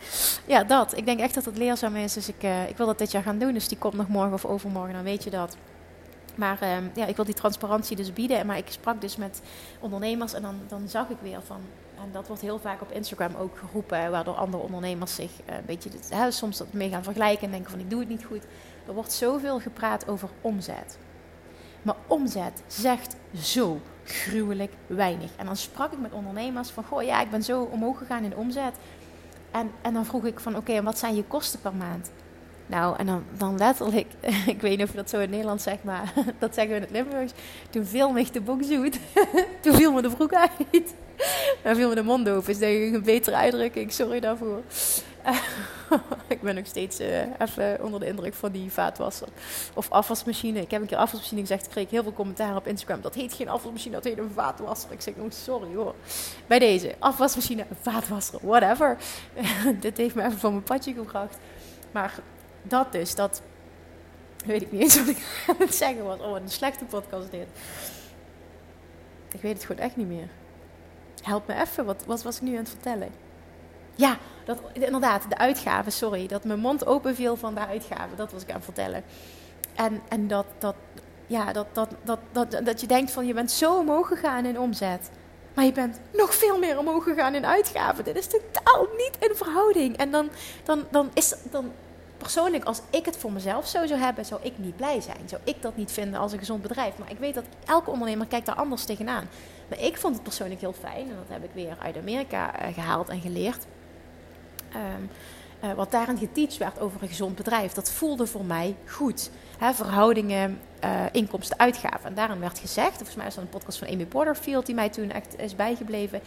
Ja, 0.45 0.63
dat. 0.63 0.97
Ik 0.97 1.05
denk 1.05 1.19
echt 1.19 1.33
dat 1.33 1.45
het 1.45 1.57
leerzaam 1.57 1.95
is, 1.95 2.13
dus 2.13 2.27
ik, 2.27 2.43
uh, 2.43 2.69
ik 2.69 2.77
wil 2.77 2.85
dat 2.85 2.97
dit 2.97 3.11
jaar 3.11 3.23
gaan 3.23 3.37
doen. 3.37 3.53
Dus 3.53 3.67
die 3.67 3.77
komt 3.77 3.93
nog 3.93 4.07
morgen 4.07 4.33
of 4.33 4.45
overmorgen, 4.45 4.93
dan 4.93 5.03
weet 5.03 5.23
je 5.23 5.29
dat. 5.29 5.57
Maar 6.35 6.59
uh, 6.63 6.69
ja, 6.93 7.05
ik 7.05 7.15
wil 7.15 7.25
die 7.25 7.33
transparantie 7.33 7.95
dus 7.95 8.13
bieden. 8.13 8.45
Maar 8.45 8.57
ik 8.57 8.69
sprak 8.69 9.01
dus 9.01 9.15
met 9.15 9.41
ondernemers 9.79 10.33
en 10.33 10.41
dan, 10.41 10.59
dan 10.67 10.87
zag 10.87 11.09
ik 11.09 11.17
weer 11.21 11.41
van... 11.45 11.61
En 12.03 12.11
dat 12.11 12.27
wordt 12.27 12.41
heel 12.41 12.59
vaak 12.59 12.81
op 12.81 12.91
Instagram 12.91 13.35
ook 13.35 13.57
geroepen, 13.57 14.11
waardoor 14.11 14.35
andere 14.35 14.63
ondernemers 14.63 15.15
zich 15.15 15.31
een 15.45 15.65
beetje 15.65 15.89
hè, 16.09 16.31
soms 16.31 16.57
dat 16.57 16.73
mee 16.73 16.89
gaan 16.89 17.03
vergelijken 17.03 17.45
en 17.45 17.51
denken 17.51 17.71
van 17.71 17.79
ik 17.79 17.89
doe 17.89 17.99
het 17.99 18.09
niet 18.09 18.25
goed. 18.25 18.43
Er 18.87 18.93
wordt 18.93 19.11
zoveel 19.11 19.59
gepraat 19.59 20.07
over 20.07 20.29
omzet. 20.41 20.97
Maar 21.81 21.95
omzet 22.07 22.63
zegt 22.67 23.15
zo 23.41 23.81
gruwelijk 24.03 24.73
weinig. 24.87 25.31
En 25.35 25.45
dan 25.45 25.55
sprak 25.55 25.91
ik 25.91 25.99
met 25.99 26.11
ondernemers 26.11 26.69
van, 26.69 26.83
goh 26.83 27.03
ja, 27.03 27.21
ik 27.21 27.29
ben 27.29 27.43
zo 27.43 27.61
omhoog 27.71 27.97
gegaan 27.97 28.23
in 28.23 28.35
omzet. 28.35 28.75
En, 29.51 29.71
en 29.81 29.93
dan 29.93 30.05
vroeg 30.05 30.25
ik 30.25 30.39
van, 30.39 30.55
oké, 30.55 30.73
en 30.73 30.83
wat 30.83 30.97
zijn 30.97 31.15
je 31.15 31.23
kosten 31.23 31.59
per 31.59 31.75
maand? 31.75 32.11
Nou, 32.65 32.97
en 32.97 33.05
dan, 33.05 33.23
dan 33.37 33.57
letterlijk, 33.57 34.07
ik 34.45 34.61
weet 34.61 34.77
niet 34.77 34.87
of 34.87 34.91
je 34.91 34.97
dat 34.97 35.09
zo 35.09 35.15
in 35.15 35.21
het 35.21 35.31
Nederlands 35.31 35.63
zegt, 35.63 35.83
maar 35.83 36.13
dat 36.39 36.53
zeggen 36.53 36.73
we 36.73 36.79
in 36.79 36.81
het 36.81 36.91
Limburgs. 36.91 37.33
Toen 37.69 37.85
viel 37.85 38.11
me 38.11 38.25
de 38.31 38.41
boek 38.41 38.63
zoet. 38.63 38.99
Toen 39.61 39.73
viel 39.73 39.91
me 39.91 40.01
de 40.01 40.09
broek 40.09 40.33
uit. 40.33 40.95
Dan 41.63 41.75
viel 41.75 41.89
me 41.89 41.95
de 41.95 42.03
mond 42.03 42.29
open. 42.29 42.49
Is 42.49 42.57
denk 42.57 42.93
een 42.93 43.03
betere 43.03 43.35
uitdrukking. 43.35 43.91
Sorry 43.91 44.19
daarvoor. 44.19 44.61
ik 46.27 46.41
ben 46.41 46.55
nog 46.55 46.65
steeds 46.65 46.99
uh, 46.99 47.21
even 47.39 47.83
onder 47.83 47.99
de 47.99 48.05
indruk 48.05 48.33
van 48.33 48.51
die 48.51 48.71
vaatwasser. 48.71 49.27
Of 49.73 49.91
afwasmachine. 49.91 50.61
Ik 50.61 50.71
heb 50.71 50.81
een 50.81 50.87
keer 50.87 50.97
afwasmachine 50.97 51.41
gezegd. 51.41 51.65
Ik 51.65 51.71
kreeg 51.71 51.89
heel 51.89 52.03
veel 52.03 52.13
commentaar 52.13 52.55
op 52.55 52.67
Instagram. 52.67 53.01
Dat 53.01 53.15
heet 53.15 53.33
geen 53.33 53.49
afwasmachine, 53.49 53.95
dat 53.95 54.03
heet 54.03 54.17
een 54.17 54.31
vaatwasser. 54.33 54.91
Ik 54.91 55.01
zeg, 55.01 55.13
oh 55.17 55.31
sorry 55.31 55.75
hoor. 55.75 55.95
Bij 56.47 56.59
deze, 56.59 56.95
afwasmachine, 56.99 57.65
vaatwasser, 57.81 58.39
whatever. 58.41 58.97
Dit 59.79 59.97
heeft 59.97 60.15
me 60.15 60.23
even 60.23 60.39
van 60.39 60.51
mijn 60.51 60.63
padje 60.63 60.93
gebracht. 60.93 61.37
Maar 61.91 62.13
dat 62.61 62.91
dus, 62.91 63.15
dat 63.15 63.41
weet 64.45 64.61
ik 64.61 64.71
niet 64.71 64.81
eens 64.81 64.97
wat 64.97 65.07
ik 65.07 65.17
aan 65.47 65.55
het 65.57 65.75
zeggen 65.75 66.03
was. 66.03 66.19
Oh, 66.19 66.39
een 66.39 66.49
slechte 66.49 66.85
podcast 66.85 67.31
dit. 67.31 67.47
Ik 69.31 69.41
weet 69.41 69.53
het 69.53 69.65
gewoon 69.65 69.81
echt 69.81 69.95
niet 69.95 70.07
meer. 70.07 70.27
Help 71.21 71.47
me 71.47 71.53
even, 71.61 71.85
wat, 71.85 72.03
wat 72.05 72.23
was 72.23 72.35
ik 72.35 72.41
nu 72.41 72.51
aan 72.51 72.57
het 72.57 72.69
vertellen? 72.69 73.26
Ja, 73.97 74.17
dat, 74.45 74.59
inderdaad, 74.73 75.29
de 75.29 75.37
uitgaven, 75.37 75.91
sorry. 75.91 76.27
Dat 76.27 76.43
mijn 76.43 76.59
mond 76.59 76.85
open 76.85 77.15
viel 77.15 77.35
van 77.35 77.53
de 77.53 77.67
uitgaven, 77.67 78.17
dat 78.17 78.31
was 78.31 78.41
ik 78.41 78.49
aan 78.49 78.55
het 78.55 78.63
vertellen. 78.63 79.03
En, 79.75 80.01
en 80.09 80.27
dat, 80.27 80.45
dat, 80.57 80.75
ja, 81.27 81.53
dat, 81.53 81.67
dat, 81.73 81.89
dat, 82.03 82.19
dat, 82.31 82.61
dat 82.63 82.81
je 82.81 82.87
denkt 82.87 83.11
van 83.11 83.25
je 83.25 83.33
bent 83.33 83.51
zo 83.51 83.77
omhoog 83.77 84.07
gegaan 84.07 84.45
in 84.45 84.59
omzet. 84.59 85.09
Maar 85.53 85.65
je 85.65 85.71
bent 85.71 85.99
nog 86.13 86.33
veel 86.33 86.59
meer 86.59 86.77
omhoog 86.77 87.03
gegaan 87.03 87.35
in 87.35 87.45
uitgaven. 87.45 88.03
Dit 88.03 88.17
is 88.17 88.27
totaal 88.27 88.87
niet 88.97 89.29
in 89.29 89.35
verhouding. 89.35 89.97
En 89.97 90.11
dan, 90.11 90.29
dan, 90.63 90.83
dan 90.91 91.09
is 91.13 91.35
dan 91.51 91.71
persoonlijk, 92.17 92.63
als 92.63 92.81
ik 92.89 93.05
het 93.05 93.17
voor 93.17 93.31
mezelf 93.31 93.67
zo 93.67 93.85
zou 93.85 93.99
hebben, 93.99 94.25
zou 94.25 94.41
ik 94.43 94.57
niet 94.57 94.75
blij 94.75 95.01
zijn. 95.01 95.17
Zou 95.25 95.41
ik 95.43 95.61
dat 95.61 95.75
niet 95.75 95.91
vinden 95.91 96.19
als 96.19 96.31
een 96.31 96.39
gezond 96.39 96.61
bedrijf. 96.61 96.97
Maar 96.97 97.11
ik 97.11 97.19
weet 97.19 97.33
dat 97.33 97.43
elke 97.65 97.91
ondernemer 97.91 98.27
kijkt 98.27 98.45
daar 98.45 98.55
anders 98.55 98.85
tegenaan. 98.85 99.29
Maar 99.69 99.79
ik 99.79 99.97
vond 99.97 100.13
het 100.13 100.23
persoonlijk 100.23 100.61
heel 100.61 100.73
fijn. 100.73 101.09
En 101.09 101.15
dat 101.15 101.27
heb 101.27 101.43
ik 101.43 101.51
weer 101.53 101.77
uit 101.81 101.97
Amerika 101.97 102.61
uh, 102.61 102.73
gehaald 102.73 103.09
en 103.09 103.21
geleerd. 103.21 103.65
Uh, 105.63 105.73
wat 105.73 105.91
daarin 105.91 106.17
geteacht 106.17 106.57
werd 106.57 106.79
over 106.79 107.01
een 107.01 107.07
gezond 107.07 107.35
bedrijf, 107.35 107.73
dat 107.73 107.91
voelde 107.91 108.27
voor 108.27 108.45
mij 108.45 108.75
goed. 108.87 109.29
Verhoudingen, 109.73 110.59
uh, 110.83 110.89
inkomsten, 111.11 111.59
uitgaven. 111.59 112.05
En 112.05 112.13
daarin 112.13 112.39
werd 112.39 112.59
gezegd, 112.59 112.95
volgens 112.95 113.15
mij 113.15 113.27
is 113.27 113.35
dat 113.35 113.43
een 113.43 113.49
podcast 113.49 113.77
van 113.77 113.87
Amy 113.87 114.05
Porterfield 114.05 114.65
die 114.65 114.75
mij 114.75 114.89
toen 114.89 115.11
echt 115.11 115.39
is 115.39 115.55
bijgebleven. 115.55 116.21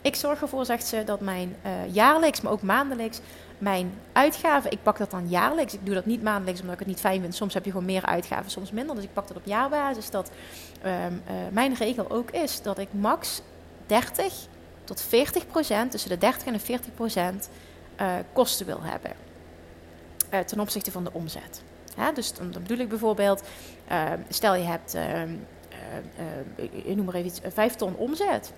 Ik 0.00 0.14
zorg 0.14 0.40
ervoor, 0.40 0.64
zegt 0.64 0.86
ze, 0.86 1.04
dat 1.04 1.20
mijn 1.20 1.56
uh, 1.66 1.94
jaarlijks, 1.94 2.40
maar 2.40 2.52
ook 2.52 2.62
maandelijks, 2.62 3.20
mijn 3.58 3.92
uitgaven, 4.12 4.70
ik 4.70 4.82
pak 4.82 4.98
dat 4.98 5.10
dan 5.10 5.28
jaarlijks. 5.28 5.74
Ik 5.74 5.86
doe 5.86 5.94
dat 5.94 6.06
niet 6.06 6.22
maandelijks 6.22 6.60
omdat 6.60 6.74
ik 6.74 6.80
het 6.80 6.88
niet 6.88 7.00
fijn 7.00 7.20
vind. 7.20 7.34
Soms 7.34 7.54
heb 7.54 7.64
je 7.64 7.70
gewoon 7.70 7.86
meer 7.86 8.06
uitgaven, 8.06 8.50
soms 8.50 8.70
minder. 8.70 8.94
Dus 8.94 9.04
ik 9.04 9.12
pak 9.12 9.28
dat 9.28 9.36
op 9.36 9.44
jaarbasis. 9.44 10.10
Dat 10.10 10.30
um, 10.84 11.22
mijn 11.52 11.74
regel 11.74 12.10
ook 12.10 12.30
is 12.30 12.62
dat 12.62 12.78
ik 12.78 12.88
max 12.90 13.40
30 13.86 14.34
tot 14.84 15.00
40 15.00 15.46
procent, 15.46 15.90
tussen 15.90 16.10
de 16.10 16.18
30 16.18 16.46
en 16.46 16.52
de 16.52 16.58
40 16.58 16.94
procent, 16.94 17.48
uh, 18.00 18.14
kosten 18.32 18.66
wil 18.66 18.82
hebben 18.82 19.12
uh, 20.32 20.40
ten 20.40 20.60
opzichte 20.60 20.90
van 20.90 21.04
de 21.04 21.12
omzet. 21.12 21.62
Dus 22.14 22.34
dan, 22.34 22.50
bedoel 22.50 22.78
ik 22.78 22.88
bijvoorbeeld, 22.88 23.42
uh, 23.90 24.12
stel 24.28 24.54
je 24.54 24.64
hebt, 24.64 24.96
ik 26.72 26.96
noem 26.96 27.04
maar 27.04 27.14
even 27.14 27.26
iets, 27.26 27.40
5 27.54 27.74
ton 27.74 27.96
omzet. 27.96 28.52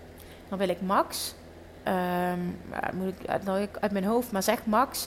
Dan 0.48 0.58
wil 0.58 0.68
ik 0.68 0.80
max, 0.80 1.34
um, 1.88 2.58
moet 2.92 3.08
ik 3.08 3.44
nou, 3.44 3.68
uit 3.80 3.92
mijn 3.92 4.04
hoofd, 4.04 4.32
maar 4.32 4.42
zeg 4.42 4.66
max 4.66 5.06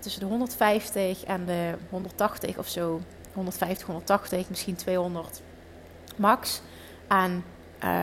tussen 0.00 0.20
de 0.20 0.26
150 0.26 1.24
en 1.24 1.44
de 1.44 1.74
180 1.90 2.58
of 2.58 2.68
zo. 2.68 3.00
150, 3.32 3.86
180, 3.86 4.48
misschien 4.48 4.76
200 4.76 5.42
max 6.16 6.60
aan 7.06 7.44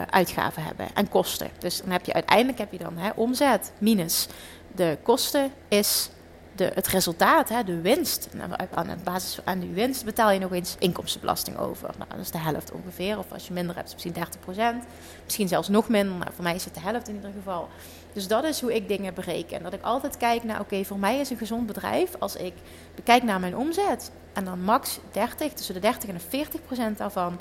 uitgaven 0.10 0.64
hebben 0.64 0.88
en 0.94 1.10
kosten. 1.10 1.50
Dus 1.58 1.82
dan 1.82 1.92
heb 1.92 2.06
je 2.06 2.14
uiteindelijk 2.14 2.58
heb 2.58 2.72
je 2.72 2.78
dan 2.78 2.98
hè, 2.98 3.10
omzet 3.16 3.72
minus 3.78 4.28
de 4.76 4.98
kosten 5.04 5.52
is 5.68 6.10
de, 6.56 6.72
het 6.74 6.88
resultaat, 6.88 7.50
hè, 7.50 7.64
de 7.64 7.82
winst. 7.82 8.30
Nou, 8.34 8.52
aan, 8.74 9.00
basis 9.04 9.40
aan 9.44 9.60
die 9.60 9.70
winst 9.70 10.06
betaal 10.06 10.32
je 10.32 10.40
nog 10.40 10.52
eens 10.52 10.76
inkomstenbelasting 10.80 11.58
over. 11.58 11.90
Nou, 11.98 12.10
dat 12.10 12.20
is 12.20 12.32
de 12.32 12.38
helft 12.38 12.72
ongeveer. 12.72 13.18
Of 13.18 13.32
als 13.32 13.48
je 13.48 13.54
minder 13.54 13.76
hebt, 13.76 13.94
misschien 13.94 14.14
30 14.14 14.40
procent. 14.40 14.84
Misschien 15.24 15.48
zelfs 15.48 15.68
nog 15.68 15.90
minder. 15.90 16.16
Nou, 16.18 16.32
voor 16.34 16.44
mij 16.44 16.56
is 16.56 16.66
het 16.66 16.74
de 16.74 16.80
helft 16.80 17.08
in 17.08 17.16
ieder 17.16 17.32
geval. 17.38 17.68
Dus 18.14 18.28
dat 18.28 18.44
is 18.44 18.62
hoe 18.62 18.76
ik 18.76 18.88
dingen 18.88 19.14
bereken. 19.14 19.64
Dat 19.64 19.74
ik 19.74 19.82
altijd 19.82 20.18
kijk 20.18 20.44
naar, 20.44 20.60
oké, 20.60 20.84
voor 20.84 21.00
mij 21.00 21.20
is 21.20 21.30
een 21.30 21.38
gezond 21.38 21.66
bedrijf 21.66 22.16
als 22.20 22.36
ik 22.36 22.54
bekijk 22.96 23.24
naar 23.24 23.40
mijn 23.40 23.58
omzet. 23.58 24.12
En 24.34 24.46
dan 24.46 24.62
max 24.62 25.00
30, 25.12 25.54
tussen 25.54 25.74
de 25.74 25.80
30 25.80 26.10
en 26.10 26.16
de 26.16 26.22
40 26.30 26.62
procent 26.66 26.98
daarvan 26.98 27.40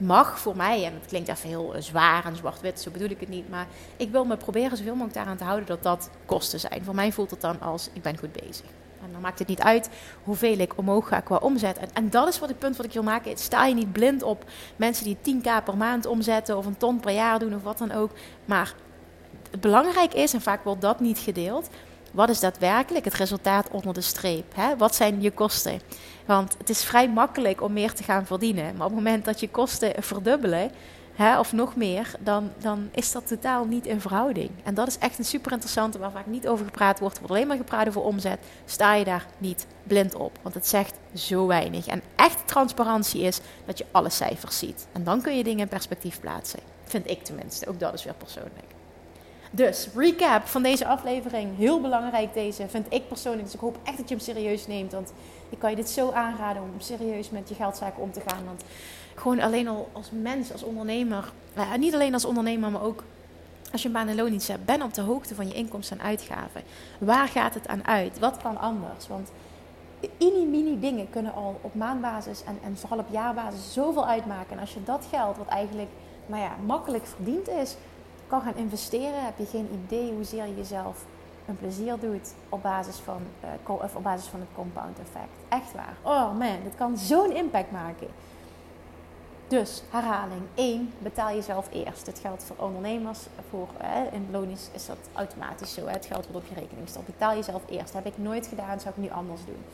mag 0.00 0.38
voor 0.38 0.56
mij, 0.56 0.84
en 0.84 0.94
het 0.94 1.06
klinkt 1.06 1.28
even 1.28 1.48
heel 1.48 1.74
eh, 1.74 1.82
zwaar 1.82 2.24
en 2.24 2.36
zwart-wit, 2.36 2.80
zo 2.80 2.90
bedoel 2.90 3.10
ik 3.10 3.20
het 3.20 3.28
niet, 3.28 3.48
maar 3.48 3.66
ik 3.96 4.10
wil 4.10 4.24
me 4.24 4.36
proberen 4.36 4.76
zoveel 4.76 4.92
mogelijk 4.92 5.14
daaraan 5.14 5.36
te 5.36 5.44
houden 5.44 5.66
dat 5.66 5.82
dat 5.82 6.10
kosten 6.26 6.60
zijn. 6.60 6.84
Voor 6.84 6.94
mij 6.94 7.12
voelt 7.12 7.30
het 7.30 7.40
dan 7.40 7.60
als 7.60 7.88
ik 7.92 8.02
ben 8.02 8.18
goed 8.18 8.32
bezig. 8.32 8.66
En 9.02 9.12
dan 9.12 9.20
maakt 9.20 9.38
het 9.38 9.48
niet 9.48 9.60
uit 9.60 9.90
hoeveel 10.22 10.58
ik 10.58 10.78
omhoog 10.78 11.08
ga 11.08 11.20
qua 11.20 11.36
omzet. 11.36 11.78
En, 11.78 11.88
en 11.92 12.10
dat 12.10 12.28
is 12.28 12.38
wat 12.38 12.48
het 12.48 12.58
punt 12.58 12.76
wat 12.76 12.86
ik 12.86 12.92
wil 12.92 13.02
maken. 13.02 13.38
Sta 13.38 13.66
je 13.66 13.74
niet 13.74 13.92
blind 13.92 14.22
op 14.22 14.44
mensen 14.76 15.04
die 15.04 15.16
10k 15.16 15.64
per 15.64 15.76
maand 15.76 16.06
omzetten 16.06 16.56
of 16.56 16.66
een 16.66 16.76
ton 16.76 17.00
per 17.00 17.12
jaar 17.12 17.38
doen 17.38 17.54
of 17.54 17.62
wat 17.62 17.78
dan 17.78 17.92
ook. 17.92 18.10
Maar 18.44 18.74
het 19.50 19.60
belangrijk 19.60 20.14
is, 20.14 20.34
en 20.34 20.40
vaak 20.40 20.64
wordt 20.64 20.80
dat 20.80 21.00
niet 21.00 21.18
gedeeld, 21.18 21.68
wat 22.10 22.28
is 22.28 22.40
daadwerkelijk 22.40 23.04
het 23.04 23.14
resultaat 23.14 23.70
onder 23.70 23.94
de 23.94 24.00
streep? 24.00 24.54
Hè? 24.54 24.76
Wat 24.76 24.94
zijn 24.94 25.22
je 25.22 25.30
kosten? 25.30 25.80
Want 26.26 26.54
het 26.58 26.70
is 26.70 26.84
vrij 26.84 27.08
makkelijk 27.08 27.62
om 27.62 27.72
meer 27.72 27.92
te 27.92 28.02
gaan 28.02 28.26
verdienen. 28.26 28.76
Maar 28.76 28.86
op 28.86 28.92
het 28.92 29.02
moment 29.04 29.24
dat 29.24 29.40
je 29.40 29.48
kosten 29.48 30.02
verdubbelen, 30.02 30.70
hè, 31.14 31.38
of 31.38 31.52
nog 31.52 31.76
meer, 31.76 32.14
dan, 32.20 32.52
dan 32.58 32.88
is 32.90 33.12
dat 33.12 33.26
totaal 33.26 33.64
niet 33.64 33.86
in 33.86 34.00
verhouding. 34.00 34.50
En 34.62 34.74
dat 34.74 34.88
is 34.88 34.98
echt 34.98 35.18
een 35.18 35.24
super 35.24 35.52
interessante 35.52 35.98
waar 35.98 36.10
vaak 36.10 36.26
niet 36.26 36.48
over 36.48 36.64
gepraat 36.64 36.98
wordt. 36.98 37.14
Er 37.14 37.20
wordt 37.20 37.36
alleen 37.36 37.48
maar 37.48 37.56
gepraat 37.56 37.88
over 37.88 38.02
omzet. 38.02 38.38
Sta 38.64 38.94
je 38.94 39.04
daar 39.04 39.26
niet 39.38 39.66
blind 39.82 40.14
op, 40.14 40.38
want 40.42 40.54
het 40.54 40.66
zegt 40.66 40.94
zo 41.14 41.46
weinig. 41.46 41.86
En 41.86 42.02
echte 42.16 42.44
transparantie 42.44 43.22
is 43.22 43.40
dat 43.64 43.78
je 43.78 43.86
alle 43.90 44.10
cijfers 44.10 44.58
ziet. 44.58 44.86
En 44.92 45.04
dan 45.04 45.22
kun 45.22 45.36
je 45.36 45.44
dingen 45.44 45.60
in 45.60 45.68
perspectief 45.68 46.20
plaatsen. 46.20 46.60
Vind 46.84 47.10
ik 47.10 47.22
tenminste. 47.22 47.68
Ook 47.68 47.80
dat 47.80 47.94
is 47.94 48.04
weer 48.04 48.14
persoonlijk. 48.14 48.69
Dus, 49.50 49.88
recap 49.94 50.46
van 50.46 50.62
deze 50.62 50.86
aflevering. 50.86 51.56
Heel 51.56 51.80
belangrijk 51.80 52.34
deze, 52.34 52.68
vind 52.68 52.86
ik 52.88 53.08
persoonlijk. 53.08 53.44
Dus 53.44 53.54
ik 53.54 53.60
hoop 53.60 53.78
echt 53.82 53.96
dat 53.96 54.08
je 54.08 54.14
hem 54.14 54.24
serieus 54.24 54.66
neemt. 54.66 54.92
Want 54.92 55.12
ik 55.48 55.58
kan 55.58 55.70
je 55.70 55.76
dit 55.76 55.90
zo 55.90 56.10
aanraden 56.10 56.62
om 56.62 56.70
serieus 56.78 57.30
met 57.30 57.48
je 57.48 57.54
geldzaken 57.54 58.02
om 58.02 58.12
te 58.12 58.20
gaan. 58.26 58.44
Want 58.44 58.64
gewoon 59.14 59.40
alleen 59.40 59.68
al 59.68 59.88
als 59.92 60.10
mens, 60.10 60.52
als 60.52 60.62
ondernemer. 60.62 61.32
Nou 61.54 61.78
niet 61.78 61.94
alleen 61.94 62.14
als 62.14 62.24
ondernemer, 62.24 62.70
maar 62.70 62.82
ook 62.82 63.04
als 63.72 63.82
je 63.82 63.88
een 63.88 63.94
baan 63.94 64.08
en 64.08 64.16
loondienst 64.16 64.48
hebt. 64.48 64.64
Ben 64.64 64.82
op 64.82 64.94
de 64.94 65.00
hoogte 65.00 65.34
van 65.34 65.48
je 65.48 65.54
inkomsten 65.54 65.98
en 65.98 66.04
uitgaven. 66.04 66.62
Waar 66.98 67.28
gaat 67.28 67.54
het 67.54 67.68
aan 67.68 67.86
uit? 67.86 68.18
Wat 68.18 68.36
kan 68.36 68.58
anders? 68.58 69.08
Want 69.08 69.30
mini 70.18 70.44
mini 70.44 70.80
dingen 70.80 71.10
kunnen 71.10 71.34
al 71.34 71.58
op 71.60 71.74
maandbasis 71.74 72.44
en, 72.44 72.58
en 72.64 72.76
vooral 72.76 72.98
op 72.98 73.08
jaarbasis 73.10 73.72
zoveel 73.72 74.06
uitmaken. 74.06 74.52
En 74.52 74.58
als 74.58 74.74
je 74.74 74.82
dat 74.84 75.06
geld, 75.10 75.36
wat 75.36 75.48
eigenlijk 75.48 75.90
nou 76.26 76.42
ja, 76.42 76.56
makkelijk 76.66 77.06
verdiend 77.06 77.48
is 77.48 77.76
kan 78.30 78.40
gaan 78.40 78.56
investeren, 78.56 79.24
heb 79.24 79.38
je 79.38 79.46
geen 79.46 79.68
idee 79.84 80.12
hoezeer 80.12 80.46
je 80.46 80.56
jezelf 80.56 81.04
een 81.46 81.58
plezier 81.58 81.98
doet 82.00 82.34
op 82.48 82.62
basis 82.62 82.96
van, 82.96 83.22
uh, 83.44 83.74
of 83.74 83.96
op 83.96 84.02
basis 84.02 84.26
van 84.26 84.40
het 84.40 84.48
compound 84.54 84.98
effect. 84.98 85.36
Echt 85.48 85.72
waar. 85.72 85.96
Oh 86.02 86.38
man, 86.38 86.58
dit 86.64 86.74
kan 86.76 86.98
zo'n 86.98 87.36
impact 87.36 87.70
maken. 87.70 88.08
Dus 89.48 89.82
herhaling 89.90 90.42
1, 90.54 90.92
betaal 90.98 91.34
jezelf 91.34 91.68
eerst. 91.72 92.04
Dit 92.04 92.18
geldt 92.18 92.42
voor 92.42 92.56
ondernemers. 92.58 93.18
Voor, 93.48 93.68
eh, 93.78 94.12
in 94.12 94.28
loonisch 94.30 94.68
is 94.72 94.86
dat 94.86 94.96
automatisch 95.12 95.74
zo. 95.74 95.86
Hè? 95.86 95.92
Het 95.92 96.06
geld 96.06 96.26
wordt 96.26 96.46
op 96.46 96.54
je 96.54 96.60
rekening. 96.60 96.88
Betaal 97.06 97.34
jezelf 97.34 97.62
eerst. 97.68 97.92
heb 97.92 98.06
ik 98.06 98.18
nooit 98.18 98.46
gedaan, 98.46 98.80
zou 98.80 98.94
ik 98.96 99.02
nu 99.02 99.10
anders 99.10 99.44
doen. 99.44 99.64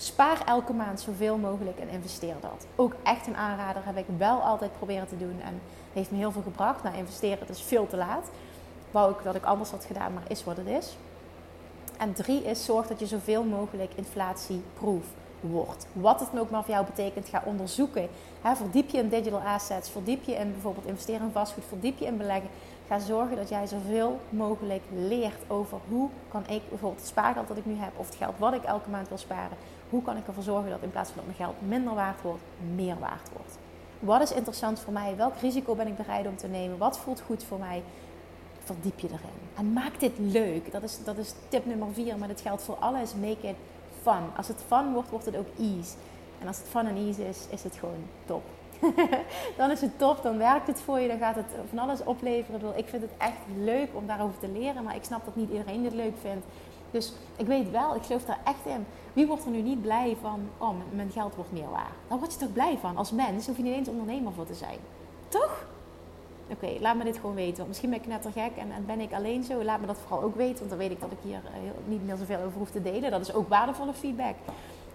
Spaar 0.00 0.42
elke 0.46 0.72
maand 0.72 1.00
zoveel 1.00 1.36
mogelijk 1.36 1.78
en 1.78 1.88
investeer 1.88 2.34
dat. 2.40 2.66
Ook 2.76 2.94
echt 3.02 3.26
een 3.26 3.36
aanrader 3.36 3.82
heb 3.84 3.96
ik 3.96 4.04
wel 4.16 4.40
altijd 4.40 4.72
proberen 4.78 5.08
te 5.08 5.18
doen. 5.18 5.40
En 5.44 5.60
heeft 5.92 6.10
me 6.10 6.16
heel 6.16 6.32
veel 6.32 6.42
gebracht. 6.42 6.82
Nou, 6.82 6.96
investeren 6.96 7.38
het 7.38 7.48
is 7.48 7.62
veel 7.62 7.86
te 7.86 7.96
laat. 7.96 8.30
Wou 8.90 9.12
ik 9.12 9.22
dat 9.22 9.34
ik 9.34 9.44
anders 9.44 9.70
had 9.70 9.84
gedaan, 9.84 10.12
maar 10.12 10.22
is 10.28 10.44
wat 10.44 10.56
het 10.56 10.66
is. 10.66 10.96
En 11.96 12.12
drie 12.12 12.44
is, 12.44 12.64
zorg 12.64 12.86
dat 12.86 12.98
je 12.98 13.06
zoveel 13.06 13.44
mogelijk 13.44 13.92
inflatieproof 13.94 15.04
wordt. 15.40 15.86
Wat 15.92 16.20
het 16.20 16.40
ook 16.40 16.50
maar 16.50 16.64
voor 16.64 16.74
jou 16.74 16.86
betekent, 16.86 17.28
ga 17.28 17.42
onderzoeken. 17.44 18.08
verdiep 18.54 18.90
je 18.90 18.98
in 18.98 19.08
digital 19.08 19.40
assets, 19.40 19.90
verdiep 19.90 20.24
je 20.24 20.32
in 20.32 20.52
bijvoorbeeld 20.52 20.86
investeren 20.86 21.26
in 21.26 21.32
vastgoed, 21.32 21.64
verdiep 21.68 21.98
je 21.98 22.06
in 22.06 22.16
beleggen. 22.16 22.50
Ga 22.88 22.98
zorgen 22.98 23.36
dat 23.36 23.48
jij 23.48 23.66
zoveel 23.66 24.20
mogelijk 24.28 24.82
leert 24.94 25.42
over 25.46 25.78
hoe 25.88 26.08
kan 26.28 26.42
ik 26.48 26.68
bijvoorbeeld 26.68 27.00
het 27.00 27.10
spaargeld 27.10 27.48
dat 27.48 27.56
ik 27.56 27.66
nu 27.66 27.74
heb, 27.76 27.92
of 27.96 28.06
het 28.06 28.14
geld 28.14 28.38
wat 28.38 28.54
ik 28.54 28.62
elke 28.62 28.90
maand 28.90 29.08
wil 29.08 29.18
sparen, 29.18 29.56
hoe 29.90 30.02
kan 30.02 30.16
ik 30.16 30.26
ervoor 30.26 30.42
zorgen 30.42 30.70
dat 30.70 30.82
in 30.82 30.90
plaats 30.90 31.10
van 31.10 31.16
dat 31.16 31.36
mijn 31.36 31.50
geld 31.50 31.68
minder 31.68 31.94
waard 31.94 32.22
wordt, 32.22 32.42
meer 32.74 32.98
waard 32.98 33.28
wordt. 33.32 33.58
Wat 33.98 34.22
is 34.22 34.32
interessant 34.32 34.80
voor 34.80 34.92
mij? 34.92 35.16
Welk 35.16 35.36
risico 35.40 35.74
ben 35.74 35.86
ik 35.86 35.96
bereid 35.96 36.26
om 36.26 36.36
te 36.36 36.46
nemen? 36.46 36.78
Wat 36.78 36.98
voelt 36.98 37.22
goed 37.26 37.44
voor 37.44 37.58
mij? 37.58 37.82
Verdiep 38.64 38.98
je 38.98 39.06
erin. 39.06 39.38
En 39.56 39.72
maak 39.72 40.00
dit 40.00 40.12
leuk. 40.18 40.72
Dat 40.72 40.82
is, 40.82 41.04
dat 41.04 41.16
is 41.16 41.34
tip 41.48 41.66
nummer 41.66 41.88
vier, 41.92 42.18
maar 42.18 42.28
dit 42.28 42.40
geldt 42.40 42.62
voor 42.62 42.76
alles. 42.76 43.14
Make 43.14 43.48
it 43.48 43.56
fun. 44.02 44.36
Als 44.36 44.48
het 44.48 44.62
fun 44.66 44.92
wordt, 44.92 45.10
wordt 45.10 45.26
het 45.26 45.36
ook 45.36 45.48
ease. 45.58 45.94
En 46.40 46.46
als 46.46 46.58
het 46.58 46.66
fun 46.68 46.86
en 46.86 46.96
ease 46.96 47.28
is, 47.28 47.46
is 47.50 47.62
het 47.62 47.76
gewoon 47.76 48.04
top. 48.26 48.42
dan 49.56 49.70
is 49.70 49.80
het 49.80 49.98
top, 49.98 50.22
dan 50.22 50.38
werkt 50.38 50.66
het 50.66 50.80
voor 50.80 50.98
je, 50.98 51.08
dan 51.08 51.18
gaat 51.18 51.34
het 51.34 51.46
van 51.68 51.78
alles 51.78 52.04
opleveren. 52.04 52.78
Ik 52.78 52.88
vind 52.88 53.02
het 53.02 53.10
echt 53.18 53.38
leuk 53.56 53.88
om 53.92 54.06
daarover 54.06 54.38
te 54.38 54.48
leren, 54.48 54.84
maar 54.84 54.96
ik 54.96 55.04
snap 55.04 55.24
dat 55.24 55.36
niet 55.36 55.50
iedereen 55.50 55.82
dit 55.82 55.92
leuk 55.94 56.14
vindt. 56.20 56.46
Dus 56.90 57.12
ik 57.36 57.46
weet 57.46 57.70
wel, 57.70 57.94
ik 57.94 58.02
geloof 58.02 58.24
daar 58.24 58.40
echt 58.44 58.66
in. 58.66 58.86
Wie 59.12 59.26
wordt 59.26 59.44
er 59.44 59.50
nu 59.50 59.60
niet 59.60 59.82
blij 59.82 60.16
van, 60.20 60.40
oh, 60.58 60.74
mijn 60.94 61.10
geld 61.10 61.34
wordt 61.34 61.52
meer 61.52 61.70
waard? 61.70 61.94
Daar 62.08 62.18
word 62.18 62.32
je 62.32 62.38
toch 62.38 62.52
blij 62.52 62.78
van? 62.80 62.96
Als 62.96 63.10
mens 63.10 63.46
hoef 63.46 63.56
je 63.56 63.62
niet 63.62 63.74
eens 63.74 63.88
ondernemer 63.88 64.32
voor 64.32 64.46
te 64.46 64.54
zijn. 64.54 64.78
Toch? 65.28 65.66
Oké, 66.50 66.80
laat 66.80 66.96
me 66.96 67.04
dit 67.04 67.16
gewoon 67.16 67.34
weten. 67.34 67.68
Misschien 67.68 67.90
ben 67.90 67.98
ik 67.98 68.06
net 68.06 68.26
gek 68.32 68.56
en, 68.56 68.72
en, 68.72 68.86
ben 68.86 69.00
ik 69.00 69.12
alleen 69.12 69.44
zo. 69.44 69.62
Laat 69.64 69.80
me 69.80 69.86
dat 69.86 69.98
vooral 70.06 70.22
ook 70.22 70.36
weten, 70.36 70.58
want 70.58 70.70
dan 70.70 70.78
weet 70.78 70.90
ik 70.90 71.00
dat 71.00 71.12
ik 71.12 71.18
hier 71.22 71.40
uh, 71.44 71.70
niet 71.84 72.06
meer 72.06 72.16
zoveel 72.16 72.40
over 72.46 72.58
hoef 72.58 72.70
te 72.70 72.82
delen. 72.82 73.10
Dat 73.10 73.20
is 73.20 73.32
ook 73.32 73.48
waardevolle 73.48 73.94
feedback. 73.94 74.34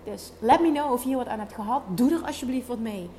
Dus 0.04 0.32
let 0.40 0.62
me 0.62 0.72
know 0.72 0.92
of 0.92 1.02
je 1.02 1.08
hier 1.08 1.18
wat 1.18 1.28
aan 1.28 1.40
hebt 1.40 1.54
gehad. 1.54 1.82
Doe 1.88 2.12
er 2.12 2.26
alsjeblieft 2.26 2.68
wat 2.68 2.80
mee. 2.80 3.10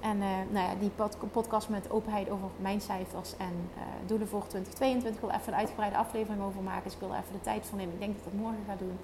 En 0.00 0.16
uh, 0.16 0.26
nou 0.50 0.66
ja, 0.66 0.74
die 0.80 0.90
podcast 1.32 1.68
met 1.68 1.90
openheid 1.90 2.30
over 2.30 2.48
mijn 2.56 2.80
cijfers 2.80 3.36
en 3.36 3.70
uh, 3.76 3.82
doelen 4.06 4.28
voor 4.28 4.46
2022. 4.46 5.14
Ik 5.14 5.20
wil 5.20 5.30
even 5.30 5.52
een 5.52 5.58
uitgebreide 5.58 5.96
aflevering 5.96 6.42
over 6.42 6.62
maken. 6.62 6.84
Dus 6.84 6.92
ik 6.92 6.98
wil 6.98 7.12
er 7.12 7.18
even 7.18 7.32
de 7.32 7.40
tijd 7.40 7.66
voor 7.66 7.78
nemen. 7.78 7.94
Ik 7.94 8.00
denk 8.00 8.12
dat 8.16 8.26
ik 8.26 8.32
dat 8.32 8.40
morgen 8.40 8.64
ga 8.66 8.76
doen. 8.76 8.98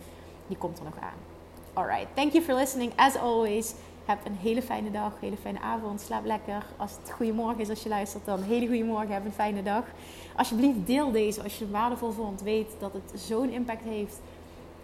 Die 0.47 0.57
komt 0.57 0.79
er 0.79 0.85
nog 0.85 0.99
aan. 1.01 1.19
Alright, 1.73 2.07
thank 2.15 2.33
you 2.33 2.45
for 2.45 2.55
listening. 2.55 2.93
As 2.97 3.17
always, 3.17 3.75
heb 4.05 4.19
een 4.27 4.37
hele 4.37 4.63
fijne 4.63 4.91
dag, 4.91 5.13
hele 5.21 5.37
fijne 5.37 5.61
avond. 5.61 6.01
Slaap 6.01 6.25
lekker. 6.25 6.67
Als 6.77 6.91
het 7.03 7.11
goedemorgen 7.11 7.61
is 7.61 7.69
als 7.69 7.83
je 7.83 7.89
luistert, 7.89 8.25
dan 8.25 8.43
hele 8.43 8.67
goede 8.67 8.85
morgen. 8.85 9.13
Heb 9.13 9.25
een 9.25 9.33
fijne 9.33 9.63
dag. 9.63 9.85
Alsjeblieft, 10.37 10.87
deel 10.87 11.11
deze 11.11 11.43
als 11.43 11.59
je 11.59 11.65
het 11.65 11.73
waardevol 11.73 12.11
vond. 12.11 12.41
Weet 12.41 12.71
dat 12.79 12.93
het 12.93 13.21
zo'n 13.21 13.51
impact 13.51 13.85
heeft 13.85 14.21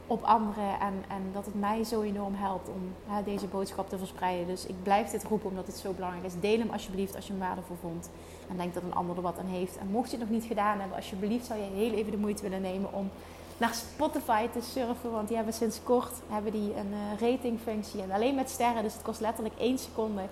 op 0.08 0.22
anderen. 0.22 0.80
En, 0.80 1.04
en 1.08 1.22
dat 1.32 1.44
het 1.44 1.60
mij 1.60 1.84
zo 1.84 2.02
enorm 2.02 2.34
helpt 2.34 2.68
om 2.68 2.94
deze 3.24 3.46
boodschap 3.46 3.88
te 3.88 3.98
verspreiden. 3.98 4.46
Dus 4.46 4.66
ik 4.66 4.82
blijf 4.82 5.10
dit 5.10 5.24
roepen 5.24 5.50
omdat 5.50 5.66
het 5.66 5.76
zo 5.76 5.92
belangrijk 5.92 6.24
is. 6.24 6.40
Deel 6.40 6.58
hem 6.58 6.70
alsjeblieft 6.70 7.16
als 7.16 7.26
je 7.26 7.32
hem 7.32 7.40
waardevol 7.40 7.76
vond. 7.80 8.10
En 8.48 8.56
denk 8.56 8.74
dat 8.74 8.82
een 8.82 8.94
ander 8.94 9.16
er 9.16 9.22
wat 9.22 9.38
aan 9.38 9.46
heeft. 9.46 9.78
En 9.78 9.90
mocht 9.90 10.10
je 10.10 10.16
het 10.16 10.28
nog 10.28 10.38
niet 10.38 10.48
gedaan 10.48 10.78
hebben, 10.78 10.96
alsjeblieft 10.96 11.46
zou 11.46 11.60
je 11.60 11.70
heel 11.74 11.92
even 11.92 12.10
de 12.10 12.18
moeite 12.18 12.42
willen 12.42 12.60
nemen 12.60 12.92
om 12.92 13.10
naar 13.58 13.74
Spotify 13.74 14.48
te 14.48 14.60
surfen. 14.60 15.10
Want 15.10 15.28
die 15.28 15.36
hebben 15.36 15.54
sinds 15.54 15.80
kort 15.82 16.12
hebben 16.28 16.52
die 16.52 16.74
een 16.76 16.92
uh, 16.92 17.30
ratingfunctie. 17.30 18.02
En 18.02 18.10
alleen 18.10 18.34
met 18.34 18.50
sterren, 18.50 18.82
dus 18.82 18.92
het 18.92 19.02
kost 19.02 19.20
letterlijk 19.20 19.54
één 19.58 19.78
seconde. 19.78 20.22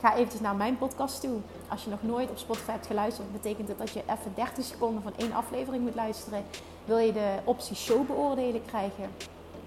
Ga 0.00 0.14
eventjes 0.14 0.40
naar 0.40 0.56
mijn 0.56 0.78
podcast 0.78 1.20
toe. 1.20 1.38
Als 1.68 1.84
je 1.84 1.90
nog 1.90 2.02
nooit 2.02 2.30
op 2.30 2.38
Spotify 2.38 2.70
hebt 2.70 2.86
geluisterd, 2.86 3.32
betekent 3.32 3.68
het 3.68 3.78
dat 3.78 3.90
je 3.90 4.00
even 4.00 4.32
30 4.34 4.64
seconden 4.64 5.02
van 5.02 5.12
één 5.16 5.32
aflevering 5.32 5.82
moet 5.82 5.94
luisteren. 5.94 6.44
Wil 6.84 6.98
je 6.98 7.12
de 7.12 7.34
optie 7.44 7.76
show 7.76 8.06
beoordelen 8.06 8.64
krijgen? 8.64 9.10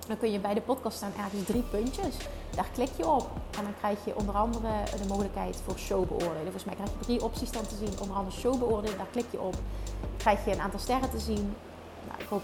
Dan 0.07 0.17
kun 0.17 0.31
je 0.31 0.39
bij 0.39 0.53
de 0.53 0.61
podcast 0.61 0.97
staan 0.97 1.11
ergens 1.17 1.43
drie 1.43 1.61
puntjes. 1.61 2.17
Daar 2.55 2.69
klik 2.73 2.89
je 2.97 3.07
op 3.07 3.29
en 3.57 3.63
dan 3.63 3.73
krijg 3.79 4.05
je 4.05 4.17
onder 4.17 4.35
andere 4.35 4.69
de 5.01 5.07
mogelijkheid 5.07 5.61
voor 5.65 5.77
show 5.77 6.07
beoordelen. 6.07 6.41
Volgens 6.41 6.65
mij 6.65 6.75
krijg 6.75 6.89
je 6.89 7.05
drie 7.05 7.23
opties 7.23 7.51
dan 7.51 7.67
te 7.67 7.75
zien. 7.75 7.99
Onder 8.01 8.15
andere 8.15 8.37
show 8.37 8.59
beoordelen, 8.59 8.97
daar 8.97 9.11
klik 9.11 9.31
je 9.31 9.41
op. 9.41 9.55
Krijg 10.17 10.45
je 10.45 10.51
een 10.51 10.61
aantal 10.61 10.79
sterren 10.79 11.09
te 11.09 11.19
zien. 11.19 11.55
Ik 12.17 12.25
hoop 12.29 12.43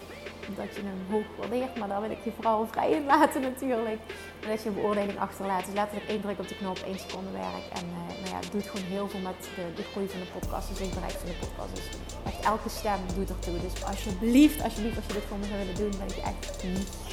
dat 0.55 0.75
je 0.75 0.82
hem 0.82 1.01
hoog 1.10 1.29
waardeert, 1.38 1.77
maar 1.77 1.88
daar 1.88 2.01
wil 2.01 2.12
ik 2.12 2.23
je 2.23 2.32
vooral 2.36 2.67
vrij 2.71 2.91
in 2.91 3.05
laten 3.05 3.41
natuurlijk. 3.41 3.99
En 4.41 4.49
dat 4.49 4.63
je 4.63 4.69
een 4.69 4.75
beoordeling 4.75 5.19
achterlaat. 5.19 5.65
Dus 5.65 5.73
letterlijk 5.73 6.10
één 6.10 6.21
druk 6.21 6.39
op 6.39 6.47
de 6.47 6.55
knop, 6.55 6.77
één 6.77 6.99
seconde 6.99 7.32
werk. 7.32 7.65
En 7.79 7.86
uh, 7.86 7.97
nou 8.21 8.29
ja, 8.34 8.39
het 8.39 8.51
doet 8.51 8.67
gewoon 8.69 8.88
heel 8.95 9.08
veel 9.10 9.19
met 9.19 9.49
de, 9.75 9.84
groei 9.91 10.08
van 10.08 10.19
de 10.19 10.39
podcast, 10.39 10.67
de 10.67 10.75
zichtbaarheid 10.75 11.13
van 11.13 11.29
de 11.29 11.38
podcast. 11.45 11.75
Dus 11.75 11.88
echt 12.25 12.45
elke 12.45 12.69
stem 12.69 12.99
doet 13.15 13.29
ertoe. 13.29 13.60
Dus 13.60 13.86
alsjeblieft, 13.86 14.63
alsjeblieft, 14.63 14.95
als 14.95 15.05
je 15.08 15.13
dit 15.13 15.23
voor 15.27 15.38
me 15.38 15.45
zou 15.45 15.58
willen 15.60 15.75
doen, 15.75 15.93
ben 15.99 16.08
ik 16.08 16.15
je 16.15 16.21
echt 16.32 16.43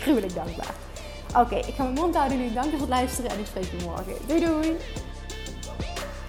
gruwelijk 0.00 0.34
dankbaar. 0.34 0.74
Oké, 1.36 1.56
ik 1.56 1.74
ga 1.74 1.82
mijn 1.82 1.94
mond 1.94 2.14
houden 2.16 2.38
nu. 2.38 2.52
Dank 2.52 2.70
voor 2.70 2.80
het 2.80 2.88
luisteren 2.88 3.30
en 3.30 3.38
ik 3.38 3.46
spreek 3.46 3.70
je 3.70 3.78
morgen. 3.84 4.14
Doei 4.26 4.40
doei! 4.40 4.76